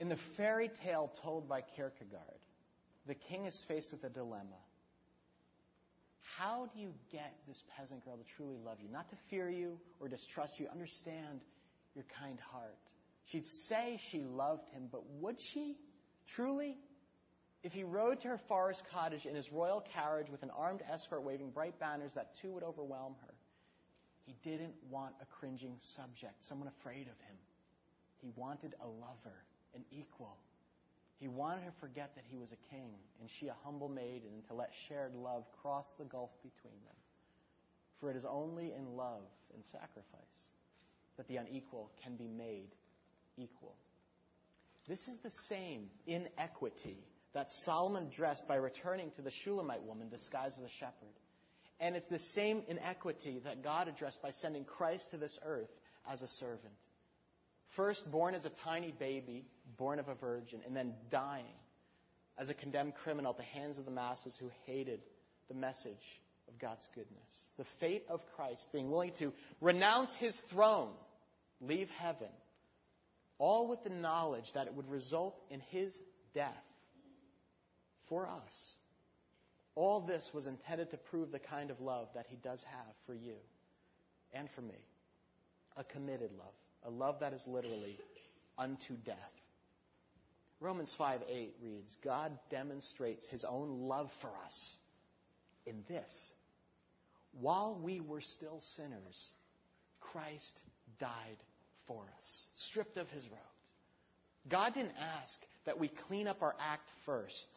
In 0.00 0.08
the 0.08 0.18
fairy 0.36 0.70
tale 0.82 1.12
told 1.22 1.48
by 1.48 1.62
Kierkegaard, 1.76 2.40
the 3.06 3.14
king 3.14 3.46
is 3.46 3.56
faced 3.68 3.92
with 3.92 4.02
a 4.04 4.08
dilemma. 4.08 4.58
How 6.36 6.68
do 6.74 6.80
you 6.80 6.90
get 7.12 7.34
this 7.46 7.62
peasant 7.76 8.04
girl 8.04 8.16
to 8.16 8.24
truly 8.36 8.56
love 8.64 8.78
you? 8.82 8.90
Not 8.90 9.08
to 9.10 9.16
fear 9.30 9.48
you 9.48 9.78
or 10.00 10.08
distrust 10.08 10.58
you, 10.58 10.66
understand 10.70 11.40
your 11.94 12.04
kind 12.20 12.38
heart. 12.52 12.76
She'd 13.26 13.46
say 13.68 14.00
she 14.10 14.22
loved 14.22 14.68
him, 14.72 14.88
but 14.90 15.02
would 15.20 15.36
she 15.40 15.78
truly? 16.34 16.76
If 17.62 17.72
he 17.72 17.84
rode 17.84 18.20
to 18.20 18.28
her 18.28 18.38
forest 18.38 18.84
cottage 18.90 19.26
in 19.26 19.34
his 19.34 19.50
royal 19.50 19.80
carriage 19.80 20.30
with 20.30 20.42
an 20.42 20.50
armed 20.50 20.82
escort 20.88 21.22
waving 21.22 21.50
bright 21.50 21.78
banners, 21.78 22.14
that 22.14 22.34
too 22.40 22.52
would 22.52 22.62
overwhelm 22.62 23.16
her. 23.26 23.34
He 24.24 24.34
didn't 24.42 24.74
want 24.90 25.14
a 25.20 25.26
cringing 25.26 25.76
subject, 25.78 26.44
someone 26.44 26.68
afraid 26.68 27.02
of 27.02 27.18
him. 27.26 27.36
He 28.20 28.30
wanted 28.34 28.74
a 28.80 28.86
lover, 28.86 29.44
an 29.74 29.84
equal. 29.90 30.36
He 31.18 31.28
wanted 31.28 31.64
her 31.64 31.70
to 31.70 31.76
forget 31.78 32.14
that 32.14 32.24
he 32.28 32.36
was 32.36 32.52
a 32.52 32.74
king 32.74 32.90
and 33.20 33.30
she 33.30 33.48
a 33.48 33.54
humble 33.64 33.88
maiden, 33.88 34.28
and 34.34 34.46
to 34.48 34.54
let 34.54 34.72
shared 34.88 35.14
love 35.14 35.44
cross 35.62 35.92
the 35.92 36.04
gulf 36.04 36.30
between 36.42 36.78
them. 36.84 36.96
For 38.00 38.10
it 38.10 38.16
is 38.16 38.24
only 38.24 38.72
in 38.72 38.96
love 38.96 39.22
and 39.54 39.64
sacrifice 39.64 40.50
that 41.16 41.26
the 41.28 41.36
unequal 41.36 41.90
can 42.02 42.16
be 42.16 42.28
made 42.28 42.74
equal. 43.36 43.74
This 44.86 45.08
is 45.08 45.18
the 45.18 45.30
same 45.30 45.88
inequity 46.06 46.98
that 47.36 47.52
Solomon 47.66 48.04
addressed 48.04 48.48
by 48.48 48.54
returning 48.54 49.10
to 49.16 49.20
the 49.20 49.30
Shulamite 49.44 49.82
woman 49.82 50.08
disguised 50.08 50.56
as 50.56 50.64
a 50.64 50.74
shepherd. 50.80 51.12
And 51.78 51.94
it's 51.94 52.08
the 52.08 52.18
same 52.18 52.62
inequity 52.66 53.42
that 53.44 53.62
God 53.62 53.88
addressed 53.88 54.22
by 54.22 54.30
sending 54.30 54.64
Christ 54.64 55.10
to 55.10 55.18
this 55.18 55.38
earth 55.44 55.68
as 56.10 56.22
a 56.22 56.28
servant. 56.28 56.72
First, 57.76 58.10
born 58.10 58.34
as 58.34 58.46
a 58.46 58.50
tiny 58.64 58.90
baby, 58.98 59.44
born 59.76 59.98
of 59.98 60.08
a 60.08 60.14
virgin, 60.14 60.60
and 60.66 60.74
then 60.74 60.94
dying 61.10 61.44
as 62.38 62.48
a 62.48 62.54
condemned 62.54 62.94
criminal 62.94 63.32
at 63.32 63.36
the 63.36 63.42
hands 63.42 63.76
of 63.78 63.84
the 63.84 63.90
masses 63.90 64.34
who 64.40 64.48
hated 64.64 65.00
the 65.48 65.54
message 65.54 65.92
of 66.48 66.58
God's 66.58 66.88
goodness. 66.94 67.48
The 67.58 67.66
fate 67.80 68.06
of 68.08 68.20
Christ 68.34 68.66
being 68.72 68.90
willing 68.90 69.12
to 69.18 69.30
renounce 69.60 70.16
his 70.16 70.34
throne, 70.50 70.94
leave 71.60 71.90
heaven, 71.98 72.30
all 73.36 73.68
with 73.68 73.84
the 73.84 73.90
knowledge 73.90 74.50
that 74.54 74.68
it 74.68 74.74
would 74.74 74.88
result 74.88 75.36
in 75.50 75.60
his 75.60 75.94
death 76.32 76.54
for 78.08 78.26
us. 78.26 78.72
All 79.74 80.00
this 80.00 80.30
was 80.32 80.46
intended 80.46 80.90
to 80.90 80.96
prove 80.96 81.30
the 81.30 81.38
kind 81.38 81.70
of 81.70 81.80
love 81.80 82.08
that 82.14 82.26
he 82.28 82.36
does 82.36 82.62
have 82.64 82.94
for 83.06 83.14
you 83.14 83.34
and 84.32 84.48
for 84.54 84.62
me. 84.62 84.78
A 85.76 85.84
committed 85.84 86.30
love, 86.38 86.54
a 86.84 86.90
love 86.90 87.20
that 87.20 87.34
is 87.34 87.44
literally 87.46 87.98
unto 88.56 88.94
death. 89.04 89.16
Romans 90.60 90.94
5 90.96 91.20
8 91.28 91.54
reads, 91.62 91.96
God 92.02 92.32
demonstrates 92.50 93.26
his 93.28 93.44
own 93.44 93.80
love 93.80 94.10
for 94.22 94.30
us 94.44 94.76
in 95.66 95.84
this. 95.88 96.32
While 97.38 97.78
we 97.82 98.00
were 98.00 98.22
still 98.22 98.60
sinners, 98.76 99.30
Christ 100.00 100.62
died 100.98 101.36
for 101.86 102.04
us, 102.16 102.44
stripped 102.54 102.96
of 102.96 103.08
his 103.10 103.24
robes. 103.24 103.42
God 104.48 104.72
didn't 104.74 104.94
ask 104.98 105.38
that 105.66 105.78
we 105.78 105.88
clean 106.08 106.26
up 106.26 106.40
our 106.40 106.54
act 106.58 106.88
first 107.04 107.48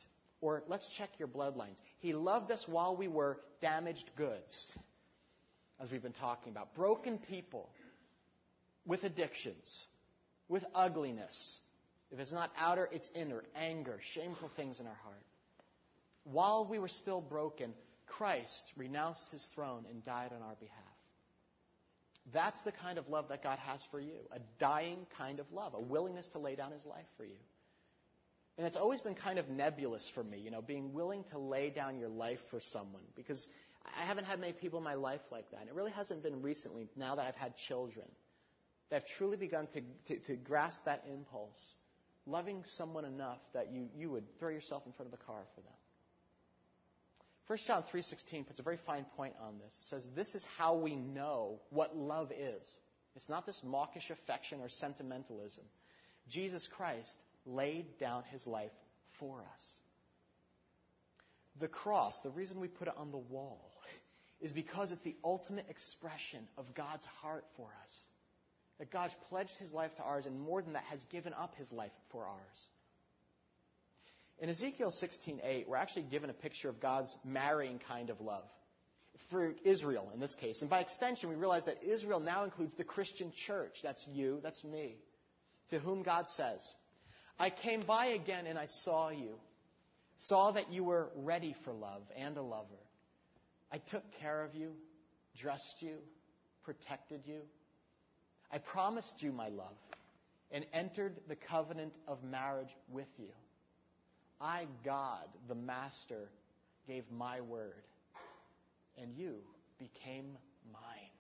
or 0.42 0.64
let's 0.68 0.88
check 0.98 1.10
your 1.18 1.28
bloodlines. 1.28 1.76
He 2.00 2.14
loved 2.14 2.52
us 2.52 2.66
while 2.68 2.96
we 2.96 3.08
were 3.08 3.40
damaged 3.62 4.10
goods, 4.16 4.68
as 5.80 5.92
we've 5.92 6.04
been 6.04 6.12
talking 6.14 6.52
about. 6.52 6.76
Broken 6.76 7.18
people 7.18 7.70
with 8.86 9.04
addictions, 9.04 9.86
with 10.48 10.64
ugliness. 10.74 11.60
If 12.12 12.20
it's 12.20 12.32
not 12.32 12.52
outer, 12.58 12.90
it's 12.92 13.10
inner. 13.14 13.44
Anger, 13.56 14.00
shameful 14.14 14.50
things 14.56 14.80
in 14.80 14.88
our 14.88 14.98
heart. 15.04 15.24
While 16.24 16.68
we 16.70 16.80
were 16.80 16.88
still 16.88 17.22
broken, 17.22 17.74
Christ 18.06 18.72
renounced 18.76 19.32
his 19.32 19.46
throne 19.54 19.86
and 19.90 20.04
died 20.04 20.32
on 20.36 20.42
our 20.42 20.56
behalf. 20.56 20.76
That's 22.34 22.62
the 22.64 22.72
kind 22.72 22.98
of 22.98 23.08
love 23.10 23.30
that 23.30 23.44
God 23.44 23.60
has 23.60 23.82
for 23.92 24.00
you 24.00 24.20
a 24.32 24.40
dying 24.60 25.06
kind 25.18 25.40
of 25.40 25.52
love, 25.52 25.74
a 25.74 25.80
willingness 25.80 26.28
to 26.30 26.40
lay 26.40 26.56
down 26.56 26.72
his 26.72 26.86
life 26.86 27.06
for 27.18 27.26
you. 27.26 27.38
And 28.60 28.68
it's 28.68 28.76
always 28.76 29.00
been 29.00 29.16
kind 29.16 29.40
of 29.40 29.48
nebulous 29.48 30.12
for 30.14 30.22
me, 30.22 30.38
you 30.38 30.52
know, 30.52 30.62
being 30.62 30.92
willing 30.92 31.24
to 31.32 31.40
lay 31.40 31.70
down 31.70 31.98
your 31.98 32.10
life 32.10 32.40
for 32.52 32.60
someone 32.60 33.04
because 33.16 33.48
I 33.86 34.06
haven't 34.06 34.26
had 34.26 34.38
many 34.38 34.52
people 34.52 34.80
in 34.80 34.84
my 34.84 34.96
life 34.96 35.22
like 35.32 35.50
that. 35.52 35.62
And 35.62 35.70
it 35.70 35.76
really 35.76 35.94
hasn't 35.94 36.24
been 36.24 36.42
recently, 36.42 36.90
now 36.98 37.16
that 37.16 37.26
I've 37.26 37.38
had 37.38 37.56
children, 37.56 38.06
that 38.90 38.98
I've 38.98 39.08
truly 39.18 39.38
begun 39.38 39.68
to, 39.68 39.82
to, 40.08 40.20
to 40.28 40.36
grasp 40.36 40.84
that 40.84 41.06
impulse, 41.10 41.58
loving 42.26 42.66
someone 42.66 43.06
enough 43.06 43.40
that 43.54 43.72
you, 43.72 43.88
you 43.96 44.12
would 44.12 44.26
throw 44.40 44.50
yourself 44.50 44.84
in 44.86 44.92
front 44.92 45.08
of 45.14 45.18
a 45.18 45.24
car 45.24 45.44
for 45.56 45.62
them. 45.62 45.72
1 47.48 47.60
John 47.66 47.84
3:16 47.94 48.46
puts 48.46 48.60
a 48.60 48.64
very 48.64 48.78
fine 48.86 49.06
point 49.16 49.36
on 49.42 49.58
this. 49.58 49.74
It 49.80 49.86
says, 49.86 50.08
"This 50.18 50.36
is 50.36 50.46
how 50.58 50.76
we 50.76 50.98
know 50.98 51.62
what 51.70 51.96
love 51.96 52.34
is. 52.34 52.78
It's 53.16 53.30
not 53.30 53.46
this 53.46 53.62
mawkish 53.64 54.10
affection 54.10 54.60
or 54.60 54.68
sentimentalism. 54.68 55.64
Jesus 56.28 56.68
Christ 56.68 57.18
laid 57.46 57.98
down 58.00 58.24
his 58.32 58.46
life 58.46 58.72
for 59.20 59.40
us. 59.40 59.62
The 61.60 61.68
cross, 61.68 62.20
the 62.22 62.30
reason 62.30 62.60
we 62.60 62.68
put 62.68 62.88
it 62.88 62.94
on 62.98 63.12
the 63.12 63.18
wall, 63.18 63.72
is 64.42 64.52
because 64.52 64.92
it's 64.92 65.04
the 65.04 65.16
ultimate 65.24 65.66
expression 65.70 66.48
of 66.58 66.74
God's 66.74 67.06
heart 67.22 67.46
for 67.58 67.68
us. 67.84 67.98
That 68.80 68.92
God's 68.92 69.16
pledged 69.28 69.58
his 69.60 69.74
life 69.74 69.94
to 69.98 70.04
ours, 70.04 70.26
and 70.26 70.40
more 70.40 70.62
than 70.62 70.74
that, 70.74 70.84
has 70.84 71.04
given 71.12 71.34
up 71.34 71.56
his 71.56 71.70
life 71.72 71.92
for 72.12 72.26
ours. 72.26 72.68
In 74.42 74.48
Ezekiel 74.48 74.92
16:8, 74.92 75.68
we're 75.68 75.76
actually 75.76 76.04
given 76.04 76.30
a 76.30 76.34
picture 76.34 76.70
of 76.70 76.80
God's 76.80 77.14
marrying 77.26 77.80
kind 77.80 78.10
of 78.10 78.22
love 78.22 78.46
for 79.30 79.54
Israel 79.66 80.10
in 80.14 80.20
this 80.22 80.34
case. 80.36 80.62
And 80.62 80.70
by 80.70 80.80
extension, 80.80 81.30
we 81.30 81.36
realize 81.36 81.66
that 81.66 81.84
Israel 81.84 82.22
now 82.22 82.46
includes 82.46 82.76
the 82.76 82.86
Christian 82.86 83.34
church. 83.46 83.82
That's 83.84 84.06
you, 84.08 84.40
that's 84.42 84.64
me, 84.64 84.96
to 85.70 85.80
whom 85.80 86.04
God 86.04 86.30
says, 86.30 86.62
I 87.40 87.50
came 87.50 87.82
by 87.82 88.08
again 88.08 88.48
and 88.48 88.60
I 88.60 88.66
saw 88.66 89.10
you, 89.10 89.36
saw 90.18 90.52
that 90.52 90.74
you 90.74 90.84
were 90.84 91.10
ready 91.16 91.56
for 91.64 91.72
love 91.74 92.02
and 92.18 92.36
a 92.38 92.42
lover. 92.42 92.84
I 93.72 93.78
took 93.78 94.04
care 94.20 94.44
of 94.44 94.56
you, 94.56 94.72
dressed 95.38 95.78
you, 95.80 95.96
protected 96.64 97.22
you. 97.26 97.42
I 98.52 98.58
promised 98.58 99.16
you 99.20 99.32
my 99.32 99.48
love 99.48 99.78
and 100.52 100.66
entered 100.74 101.14
the 101.28 101.36
covenant 101.36 101.94
of 102.08 102.24
marriage 102.24 102.76
with 102.92 103.08
you. 103.18 103.30
I, 104.42 104.66
God, 104.84 105.28
the 105.48 105.56
Master, 105.56 106.30
gave 106.88 107.04
my 107.12 107.42
word, 107.42 107.84
and 108.98 109.14
you 109.16 109.36
became 109.78 110.38
mine. 110.72 111.19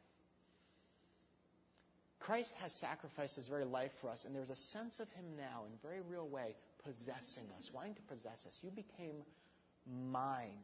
Christ 2.19 2.53
has 2.61 2.73
sacrificed 2.73 3.35
his 3.35 3.47
very 3.47 3.65
life 3.65 3.91
for 4.01 4.09
us, 4.09 4.25
and 4.25 4.35
there's 4.35 4.49
a 4.49 4.55
sense 4.55 4.99
of 4.99 5.07
him 5.11 5.25
now, 5.37 5.63
in 5.65 5.73
a 5.73 5.87
very 5.87 6.01
real 6.01 6.27
way, 6.27 6.55
possessing 6.83 7.45
us, 7.57 7.69
wanting 7.73 7.95
to 7.95 8.01
possess 8.03 8.45
us. 8.45 8.57
You 8.61 8.71
became 8.71 9.23
mine. 10.11 10.63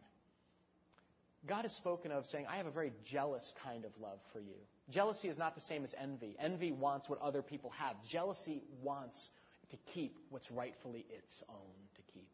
God 1.48 1.62
has 1.62 1.74
spoken 1.74 2.12
of 2.12 2.26
saying, 2.26 2.46
I 2.50 2.58
have 2.58 2.66
a 2.66 2.72
very 2.72 2.92
jealous 3.06 3.54
kind 3.64 3.86
of 3.86 3.92
love 4.02 4.20
for 4.34 4.40
you. 4.40 4.56
Jealousy 4.90 5.28
is 5.28 5.38
not 5.38 5.56
the 5.56 5.62
same 5.62 5.84
as 5.84 5.94
envy. 6.02 6.36
Envy 6.40 6.72
wants 6.72 7.08
what 7.08 7.22
other 7.22 7.42
people 7.42 7.72
have. 7.72 7.96
Jealousy 8.10 8.64
wants 8.82 9.30
to 9.72 9.78
keep 9.94 10.18
what's 10.30 10.52
rightfully 10.52 11.06
its 11.10 11.44
own 11.50 11.74
to 11.96 12.02
keep. 12.14 12.30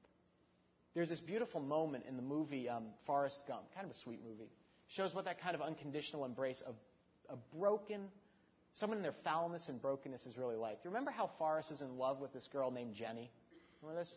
There's 0.94 1.10
this 1.10 1.20
beautiful 1.20 1.62
moment 1.62 2.06
in 2.08 2.16
the 2.16 2.22
movie 2.22 2.68
um, 2.68 2.86
Forrest 3.06 3.42
Gump, 3.48 3.64
kind 3.74 3.86
of 3.86 3.92
a 3.92 4.00
sweet 4.00 4.20
movie. 4.24 4.50
Shows 4.88 5.14
what 5.14 5.26
that 5.26 5.42
kind 5.42 5.56
of 5.56 5.62
unconditional 5.62 6.26
embrace 6.26 6.62
of 6.66 6.76
a 7.30 7.38
broken, 7.58 8.10
someone 8.74 8.98
in 8.98 9.04
their 9.04 9.16
foulness 9.24 9.68
and 9.68 9.82
brokenness 9.82 10.26
is 10.26 10.38
really 10.38 10.56
like. 10.56 10.80
You 10.84 10.90
remember 10.90 11.12
how 11.12 11.30
Forrest 11.38 11.72
is 11.72 11.82
in 11.82 11.98
love 11.98 12.20
with 12.20 12.34
this 12.34 12.48
girl 12.52 12.72
named 12.72 12.96
Jenny? 12.96 13.32
Remember 13.82 14.02
this? 14.02 14.16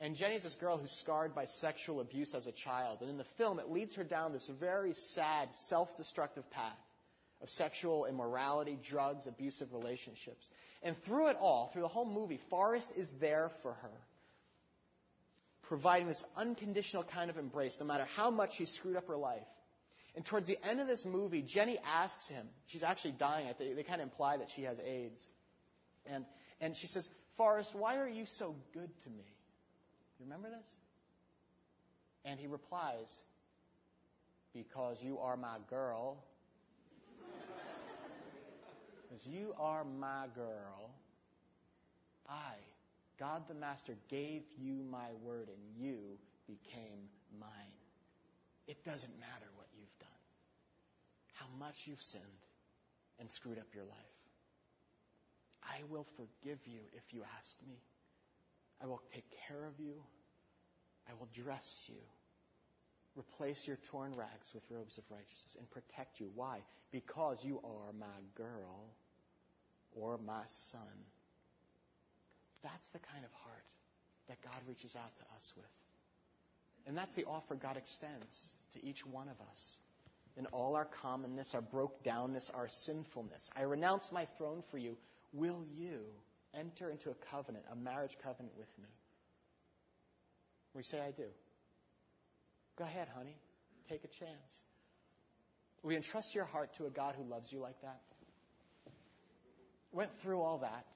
And 0.00 0.16
Jenny's 0.16 0.42
this 0.42 0.56
girl 0.56 0.76
who's 0.76 0.90
scarred 0.90 1.34
by 1.34 1.46
sexual 1.46 2.00
abuse 2.00 2.34
as 2.34 2.46
a 2.46 2.52
child. 2.52 2.98
And 3.00 3.10
in 3.10 3.16
the 3.16 3.26
film, 3.38 3.58
it 3.58 3.70
leads 3.70 3.94
her 3.94 4.04
down 4.04 4.32
this 4.32 4.50
very 4.58 4.94
sad, 4.94 5.48
self 5.68 5.96
destructive 5.96 6.48
path 6.50 6.76
of 7.42 7.48
sexual 7.50 8.06
immorality, 8.06 8.78
drugs, 8.88 9.26
abusive 9.26 9.72
relationships. 9.72 10.48
And 10.82 10.96
through 11.04 11.28
it 11.28 11.36
all, 11.40 11.70
through 11.72 11.82
the 11.82 11.88
whole 11.88 12.04
movie, 12.06 12.40
Forrest 12.50 12.88
is 12.96 13.08
there 13.20 13.50
for 13.62 13.72
her, 13.74 13.90
providing 15.62 16.08
this 16.08 16.24
unconditional 16.36 17.04
kind 17.04 17.30
of 17.30 17.36
embrace, 17.36 17.76
no 17.78 17.86
matter 17.86 18.06
how 18.16 18.30
much 18.30 18.56
she 18.56 18.66
screwed 18.66 18.96
up 18.96 19.06
her 19.06 19.16
life. 19.16 19.46
And 20.16 20.24
towards 20.24 20.46
the 20.46 20.58
end 20.64 20.80
of 20.80 20.86
this 20.86 21.04
movie, 21.04 21.42
Jenny 21.42 21.78
asks 21.84 22.28
him, 22.28 22.46
she's 22.66 22.84
actually 22.84 23.12
dying, 23.18 23.48
they, 23.58 23.72
they 23.72 23.82
kind 23.82 24.00
of 24.00 24.08
imply 24.08 24.36
that 24.36 24.48
she 24.54 24.62
has 24.62 24.78
AIDS. 24.78 25.20
And, 26.06 26.24
and 26.60 26.76
she 26.76 26.86
says, 26.86 27.08
Forrest, 27.36 27.72
why 27.74 27.96
are 27.98 28.08
you 28.08 28.24
so 28.26 28.54
good 28.72 28.90
to 29.04 29.10
me? 29.10 29.24
You 30.18 30.26
remember 30.26 30.50
this? 30.50 30.68
And 32.24 32.38
he 32.38 32.46
replies, 32.46 33.12
Because 34.52 34.98
you 35.02 35.18
are 35.18 35.36
my 35.36 35.56
girl. 35.68 36.24
Because 39.02 39.26
you 39.26 39.52
are 39.58 39.84
my 39.84 40.26
girl. 40.34 40.90
I, 42.28 42.54
God 43.18 43.42
the 43.48 43.54
Master, 43.54 43.94
gave 44.08 44.42
you 44.58 44.82
my 44.90 45.08
word 45.22 45.48
and 45.48 45.84
you 45.84 45.98
became 46.46 47.08
mine. 47.38 47.50
It 48.66 48.82
doesn't 48.84 49.12
matter 49.20 49.46
what 49.56 49.63
much 51.58 51.74
you've 51.84 52.00
sinned 52.00 52.42
and 53.18 53.30
screwed 53.30 53.58
up 53.58 53.66
your 53.74 53.84
life. 53.84 54.18
I 55.62 55.82
will 55.88 56.06
forgive 56.16 56.58
you 56.66 56.80
if 56.92 57.02
you 57.10 57.22
ask 57.38 57.54
me. 57.66 57.76
I 58.82 58.86
will 58.86 59.00
take 59.14 59.24
care 59.48 59.64
of 59.66 59.78
you. 59.78 59.94
I 61.08 61.12
will 61.18 61.28
dress 61.34 61.64
you. 61.86 62.00
Replace 63.16 63.66
your 63.66 63.78
torn 63.90 64.14
rags 64.16 64.50
with 64.52 64.64
robes 64.70 64.98
of 64.98 65.04
righteousness 65.08 65.56
and 65.58 65.70
protect 65.70 66.20
you. 66.20 66.30
Why? 66.34 66.58
Because 66.90 67.38
you 67.42 67.60
are 67.64 67.92
my 67.98 68.20
girl 68.34 68.90
or 69.94 70.18
my 70.18 70.42
son. 70.72 70.94
That's 72.62 72.88
the 72.92 72.98
kind 72.98 73.24
of 73.24 73.30
heart 73.44 73.68
that 74.28 74.38
God 74.42 74.60
reaches 74.66 74.96
out 74.96 75.14
to 75.16 75.22
us 75.36 75.52
with. 75.56 75.64
And 76.86 76.96
that's 76.96 77.14
the 77.14 77.24
offer 77.24 77.54
God 77.54 77.76
extends 77.76 78.48
to 78.72 78.84
each 78.84 79.06
one 79.06 79.28
of 79.28 79.40
us. 79.48 79.76
In 80.36 80.46
all 80.46 80.74
our 80.74 80.88
commonness, 81.00 81.54
our 81.54 81.62
broke 81.62 82.02
downness, 82.04 82.50
our 82.54 82.68
sinfulness. 82.68 83.48
I 83.56 83.62
renounce 83.62 84.10
my 84.10 84.26
throne 84.36 84.62
for 84.70 84.78
you. 84.78 84.96
Will 85.32 85.64
you 85.76 86.00
enter 86.52 86.90
into 86.90 87.10
a 87.10 87.14
covenant, 87.30 87.64
a 87.70 87.76
marriage 87.76 88.16
covenant 88.22 88.56
with 88.56 88.68
me? 88.78 88.88
We 90.74 90.82
say, 90.82 91.00
I 91.00 91.12
do. 91.12 91.28
Go 92.76 92.84
ahead, 92.84 93.08
honey. 93.16 93.36
Take 93.88 94.02
a 94.04 94.08
chance. 94.08 94.62
We 95.82 95.96
entrust 95.96 96.34
your 96.34 96.46
heart 96.46 96.70
to 96.78 96.86
a 96.86 96.90
God 96.90 97.14
who 97.16 97.24
loves 97.24 97.52
you 97.52 97.60
like 97.60 97.80
that? 97.82 98.00
Went 99.92 100.10
through 100.22 100.40
all 100.40 100.58
that, 100.58 100.86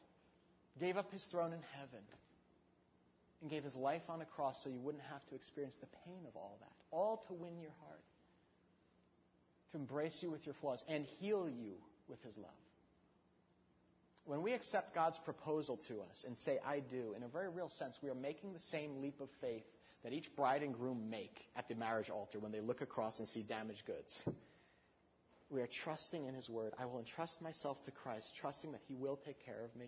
gave 0.80 0.96
up 0.96 1.12
his 1.12 1.24
throne 1.30 1.52
in 1.52 1.60
heaven, 1.76 2.02
and 3.40 3.50
gave 3.50 3.62
his 3.62 3.76
life 3.76 4.02
on 4.08 4.22
a 4.22 4.24
cross 4.24 4.56
so 4.64 4.70
you 4.70 4.80
wouldn't 4.80 5.04
have 5.04 5.24
to 5.26 5.36
experience 5.36 5.76
the 5.80 5.86
pain 6.04 6.24
of 6.26 6.34
all 6.34 6.58
that. 6.60 6.72
All 6.90 7.22
to 7.28 7.34
win 7.34 7.60
your 7.60 7.74
heart, 7.84 8.02
to 9.72 9.78
embrace 9.78 10.18
you 10.20 10.30
with 10.30 10.44
your 10.46 10.54
flaws, 10.60 10.82
and 10.88 11.04
heal 11.20 11.48
you 11.48 11.74
with 12.08 12.22
his 12.22 12.36
love. 12.36 12.50
When 14.24 14.42
we 14.42 14.52
accept 14.52 14.94
God's 14.94 15.18
proposal 15.24 15.78
to 15.88 16.00
us 16.02 16.24
and 16.26 16.36
say, 16.38 16.58
I 16.66 16.80
do, 16.80 17.14
in 17.16 17.22
a 17.22 17.28
very 17.28 17.48
real 17.48 17.70
sense, 17.70 17.98
we 18.02 18.10
are 18.10 18.14
making 18.14 18.52
the 18.52 18.60
same 18.70 19.00
leap 19.00 19.20
of 19.20 19.28
faith 19.40 19.64
that 20.04 20.12
each 20.12 20.34
bride 20.36 20.62
and 20.62 20.74
groom 20.74 21.08
make 21.10 21.40
at 21.56 21.68
the 21.68 21.74
marriage 21.74 22.10
altar 22.10 22.38
when 22.38 22.52
they 22.52 22.60
look 22.60 22.82
across 22.82 23.18
and 23.18 23.28
see 23.28 23.42
damaged 23.42 23.84
goods. 23.86 24.22
We 25.50 25.62
are 25.62 25.68
trusting 25.82 26.26
in 26.26 26.34
His 26.34 26.48
Word. 26.48 26.74
I 26.78 26.84
will 26.84 26.98
entrust 26.98 27.40
myself 27.40 27.82
to 27.86 27.90
Christ, 27.90 28.34
trusting 28.38 28.72
that 28.72 28.82
He 28.86 28.94
will 28.94 29.16
take 29.16 29.44
care 29.44 29.64
of 29.64 29.74
me. 29.74 29.86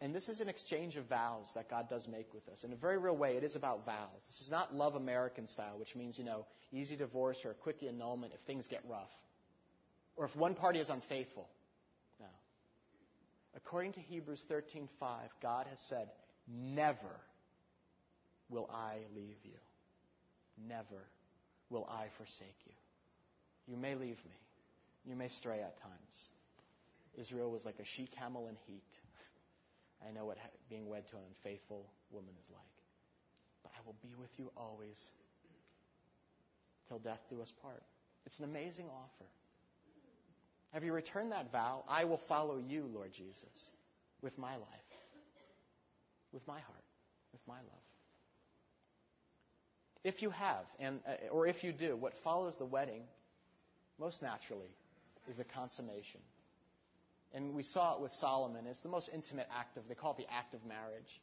And 0.00 0.14
this 0.14 0.28
is 0.28 0.40
an 0.40 0.48
exchange 0.48 0.96
of 0.96 1.06
vows 1.06 1.50
that 1.54 1.68
God 1.68 1.88
does 1.90 2.06
make 2.06 2.32
with 2.32 2.48
us. 2.48 2.62
In 2.62 2.72
a 2.72 2.76
very 2.76 2.98
real 2.98 3.16
way, 3.16 3.36
it 3.36 3.42
is 3.42 3.56
about 3.56 3.84
vows. 3.84 4.22
This 4.28 4.40
is 4.42 4.50
not 4.50 4.72
love 4.72 4.94
American 4.94 5.48
style, 5.48 5.76
which 5.76 5.96
means, 5.96 6.16
you 6.16 6.24
know, 6.24 6.46
easy 6.72 6.96
divorce 6.96 7.44
or 7.44 7.50
a 7.50 7.54
quick 7.54 7.82
annulment 7.82 8.32
if 8.32 8.40
things 8.46 8.68
get 8.68 8.80
rough. 8.88 9.10
Or 10.16 10.24
if 10.24 10.36
one 10.36 10.54
party 10.54 10.78
is 10.78 10.88
unfaithful. 10.88 11.48
No. 12.20 12.26
According 13.56 13.94
to 13.94 14.00
Hebrews 14.00 14.44
13:5, 14.48 14.88
God 15.42 15.66
has 15.66 15.80
said, 15.88 16.12
"Never 16.46 17.20
will 18.48 18.70
I 18.70 18.98
leave 19.14 19.44
you. 19.44 19.58
Never 20.56 21.08
will 21.70 21.86
I 21.88 22.08
forsake 22.10 22.66
you. 22.66 22.74
You 23.66 23.76
may 23.76 23.94
leave 23.96 24.24
me. 24.24 24.36
You 25.04 25.16
may 25.16 25.28
stray 25.28 25.60
at 25.60 25.76
times." 25.78 26.28
Israel 27.16 27.50
was 27.50 27.64
like 27.64 27.80
a 27.80 27.84
she 27.84 28.06
camel 28.06 28.46
in 28.46 28.56
heat. 28.66 29.00
I 30.06 30.12
know 30.12 30.24
what 30.24 30.38
being 30.68 30.88
wed 30.88 31.08
to 31.08 31.16
an 31.16 31.22
unfaithful 31.28 31.86
woman 32.10 32.34
is 32.40 32.50
like. 32.50 32.60
But 33.62 33.72
I 33.76 33.80
will 33.84 33.96
be 34.02 34.14
with 34.18 34.30
you 34.38 34.50
always 34.56 35.12
till 36.86 36.98
death 36.98 37.20
do 37.28 37.42
us 37.42 37.52
part. 37.62 37.82
It's 38.26 38.38
an 38.38 38.44
amazing 38.44 38.86
offer. 38.86 39.28
Have 40.72 40.84
you 40.84 40.92
returned 40.92 41.32
that 41.32 41.50
vow? 41.50 41.84
I 41.88 42.04
will 42.04 42.20
follow 42.28 42.58
you, 42.58 42.88
Lord 42.92 43.12
Jesus, 43.12 43.70
with 44.22 44.36
my 44.38 44.54
life, 44.56 44.92
with 46.32 46.46
my 46.46 46.60
heart, 46.60 46.84
with 47.32 47.40
my 47.46 47.56
love. 47.56 47.88
If 50.04 50.22
you 50.22 50.30
have, 50.30 50.64
and, 50.78 51.00
uh, 51.06 51.28
or 51.30 51.46
if 51.46 51.64
you 51.64 51.72
do, 51.72 51.96
what 51.96 52.14
follows 52.14 52.56
the 52.56 52.64
wedding, 52.64 53.02
most 53.98 54.22
naturally, 54.22 54.70
is 55.28 55.36
the 55.36 55.44
consummation. 55.44 56.20
And 57.34 57.54
we 57.54 57.62
saw 57.62 57.94
it 57.94 58.00
with 58.00 58.12
Solomon. 58.12 58.66
It's 58.66 58.80
the 58.80 58.88
most 58.88 59.10
intimate 59.12 59.48
act 59.54 59.76
of, 59.76 59.86
they 59.88 59.94
call 59.94 60.12
it 60.12 60.18
the 60.18 60.32
act 60.32 60.54
of 60.54 60.64
marriage, 60.64 61.20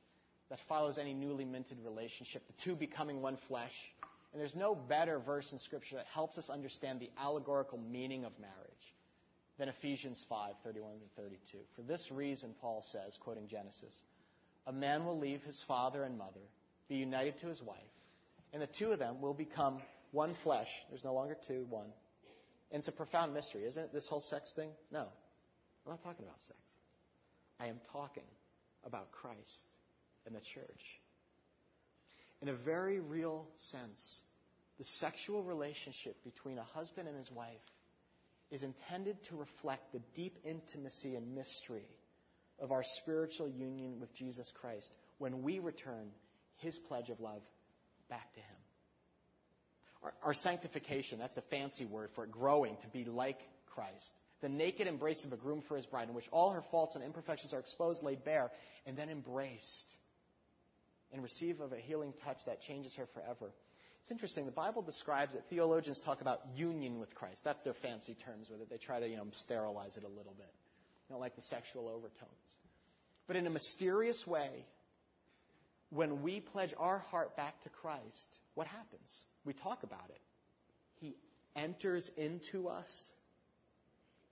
that 0.49 0.59
follows 0.69 0.97
any 0.97 1.13
newly 1.13 1.45
minted 1.45 1.79
relationship, 1.83 2.43
the 2.47 2.63
two 2.63 2.75
becoming 2.75 3.21
one 3.21 3.37
flesh. 3.47 3.73
And 4.31 4.39
there's 4.39 4.55
no 4.55 4.75
better 4.75 5.19
verse 5.19 5.51
in 5.51 5.57
Scripture 5.57 5.95
that 5.95 6.05
helps 6.13 6.37
us 6.37 6.49
understand 6.49 6.99
the 6.99 7.09
allegorical 7.17 7.79
meaning 7.79 8.25
of 8.25 8.33
marriage 8.39 8.93
than 9.57 9.69
Ephesians 9.69 10.23
5 10.29 10.53
31 10.63 10.91
to 10.99 11.21
32. 11.21 11.57
For 11.75 11.81
this 11.81 12.11
reason, 12.11 12.53
Paul 12.61 12.83
says, 12.91 13.17
quoting 13.21 13.47
Genesis, 13.47 13.93
a 14.67 14.73
man 14.73 15.05
will 15.05 15.17
leave 15.17 15.41
his 15.43 15.63
father 15.67 16.03
and 16.03 16.17
mother, 16.17 16.41
be 16.89 16.95
united 16.95 17.37
to 17.39 17.47
his 17.47 17.61
wife, 17.61 17.77
and 18.53 18.61
the 18.61 18.67
two 18.67 18.91
of 18.91 18.99
them 18.99 19.21
will 19.21 19.33
become 19.33 19.81
one 20.11 20.35
flesh. 20.43 20.69
There's 20.89 21.03
no 21.03 21.13
longer 21.13 21.37
two, 21.47 21.65
one. 21.69 21.87
And 22.71 22.79
it's 22.79 22.87
a 22.87 22.91
profound 22.91 23.33
mystery, 23.33 23.65
isn't 23.65 23.81
it? 23.81 23.93
This 23.93 24.07
whole 24.07 24.21
sex 24.21 24.51
thing? 24.55 24.69
No. 24.91 25.07
I'm 25.85 25.91
not 25.91 26.03
talking 26.03 26.25
about 26.25 26.39
sex. 26.39 26.59
I 27.59 27.67
am 27.67 27.79
talking 27.91 28.23
about 28.85 29.11
Christ 29.11 29.67
and 30.25 30.35
the 30.35 30.41
church. 30.41 30.99
In 32.41 32.49
a 32.49 32.53
very 32.53 32.99
real 32.99 33.47
sense, 33.57 34.19
the 34.77 34.83
sexual 34.83 35.43
relationship 35.43 36.15
between 36.23 36.57
a 36.57 36.63
husband 36.63 37.07
and 37.07 37.17
his 37.17 37.31
wife 37.31 37.61
is 38.51 38.63
intended 38.63 39.23
to 39.25 39.35
reflect 39.35 39.91
the 39.93 40.01
deep 40.13 40.37
intimacy 40.43 41.15
and 41.15 41.33
mystery 41.33 41.87
of 42.59 42.71
our 42.71 42.83
spiritual 43.01 43.49
union 43.49 43.99
with 43.99 44.13
Jesus 44.15 44.51
Christ 44.59 44.91
when 45.17 45.43
we 45.43 45.59
return 45.59 46.09
his 46.57 46.77
pledge 46.77 47.09
of 47.09 47.19
love 47.19 47.41
back 48.09 48.33
to 48.33 48.39
him. 48.39 48.45
Our, 50.03 50.13
our, 50.23 50.33
sanctification, 50.33 51.19
that's 51.19 51.37
a 51.37 51.41
fancy 51.41 51.85
word 51.85 52.09
for 52.15 52.25
it, 52.25 52.31
growing 52.31 52.77
to 52.81 52.87
be 52.87 53.05
like 53.05 53.39
Christ. 53.65 54.11
The 54.45 54.49
naked 54.49 54.85
embrace 54.85 55.25
of 55.25 55.33
a 55.33 55.37
groom 55.37 55.63
for 55.67 55.75
his 55.75 55.87
bride, 55.87 56.07
in 56.07 56.13
which 56.13 56.29
all 56.31 56.51
her 56.51 56.61
faults 56.69 56.93
and 56.93 57.03
imperfections 57.03 57.51
are 57.51 57.59
exposed, 57.59 58.03
laid 58.03 58.23
bare, 58.23 58.51
and 58.85 58.95
then 58.95 59.09
embraced 59.09 59.95
and 61.11 61.23
receive 61.23 61.61
of 61.61 61.73
a 61.73 61.77
healing 61.77 62.13
touch 62.23 62.37
that 62.45 62.61
changes 62.61 62.93
her 62.93 63.07
forever. 63.15 63.51
It's 64.01 64.11
interesting. 64.11 64.45
The 64.45 64.51
Bible 64.51 64.83
describes 64.83 65.33
it. 65.33 65.43
Theologians 65.49 65.99
talk 65.99 66.21
about 66.21 66.41
union 66.55 66.99
with 66.99 67.15
Christ. 67.15 67.41
That's 67.43 67.63
their 67.63 67.73
fancy 67.73 68.15
terms 68.23 68.47
with 68.47 68.61
it. 68.61 68.69
They 68.69 68.77
try 68.77 68.99
to, 68.99 69.07
you 69.07 69.17
know, 69.17 69.25
sterilize 69.31 69.97
it 69.97 70.03
a 70.03 70.07
little 70.07 70.35
bit. 70.37 70.53
They 71.09 71.13
don't 71.13 71.21
like 71.21 71.35
the 71.35 71.41
sexual 71.41 71.87
overtones. 71.87 72.29
But 73.25 73.37
in 73.37 73.47
a 73.47 73.49
mysterious 73.49 74.27
way, 74.27 74.67
when 75.89 76.21
we 76.21 76.39
pledge 76.39 76.75
our 76.77 76.99
heart 76.99 77.35
back 77.35 77.59
to 77.63 77.69
Christ, 77.69 78.37
what 78.53 78.67
happens? 78.67 79.11
We 79.43 79.53
talk 79.53 79.81
about 79.81 80.11
it. 80.11 80.21
He 80.99 81.15
enters 81.55 82.11
into 82.15 82.67
us. 82.67 83.09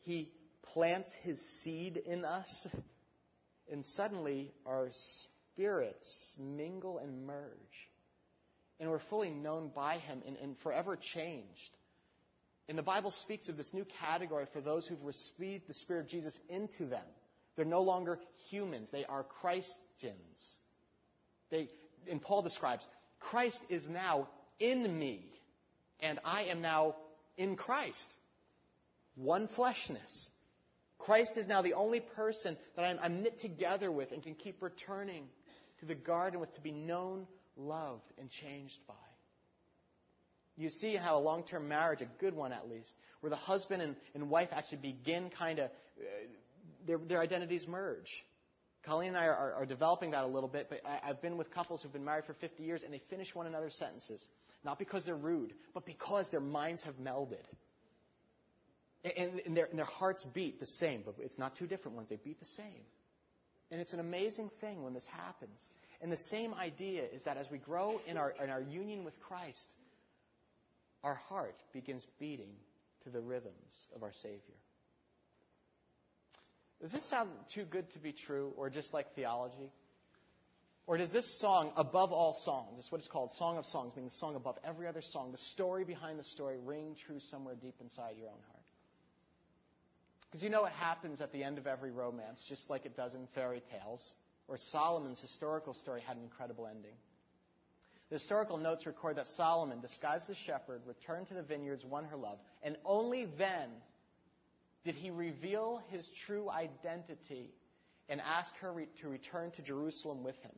He 0.04 0.32
plants 0.74 1.12
his 1.24 1.40
seed 1.62 1.98
in 1.98 2.24
us. 2.24 2.68
And 3.72 3.86
suddenly 3.86 4.54
our 4.66 4.90
spirits 5.56 6.36
mingle 6.38 7.00
and 7.00 7.26
merge 7.26 7.90
and 8.84 8.92
we're 8.92 9.00
fully 9.00 9.30
known 9.30 9.72
by 9.74 9.98
Him 9.98 10.22
and, 10.28 10.36
and 10.38 10.58
forever 10.60 10.98
changed. 10.98 11.78
And 12.68 12.78
the 12.78 12.84
Bible 12.84 13.12
speaks 13.12 13.50
of 13.50 13.58
this 13.58 13.74
new 13.74 13.86
category 14.02 14.46
for 14.52 14.62
those 14.62 14.86
who've 14.86 15.04
received 15.04 15.68
the 15.68 15.74
Spirit 15.74 16.02
of 16.02 16.08
Jesus 16.10 16.38
into 16.50 16.86
them. 16.86 17.06
They're 17.56 17.66
no 17.66 17.82
longer 17.82 18.20
humans, 18.50 18.90
they 18.92 19.06
are 19.06 19.24
Christians. 19.24 20.58
They, 21.50 21.70
and 22.10 22.22
Paul 22.22 22.42
describes, 22.42 22.86
Christ 23.20 23.60
is 23.70 23.88
now 23.88 24.28
in 24.60 25.00
me, 25.00 25.32
and 26.02 26.20
I 26.26 26.44
am 26.46 26.62
now 26.62 26.96
in 27.38 27.56
Christ. 27.56 28.14
One 29.16 29.48
fleshness. 29.48 30.30
Christ 31.00 31.34
is 31.36 31.48
now 31.48 31.62
the 31.62 31.74
only 31.74 32.00
person 32.00 32.58
that 32.76 32.84
I'm, 32.84 32.98
I'm 33.02 33.24
knit 33.24 33.40
together 33.40 33.92
with 33.92 34.12
and 34.12 34.24
can 34.24 34.36
keep 34.36 34.62
returning 34.62 35.26
to 35.80 35.86
the 35.86 35.96
garden 35.96 36.40
with 36.40 36.54
to 36.56 36.62
be 36.62 36.72
known, 36.72 37.28
loved, 37.58 38.12
and 38.18 38.30
changed 38.30 38.80
by. 38.88 38.94
You 40.56 40.70
see 40.70 40.96
how 40.96 41.18
a 41.18 41.20
long 41.20 41.44
term 41.44 41.68
marriage, 41.68 42.02
a 42.02 42.08
good 42.20 42.34
one 42.34 42.54
at 42.54 42.70
least, 42.70 42.94
where 43.22 43.30
the 43.30 43.36
husband 43.36 43.82
and, 43.82 43.96
and 44.14 44.30
wife 44.30 44.50
actually 44.52 44.80
begin 44.80 45.30
kind 45.30 45.60
of, 45.60 45.66
uh, 45.66 46.04
their, 46.86 47.00
their 47.00 47.22
identities 47.22 47.68
merge. 47.68 48.24
Colleen 48.86 49.10
and 49.10 49.18
I 49.18 49.26
are, 49.26 49.36
are, 49.36 49.54
are, 49.54 49.66
developing 49.66 50.12
that 50.12 50.24
a 50.24 50.28
little 50.28 50.50
bit, 50.50 50.68
but 50.70 50.82
I, 50.86 51.10
I've 51.10 51.22
been 51.22 51.38
with 51.38 51.52
couples 51.52 51.82
who've 51.82 51.94
been 51.94 52.04
married 52.04 52.26
for 52.26 52.34
50 52.34 52.64
years 52.64 52.84
and 52.84 52.94
they 52.94 53.02
finish 53.10 53.34
one 53.34 53.48
another's 53.48 53.76
sentences. 53.76 54.24
Not 54.64 54.78
because 54.78 55.06
they're 55.06 55.16
rude, 55.16 55.54
but 55.74 55.86
because 55.86 56.30
their 56.30 56.40
minds 56.40 56.84
have 56.84 56.96
melded. 56.96 57.46
And, 59.04 59.42
and, 59.46 59.58
their, 59.58 59.66
and 59.66 59.78
their 59.78 59.86
hearts 59.86 60.26
beat 60.34 60.60
the 60.60 60.66
same, 60.66 61.04
but 61.06 61.16
it's 61.20 61.38
not 61.38 61.56
two 61.56 61.68
different 61.68 61.98
ones. 61.98 62.10
They 62.10 62.20
beat 62.24 62.40
the 62.40 62.46
same. 62.46 62.86
And 63.72 63.82
it's 63.82 63.94
an 63.94 64.00
amazing 64.00 64.50
thing 64.62 64.84
when 64.84 64.94
this 64.94 65.08
happens. 65.08 65.60
And 66.02 66.12
the 66.12 66.18
same 66.18 66.54
idea 66.54 67.04
is 67.14 67.24
that 67.24 67.38
as 67.38 67.50
we 67.50 67.58
grow 67.58 68.00
in 68.08 68.18
our, 68.18 68.34
in 68.44 68.50
our 68.50 68.62
union 68.62 69.04
with 69.04 69.20
Christ, 69.20 69.68
our 71.04 71.16
heart 71.16 71.56
begins 71.74 72.06
beating 72.20 72.52
to 73.04 73.10
the 73.10 73.20
rhythms 73.20 73.88
of 73.96 74.04
our 74.04 74.14
Savior. 74.14 74.40
Does 76.82 76.92
this 76.92 77.10
sound 77.10 77.30
too 77.54 77.64
good 77.64 77.90
to 77.92 78.00
be 78.00 78.12
true 78.12 78.52
or 78.58 78.70
just 78.70 78.94
like 78.94 79.16
theology? 79.16 79.72
Or 80.86 80.98
does 80.98 81.10
this 81.10 81.40
song, 81.40 81.72
above 81.78 82.12
all 82.12 82.38
songs, 82.44 82.78
it's 82.78 82.92
what 82.92 83.00
it's 83.00 83.08
called, 83.08 83.32
Song 83.38 83.58
of 83.58 83.64
Songs, 83.66 83.94
meaning 83.96 84.10
the 84.10 84.16
song 84.16 84.36
above 84.36 84.58
every 84.66 84.86
other 84.86 85.02
song, 85.02 85.32
the 85.32 85.38
story 85.38 85.86
behind 85.86 86.20
the 86.20 86.24
story, 86.24 86.58
ring 86.60 86.96
true 87.08 87.20
somewhere 87.32 87.56
deep 87.56 87.76
inside 87.80 88.16
your 88.18 88.28
own 88.28 88.42
heart? 88.52 88.53
Because 90.34 90.44
you 90.44 90.50
know 90.50 90.64
what 90.64 90.72
happens 90.72 91.22
at 91.22 91.32
the 91.32 91.44
end 91.44 91.60
of 91.60 91.68
every 91.68 91.92
romance, 91.92 92.44
just 92.50 92.68
like 92.68 92.88
it 92.88 92.98
does 92.98 93.14
in 93.14 93.28
fairy 93.36 93.62
tales, 93.72 94.14
or 94.48 94.58
Solomon's 94.58 95.22
historical 95.22 95.76
story 95.76 96.02
had 96.02 96.18
an 96.18 96.24
incredible 96.24 96.66
ending. 96.66 96.96
The 98.10 98.18
historical 98.18 98.58
notes 98.58 98.88
record 98.88 99.18
that 99.18 99.28
Solomon, 99.28 99.80
disguised 99.80 100.24
as 100.32 100.36
a 100.36 100.40
shepherd, 100.48 100.82
returned 100.88 101.28
to 101.28 101.36
the 101.36 101.44
vineyards, 101.44 101.86
won 101.86 102.06
her 102.06 102.18
love, 102.18 102.40
and 102.64 102.78
only 102.84 103.26
then 103.38 103.70
did 104.84 104.96
he 104.96 105.12
reveal 105.12 105.84
his 105.92 106.10
true 106.26 106.50
identity 106.50 107.54
and 108.10 108.20
ask 108.20 108.56
her 108.56 108.74
re- 108.74 108.88
to 109.02 109.10
return 109.10 109.52
to 109.52 109.62
Jerusalem 109.62 110.24
with 110.24 110.42
him. 110.42 110.56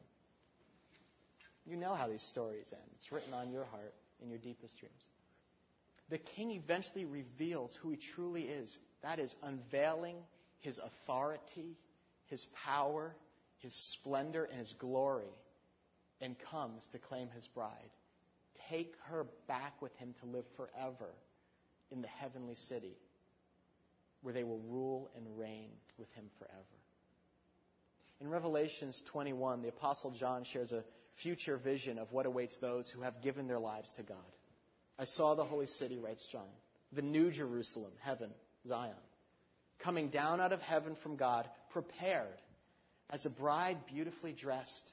You 1.65 1.75
know 1.75 1.95
how 1.95 2.07
these 2.07 2.23
stories 2.23 2.67
end. 2.71 2.81
It's 2.95 3.11
written 3.11 3.33
on 3.33 3.51
your 3.51 3.65
heart 3.65 3.93
in 4.23 4.29
your 4.29 4.39
deepest 4.39 4.79
dreams. 4.79 5.03
The 6.09 6.17
king 6.19 6.51
eventually 6.51 7.05
reveals 7.05 7.75
who 7.81 7.89
he 7.89 7.97
truly 7.97 8.43
is. 8.43 8.77
That 9.05 9.19
is, 9.19 9.35
unveiling 9.43 10.17
his 10.61 10.79
authority, 10.79 11.77
his 12.25 12.43
power, 12.65 13.15
his 13.59 13.71
splendor, 13.93 14.45
and 14.45 14.57
his 14.57 14.73
glory 14.79 15.29
and 16.21 16.35
comes 16.51 16.81
to 16.91 16.97
claim 16.97 17.29
his 17.29 17.47
bride. 17.53 17.91
Take 18.67 18.95
her 19.09 19.27
back 19.47 19.79
with 19.79 19.95
him 19.97 20.15
to 20.21 20.25
live 20.25 20.45
forever 20.57 21.13
in 21.91 22.01
the 22.01 22.07
heavenly 22.07 22.55
city 22.55 22.97
where 24.23 24.33
they 24.33 24.43
will 24.43 24.61
rule 24.61 25.11
and 25.15 25.37
reign 25.37 25.69
with 25.99 26.11
him 26.13 26.25
forever. 26.39 26.63
In 28.21 28.27
Revelations 28.27 29.03
21, 29.11 29.61
the 29.61 29.67
Apostle 29.67 30.11
John 30.11 30.45
shares 30.45 30.71
a 30.71 30.83
future 31.21 31.57
vision 31.57 31.99
of 31.99 32.11
what 32.11 32.25
awaits 32.25 32.57
those 32.57 32.89
who 32.89 33.03
have 33.03 33.21
given 33.21 33.47
their 33.47 33.59
lives 33.59 33.91
to 33.97 34.01
God. 34.01 34.17
I 34.97 35.03
saw 35.03 35.35
the 35.35 35.45
holy 35.45 35.67
city, 35.67 35.99
writes 35.99 36.27
John, 36.31 36.49
the 36.91 37.03
new 37.03 37.29
Jerusalem, 37.29 37.91
heaven, 38.01 38.31
Zion, 38.67 38.93
coming 39.79 40.09
down 40.09 40.41
out 40.41 40.51
of 40.51 40.61
heaven 40.61 40.95
from 41.03 41.15
God, 41.15 41.47
prepared 41.71 42.41
as 43.09 43.25
a 43.25 43.29
bride 43.29 43.77
beautifully 43.87 44.33
dressed 44.33 44.91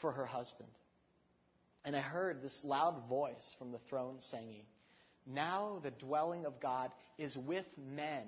for 0.00 0.12
her 0.12 0.26
husband. 0.26 0.68
And 1.84 1.96
I 1.96 2.00
heard 2.00 2.42
this 2.42 2.60
loud 2.64 3.08
voice 3.08 3.54
from 3.58 3.72
the 3.72 3.80
throne 3.88 4.16
saying, 4.30 4.64
Now 5.26 5.80
the 5.82 5.90
dwelling 5.90 6.44
of 6.44 6.60
God 6.60 6.90
is 7.18 7.36
with 7.36 7.64
men, 7.78 8.24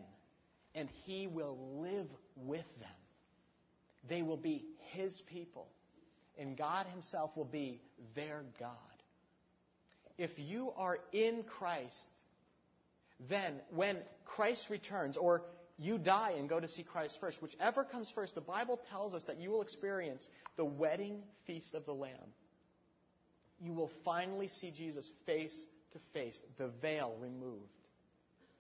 and 0.75 0.89
he 1.05 1.27
will 1.27 1.59
live 1.81 2.07
with 2.37 2.65
them. 2.81 2.89
They 4.09 4.23
will 4.23 4.39
be 4.39 4.65
his 4.93 5.13
people, 5.31 5.69
and 6.39 6.57
God 6.57 6.87
himself 6.87 7.31
will 7.37 7.45
be 7.45 7.81
their 8.15 8.43
God. 8.59 8.77
If 10.19 10.31
you 10.37 10.73
are 10.77 10.99
in 11.13 11.45
Christ, 11.45 12.07
then 13.29 13.61
when 13.71 13.99
Christ 14.25 14.69
returns, 14.71 15.17
or 15.17 15.43
you 15.79 15.99
die 15.99 16.35
and 16.39 16.49
go 16.49 16.61
to 16.61 16.69
see 16.69 16.83
Christ 16.83 17.19
first. 17.21 17.43
Whichever 17.43 17.85
comes 17.85 18.11
first, 18.15 18.35
the 18.35 18.41
Bible 18.41 18.81
tells 18.91 19.15
us 19.15 19.25
that 19.25 19.39
you 19.39 19.51
will 19.51 19.63
experience 19.63 20.27
the 20.57 20.65
wedding 20.65 21.23
feast 21.47 21.75
of 21.75 21.85
the 21.87 21.93
Lamb. 21.93 22.13
You 23.61 23.73
will 23.73 23.91
finally 24.05 24.49
see 24.49 24.71
Jesus 24.71 25.11
face 25.27 25.67
to 25.93 25.99
face, 26.13 26.41
the 26.59 26.69
veil 26.81 27.15
removed, 27.21 27.71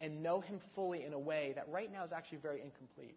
and 0.00 0.22
know 0.22 0.40
him 0.40 0.60
fully 0.74 1.04
in 1.04 1.12
a 1.12 1.18
way 1.18 1.52
that 1.54 1.68
right 1.68 1.90
now 1.90 2.04
is 2.04 2.12
actually 2.12 2.38
very 2.38 2.60
incomplete. 2.60 3.16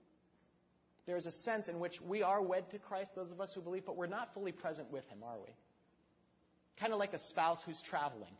There's 1.05 1.25
a 1.25 1.31
sense 1.31 1.67
in 1.67 1.79
which 1.79 2.01
we 2.01 2.23
are 2.23 2.41
wed 2.41 2.69
to 2.71 2.79
Christ, 2.79 3.11
those 3.15 3.31
of 3.31 3.39
us 3.39 3.53
who 3.53 3.61
believe, 3.61 3.85
but 3.85 3.95
we're 3.95 4.07
not 4.07 4.33
fully 4.33 4.51
present 4.51 4.91
with 4.91 5.05
him, 5.09 5.19
are 5.23 5.37
we? 5.37 5.53
Kind 6.79 6.93
of 6.93 6.99
like 6.99 7.13
a 7.13 7.19
spouse 7.19 7.61
who's 7.65 7.81
traveling, 7.81 8.33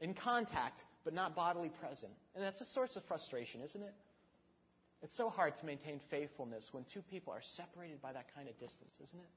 in 0.00 0.14
contact, 0.14 0.82
but 1.04 1.12
not 1.14 1.36
bodily 1.36 1.70
present. 1.80 2.12
And 2.34 2.42
that's 2.42 2.60
a 2.60 2.66
source 2.66 2.96
of 2.96 3.04
frustration, 3.04 3.60
isn't 3.60 3.82
it? 3.82 3.94
It's 5.02 5.16
so 5.16 5.28
hard 5.28 5.54
to 5.60 5.66
maintain 5.66 6.00
faithfulness 6.10 6.68
when 6.72 6.84
two 6.92 7.02
people 7.02 7.32
are 7.32 7.42
separated 7.56 8.00
by 8.00 8.12
that 8.14 8.34
kind 8.34 8.48
of 8.48 8.58
distance, 8.58 8.94
isn't 9.02 9.20
it? 9.20 9.28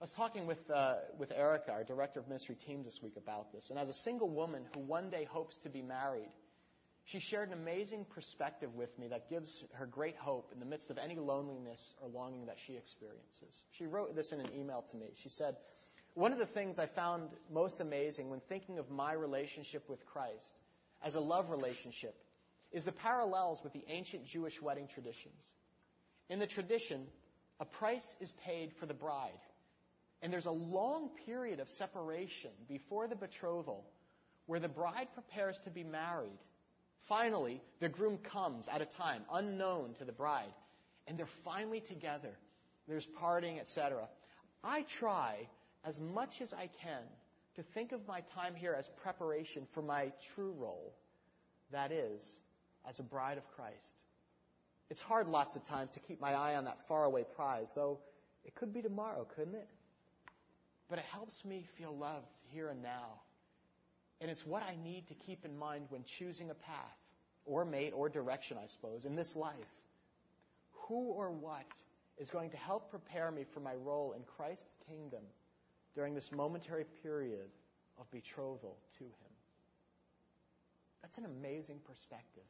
I 0.00 0.04
was 0.04 0.12
talking 0.16 0.46
with, 0.46 0.58
uh, 0.70 0.94
with 1.18 1.32
Erica, 1.32 1.72
our 1.72 1.84
director 1.84 2.20
of 2.20 2.28
ministry 2.28 2.54
team, 2.54 2.84
this 2.84 3.00
week 3.02 3.16
about 3.16 3.52
this. 3.52 3.68
And 3.68 3.78
as 3.78 3.88
a 3.88 3.94
single 3.94 4.30
woman 4.30 4.62
who 4.72 4.80
one 4.80 5.10
day 5.10 5.24
hopes 5.24 5.58
to 5.64 5.68
be 5.68 5.82
married, 5.82 6.30
she 7.04 7.20
shared 7.20 7.48
an 7.48 7.54
amazing 7.54 8.06
perspective 8.14 8.74
with 8.74 8.96
me 8.98 9.08
that 9.08 9.28
gives 9.28 9.64
her 9.72 9.86
great 9.86 10.16
hope 10.16 10.50
in 10.52 10.60
the 10.60 10.66
midst 10.66 10.90
of 10.90 10.98
any 10.98 11.16
loneliness 11.16 11.94
or 12.00 12.08
longing 12.08 12.46
that 12.46 12.56
she 12.66 12.74
experiences. 12.74 13.62
She 13.72 13.86
wrote 13.86 14.14
this 14.14 14.30
in 14.30 14.40
an 14.40 14.50
email 14.54 14.84
to 14.90 14.96
me. 14.96 15.06
She 15.22 15.30
said, 15.30 15.56
One 16.18 16.32
of 16.32 16.40
the 16.40 16.46
things 16.46 16.80
I 16.80 16.86
found 16.86 17.28
most 17.48 17.80
amazing 17.80 18.28
when 18.28 18.40
thinking 18.48 18.80
of 18.80 18.90
my 18.90 19.12
relationship 19.12 19.88
with 19.88 20.04
Christ 20.04 20.56
as 21.00 21.14
a 21.14 21.20
love 21.20 21.48
relationship 21.48 22.16
is 22.72 22.82
the 22.82 22.90
parallels 22.90 23.60
with 23.62 23.72
the 23.72 23.84
ancient 23.86 24.26
Jewish 24.26 24.60
wedding 24.60 24.88
traditions. 24.92 25.46
In 26.28 26.40
the 26.40 26.46
tradition, 26.48 27.06
a 27.60 27.64
price 27.64 28.16
is 28.20 28.32
paid 28.44 28.72
for 28.80 28.86
the 28.86 28.94
bride, 28.94 29.30
and 30.20 30.32
there's 30.32 30.46
a 30.46 30.50
long 30.50 31.10
period 31.24 31.60
of 31.60 31.68
separation 31.68 32.50
before 32.68 33.06
the 33.06 33.14
betrothal 33.14 33.84
where 34.46 34.58
the 34.58 34.66
bride 34.66 35.06
prepares 35.14 35.60
to 35.66 35.70
be 35.70 35.84
married. 35.84 36.40
Finally, 37.08 37.62
the 37.78 37.88
groom 37.88 38.18
comes 38.18 38.66
at 38.66 38.82
a 38.82 38.86
time 38.86 39.22
unknown 39.32 39.94
to 39.98 40.04
the 40.04 40.10
bride, 40.10 40.52
and 41.06 41.16
they're 41.16 41.26
finally 41.44 41.80
together. 41.80 42.36
There's 42.88 43.06
parting, 43.20 43.60
etc. 43.60 44.08
I 44.64 44.82
try 44.98 45.46
as 45.88 45.98
much 45.98 46.42
as 46.42 46.52
I 46.52 46.68
can 46.82 47.02
to 47.56 47.62
think 47.72 47.92
of 47.92 48.06
my 48.06 48.20
time 48.34 48.54
here 48.54 48.76
as 48.78 48.86
preparation 49.02 49.66
for 49.72 49.82
my 49.82 50.12
true 50.34 50.52
role. 50.58 50.92
That 51.72 51.92
is, 51.92 52.22
as 52.86 52.98
a 52.98 53.02
bride 53.02 53.38
of 53.38 53.44
Christ. 53.56 53.96
It's 54.90 55.00
hard 55.00 55.28
lots 55.28 55.56
of 55.56 55.64
times 55.64 55.92
to 55.94 56.00
keep 56.00 56.20
my 56.20 56.34
eye 56.34 56.56
on 56.56 56.66
that 56.66 56.76
faraway 56.88 57.24
prize, 57.34 57.72
though 57.74 58.00
it 58.44 58.54
could 58.54 58.74
be 58.74 58.82
tomorrow, 58.82 59.26
couldn't 59.34 59.54
it? 59.54 59.68
But 60.90 60.98
it 60.98 61.06
helps 61.06 61.42
me 61.44 61.66
feel 61.78 61.96
loved 61.96 62.26
here 62.50 62.68
and 62.68 62.82
now. 62.82 63.20
And 64.20 64.30
it's 64.30 64.44
what 64.46 64.62
I 64.62 64.76
need 64.84 65.08
to 65.08 65.14
keep 65.14 65.44
in 65.46 65.56
mind 65.56 65.86
when 65.88 66.04
choosing 66.18 66.50
a 66.50 66.54
path, 66.54 66.98
or 67.46 67.64
mate, 67.64 67.92
or 67.94 68.10
direction, 68.10 68.58
I 68.62 68.66
suppose, 68.66 69.06
in 69.06 69.16
this 69.16 69.34
life. 69.34 69.54
Who 70.88 71.12
or 71.12 71.30
what 71.30 71.66
is 72.18 72.28
going 72.28 72.50
to 72.50 72.56
help 72.58 72.90
prepare 72.90 73.30
me 73.30 73.46
for 73.54 73.60
my 73.60 73.74
role 73.74 74.12
in 74.12 74.22
Christ's 74.36 74.76
kingdom 74.86 75.22
during 75.98 76.14
this 76.14 76.30
momentary 76.32 76.84
period 77.02 77.50
of 77.98 78.08
betrothal 78.12 78.76
to 78.98 79.02
Him? 79.02 79.32
That's 81.02 81.18
an 81.18 81.24
amazing 81.24 81.80
perspective. 81.84 82.44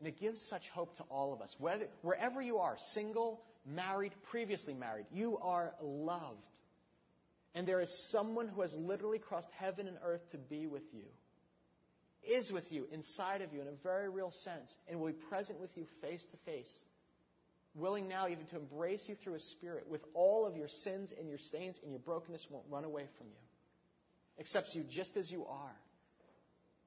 And 0.00 0.08
it 0.08 0.18
gives 0.18 0.42
such 0.50 0.68
hope 0.74 0.96
to 0.96 1.04
all 1.04 1.32
of 1.32 1.40
us. 1.40 1.54
Whether, 1.60 1.86
wherever 2.02 2.42
you 2.42 2.58
are, 2.58 2.76
single, 2.92 3.40
married, 3.64 4.10
previously 4.32 4.74
married, 4.74 5.06
you 5.12 5.38
are 5.38 5.74
loved. 5.80 6.40
And 7.54 7.68
there 7.68 7.80
is 7.80 8.08
someone 8.10 8.48
who 8.48 8.62
has 8.62 8.74
literally 8.74 9.20
crossed 9.20 9.48
heaven 9.56 9.86
and 9.86 9.98
earth 10.04 10.28
to 10.32 10.36
be 10.36 10.66
with 10.66 10.82
you, 10.92 11.06
is 12.28 12.50
with 12.50 12.72
you, 12.72 12.88
inside 12.90 13.42
of 13.42 13.52
you 13.52 13.60
in 13.60 13.68
a 13.68 13.82
very 13.84 14.08
real 14.08 14.32
sense, 14.42 14.74
and 14.88 14.98
will 14.98 15.12
be 15.12 15.18
present 15.30 15.60
with 15.60 15.70
you 15.76 15.86
face 16.02 16.26
to 16.32 16.36
face. 16.50 16.80
Willing 17.76 18.08
now 18.08 18.26
even 18.26 18.46
to 18.46 18.56
embrace 18.56 19.04
you 19.06 19.16
through 19.22 19.34
his 19.34 19.50
spirit 19.50 19.86
with 19.88 20.00
all 20.14 20.46
of 20.46 20.56
your 20.56 20.68
sins 20.82 21.12
and 21.18 21.28
your 21.28 21.38
stains 21.38 21.76
and 21.82 21.92
your 21.92 22.00
brokenness 22.00 22.46
won't 22.50 22.64
run 22.70 22.84
away 22.84 23.04
from 23.18 23.26
you. 23.26 24.40
Accepts 24.40 24.74
you 24.74 24.82
just 24.88 25.16
as 25.16 25.30
you 25.30 25.44
are 25.44 25.76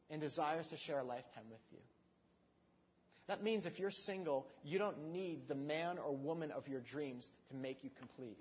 and 0.09 0.19
desires 0.19 0.67
to 0.69 0.77
share 0.77 0.99
a 0.99 1.03
lifetime 1.03 1.45
with 1.51 1.61
you. 1.71 1.77
That 3.27 3.43
means 3.43 3.67
if 3.67 3.77
you're 3.77 3.91
single, 3.91 4.47
you 4.63 4.79
don't 4.79 5.11
need 5.11 5.47
the 5.47 5.53
man 5.53 5.99
or 5.99 6.15
woman 6.15 6.49
of 6.49 6.67
your 6.67 6.81
dreams 6.81 7.29
to 7.49 7.55
make 7.55 7.83
you 7.83 7.91
complete. 7.99 8.39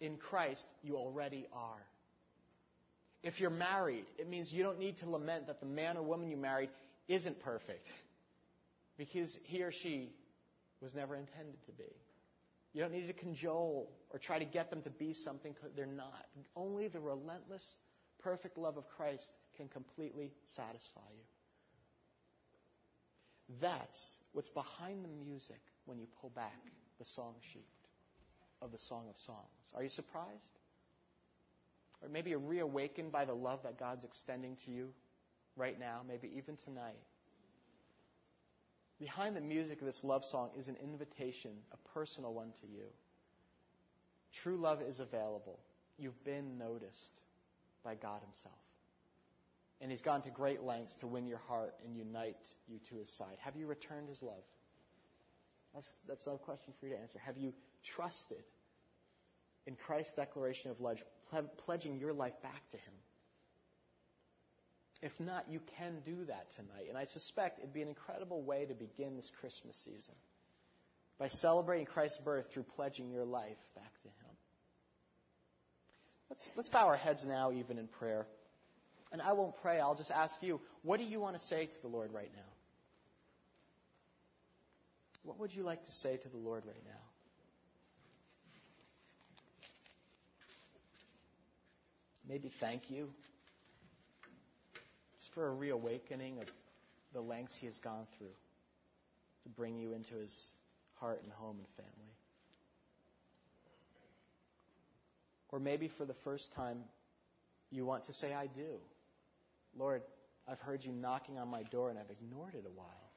In 0.00 0.18
Christ, 0.18 0.64
you 0.82 0.96
already 0.96 1.48
are. 1.52 1.82
If 3.24 3.40
you're 3.40 3.50
married, 3.50 4.04
it 4.18 4.28
means 4.28 4.52
you 4.52 4.62
don't 4.62 4.78
need 4.78 4.98
to 4.98 5.10
lament 5.10 5.48
that 5.48 5.58
the 5.58 5.66
man 5.66 5.96
or 5.96 6.02
woman 6.02 6.30
you 6.30 6.36
married 6.36 6.70
isn't 7.08 7.40
perfect 7.40 7.88
because 8.96 9.36
he 9.42 9.62
or 9.62 9.72
she 9.72 10.12
was 10.86 10.94
never 10.94 11.16
intended 11.16 11.56
to 11.66 11.72
be. 11.72 11.90
You 12.72 12.80
don't 12.80 12.92
need 12.92 13.08
to 13.08 13.12
cajole 13.12 13.90
or 14.10 14.20
try 14.20 14.38
to 14.38 14.44
get 14.44 14.70
them 14.70 14.82
to 14.82 14.90
be 14.90 15.14
something 15.14 15.52
they're 15.74 15.84
not. 15.84 16.26
Only 16.54 16.86
the 16.86 17.00
relentless, 17.00 17.66
perfect 18.22 18.56
love 18.56 18.76
of 18.76 18.88
Christ 18.96 19.32
can 19.56 19.66
completely 19.66 20.30
satisfy 20.44 21.00
you. 21.10 21.24
That's 23.60 24.14
what's 24.32 24.48
behind 24.48 25.04
the 25.04 25.08
music 25.08 25.60
when 25.86 25.98
you 25.98 26.06
pull 26.20 26.30
back 26.30 26.54
the 27.00 27.04
song 27.04 27.34
sheet 27.52 27.66
of 28.62 28.70
the 28.70 28.78
Song 28.78 29.06
of 29.10 29.18
Songs. 29.18 29.74
Are 29.74 29.82
you 29.82 29.88
surprised? 29.88 30.60
Or 32.00 32.08
maybe 32.08 32.30
you're 32.30 32.38
reawakened 32.38 33.10
by 33.10 33.24
the 33.24 33.34
love 33.34 33.64
that 33.64 33.76
God's 33.76 34.04
extending 34.04 34.54
to 34.66 34.70
you 34.70 34.90
right 35.56 35.80
now, 35.80 36.02
maybe 36.06 36.30
even 36.36 36.56
tonight. 36.56 36.94
Behind 38.98 39.36
the 39.36 39.40
music 39.40 39.80
of 39.80 39.86
this 39.86 40.02
love 40.02 40.24
song 40.24 40.50
is 40.58 40.68
an 40.68 40.76
invitation, 40.82 41.50
a 41.72 41.76
personal 41.90 42.32
one 42.32 42.52
to 42.62 42.66
you. 42.66 42.86
True 44.42 44.56
love 44.56 44.80
is 44.80 45.00
available. 45.00 45.58
You've 45.98 46.24
been 46.24 46.58
noticed 46.58 47.20
by 47.84 47.94
God 47.94 48.20
Himself. 48.22 48.54
And 49.80 49.90
He's 49.90 50.00
gone 50.00 50.22
to 50.22 50.30
great 50.30 50.62
lengths 50.62 50.96
to 50.96 51.06
win 51.06 51.26
your 51.26 51.40
heart 51.46 51.74
and 51.84 51.94
unite 51.94 52.36
you 52.66 52.78
to 52.90 52.96
His 52.96 53.10
side. 53.16 53.36
Have 53.40 53.56
you 53.56 53.66
returned 53.66 54.08
His 54.08 54.22
love? 54.22 54.44
That's, 55.74 55.90
that's 56.08 56.26
a 56.26 56.38
question 56.38 56.72
for 56.80 56.86
you 56.86 56.94
to 56.94 57.00
answer. 57.00 57.18
Have 57.18 57.36
you 57.36 57.52
trusted 57.84 58.44
in 59.66 59.76
Christ's 59.76 60.14
declaration 60.14 60.70
of 60.70 60.80
love, 60.80 60.98
pledging 61.66 61.98
your 61.98 62.14
life 62.14 62.40
back 62.42 62.66
to 62.70 62.78
Him? 62.78 62.94
If 65.02 65.12
not, 65.20 65.44
you 65.50 65.60
can 65.78 65.98
do 66.04 66.24
that 66.26 66.46
tonight. 66.56 66.86
And 66.88 66.96
I 66.96 67.04
suspect 67.04 67.58
it'd 67.58 67.74
be 67.74 67.82
an 67.82 67.88
incredible 67.88 68.42
way 68.42 68.64
to 68.64 68.74
begin 68.74 69.16
this 69.16 69.30
Christmas 69.40 69.76
season 69.84 70.14
by 71.18 71.28
celebrating 71.28 71.86
Christ's 71.86 72.18
birth 72.18 72.46
through 72.52 72.64
pledging 72.74 73.10
your 73.10 73.24
life 73.24 73.58
back 73.74 73.92
to 74.02 74.08
Him. 74.08 74.36
Let's, 76.30 76.50
let's 76.56 76.68
bow 76.68 76.86
our 76.86 76.96
heads 76.96 77.24
now, 77.26 77.52
even 77.52 77.78
in 77.78 77.88
prayer. 77.88 78.26
And 79.12 79.22
I 79.22 79.32
won't 79.32 79.54
pray. 79.62 79.78
I'll 79.78 79.94
just 79.94 80.10
ask 80.10 80.34
you, 80.40 80.60
what 80.82 80.98
do 80.98 81.04
you 81.04 81.20
want 81.20 81.38
to 81.38 81.44
say 81.44 81.66
to 81.66 81.82
the 81.82 81.88
Lord 81.88 82.12
right 82.12 82.30
now? 82.34 82.42
What 85.22 85.38
would 85.40 85.54
you 85.54 85.62
like 85.62 85.84
to 85.84 85.92
say 85.92 86.16
to 86.16 86.28
the 86.28 86.36
Lord 86.36 86.64
right 86.66 86.82
now? 86.84 86.92
Maybe 92.28 92.50
thank 92.60 92.90
you. 92.90 93.08
For 95.36 95.48
a 95.48 95.52
reawakening 95.52 96.38
of 96.38 96.46
the 97.12 97.20
lengths 97.20 97.54
He 97.54 97.66
has 97.66 97.78
gone 97.78 98.06
through 98.16 98.34
to 99.42 99.48
bring 99.50 99.76
you 99.76 99.92
into 99.92 100.14
His 100.14 100.48
heart 100.94 101.20
and 101.22 101.30
home 101.30 101.56
and 101.58 101.68
family. 101.76 102.14
Or 105.50 105.60
maybe 105.60 105.88
for 105.88 106.06
the 106.06 106.14
first 106.24 106.54
time, 106.54 106.78
you 107.70 107.84
want 107.84 108.04
to 108.04 108.14
say, 108.14 108.32
I 108.32 108.46
do. 108.46 108.80
Lord, 109.78 110.00
I've 110.48 110.58
heard 110.60 110.82
you 110.82 110.92
knocking 110.92 111.38
on 111.38 111.48
my 111.48 111.64
door 111.64 111.90
and 111.90 111.98
I've 111.98 112.10
ignored 112.10 112.54
it 112.54 112.64
a 112.66 112.74
while. 112.74 113.12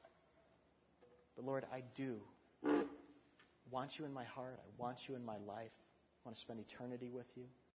But 1.36 1.46
Lord, 1.46 1.64
I 1.72 1.82
do 1.94 2.20
want 3.70 3.98
you 3.98 4.04
in 4.04 4.12
my 4.12 4.24
heart. 4.24 4.60
I 4.62 4.68
want 4.76 5.08
you 5.08 5.14
in 5.14 5.24
my 5.24 5.38
life. 5.46 5.72
I 5.72 6.28
want 6.28 6.34
to 6.34 6.40
spend 6.40 6.60
eternity 6.60 7.08
with 7.08 7.28
you. 7.34 7.44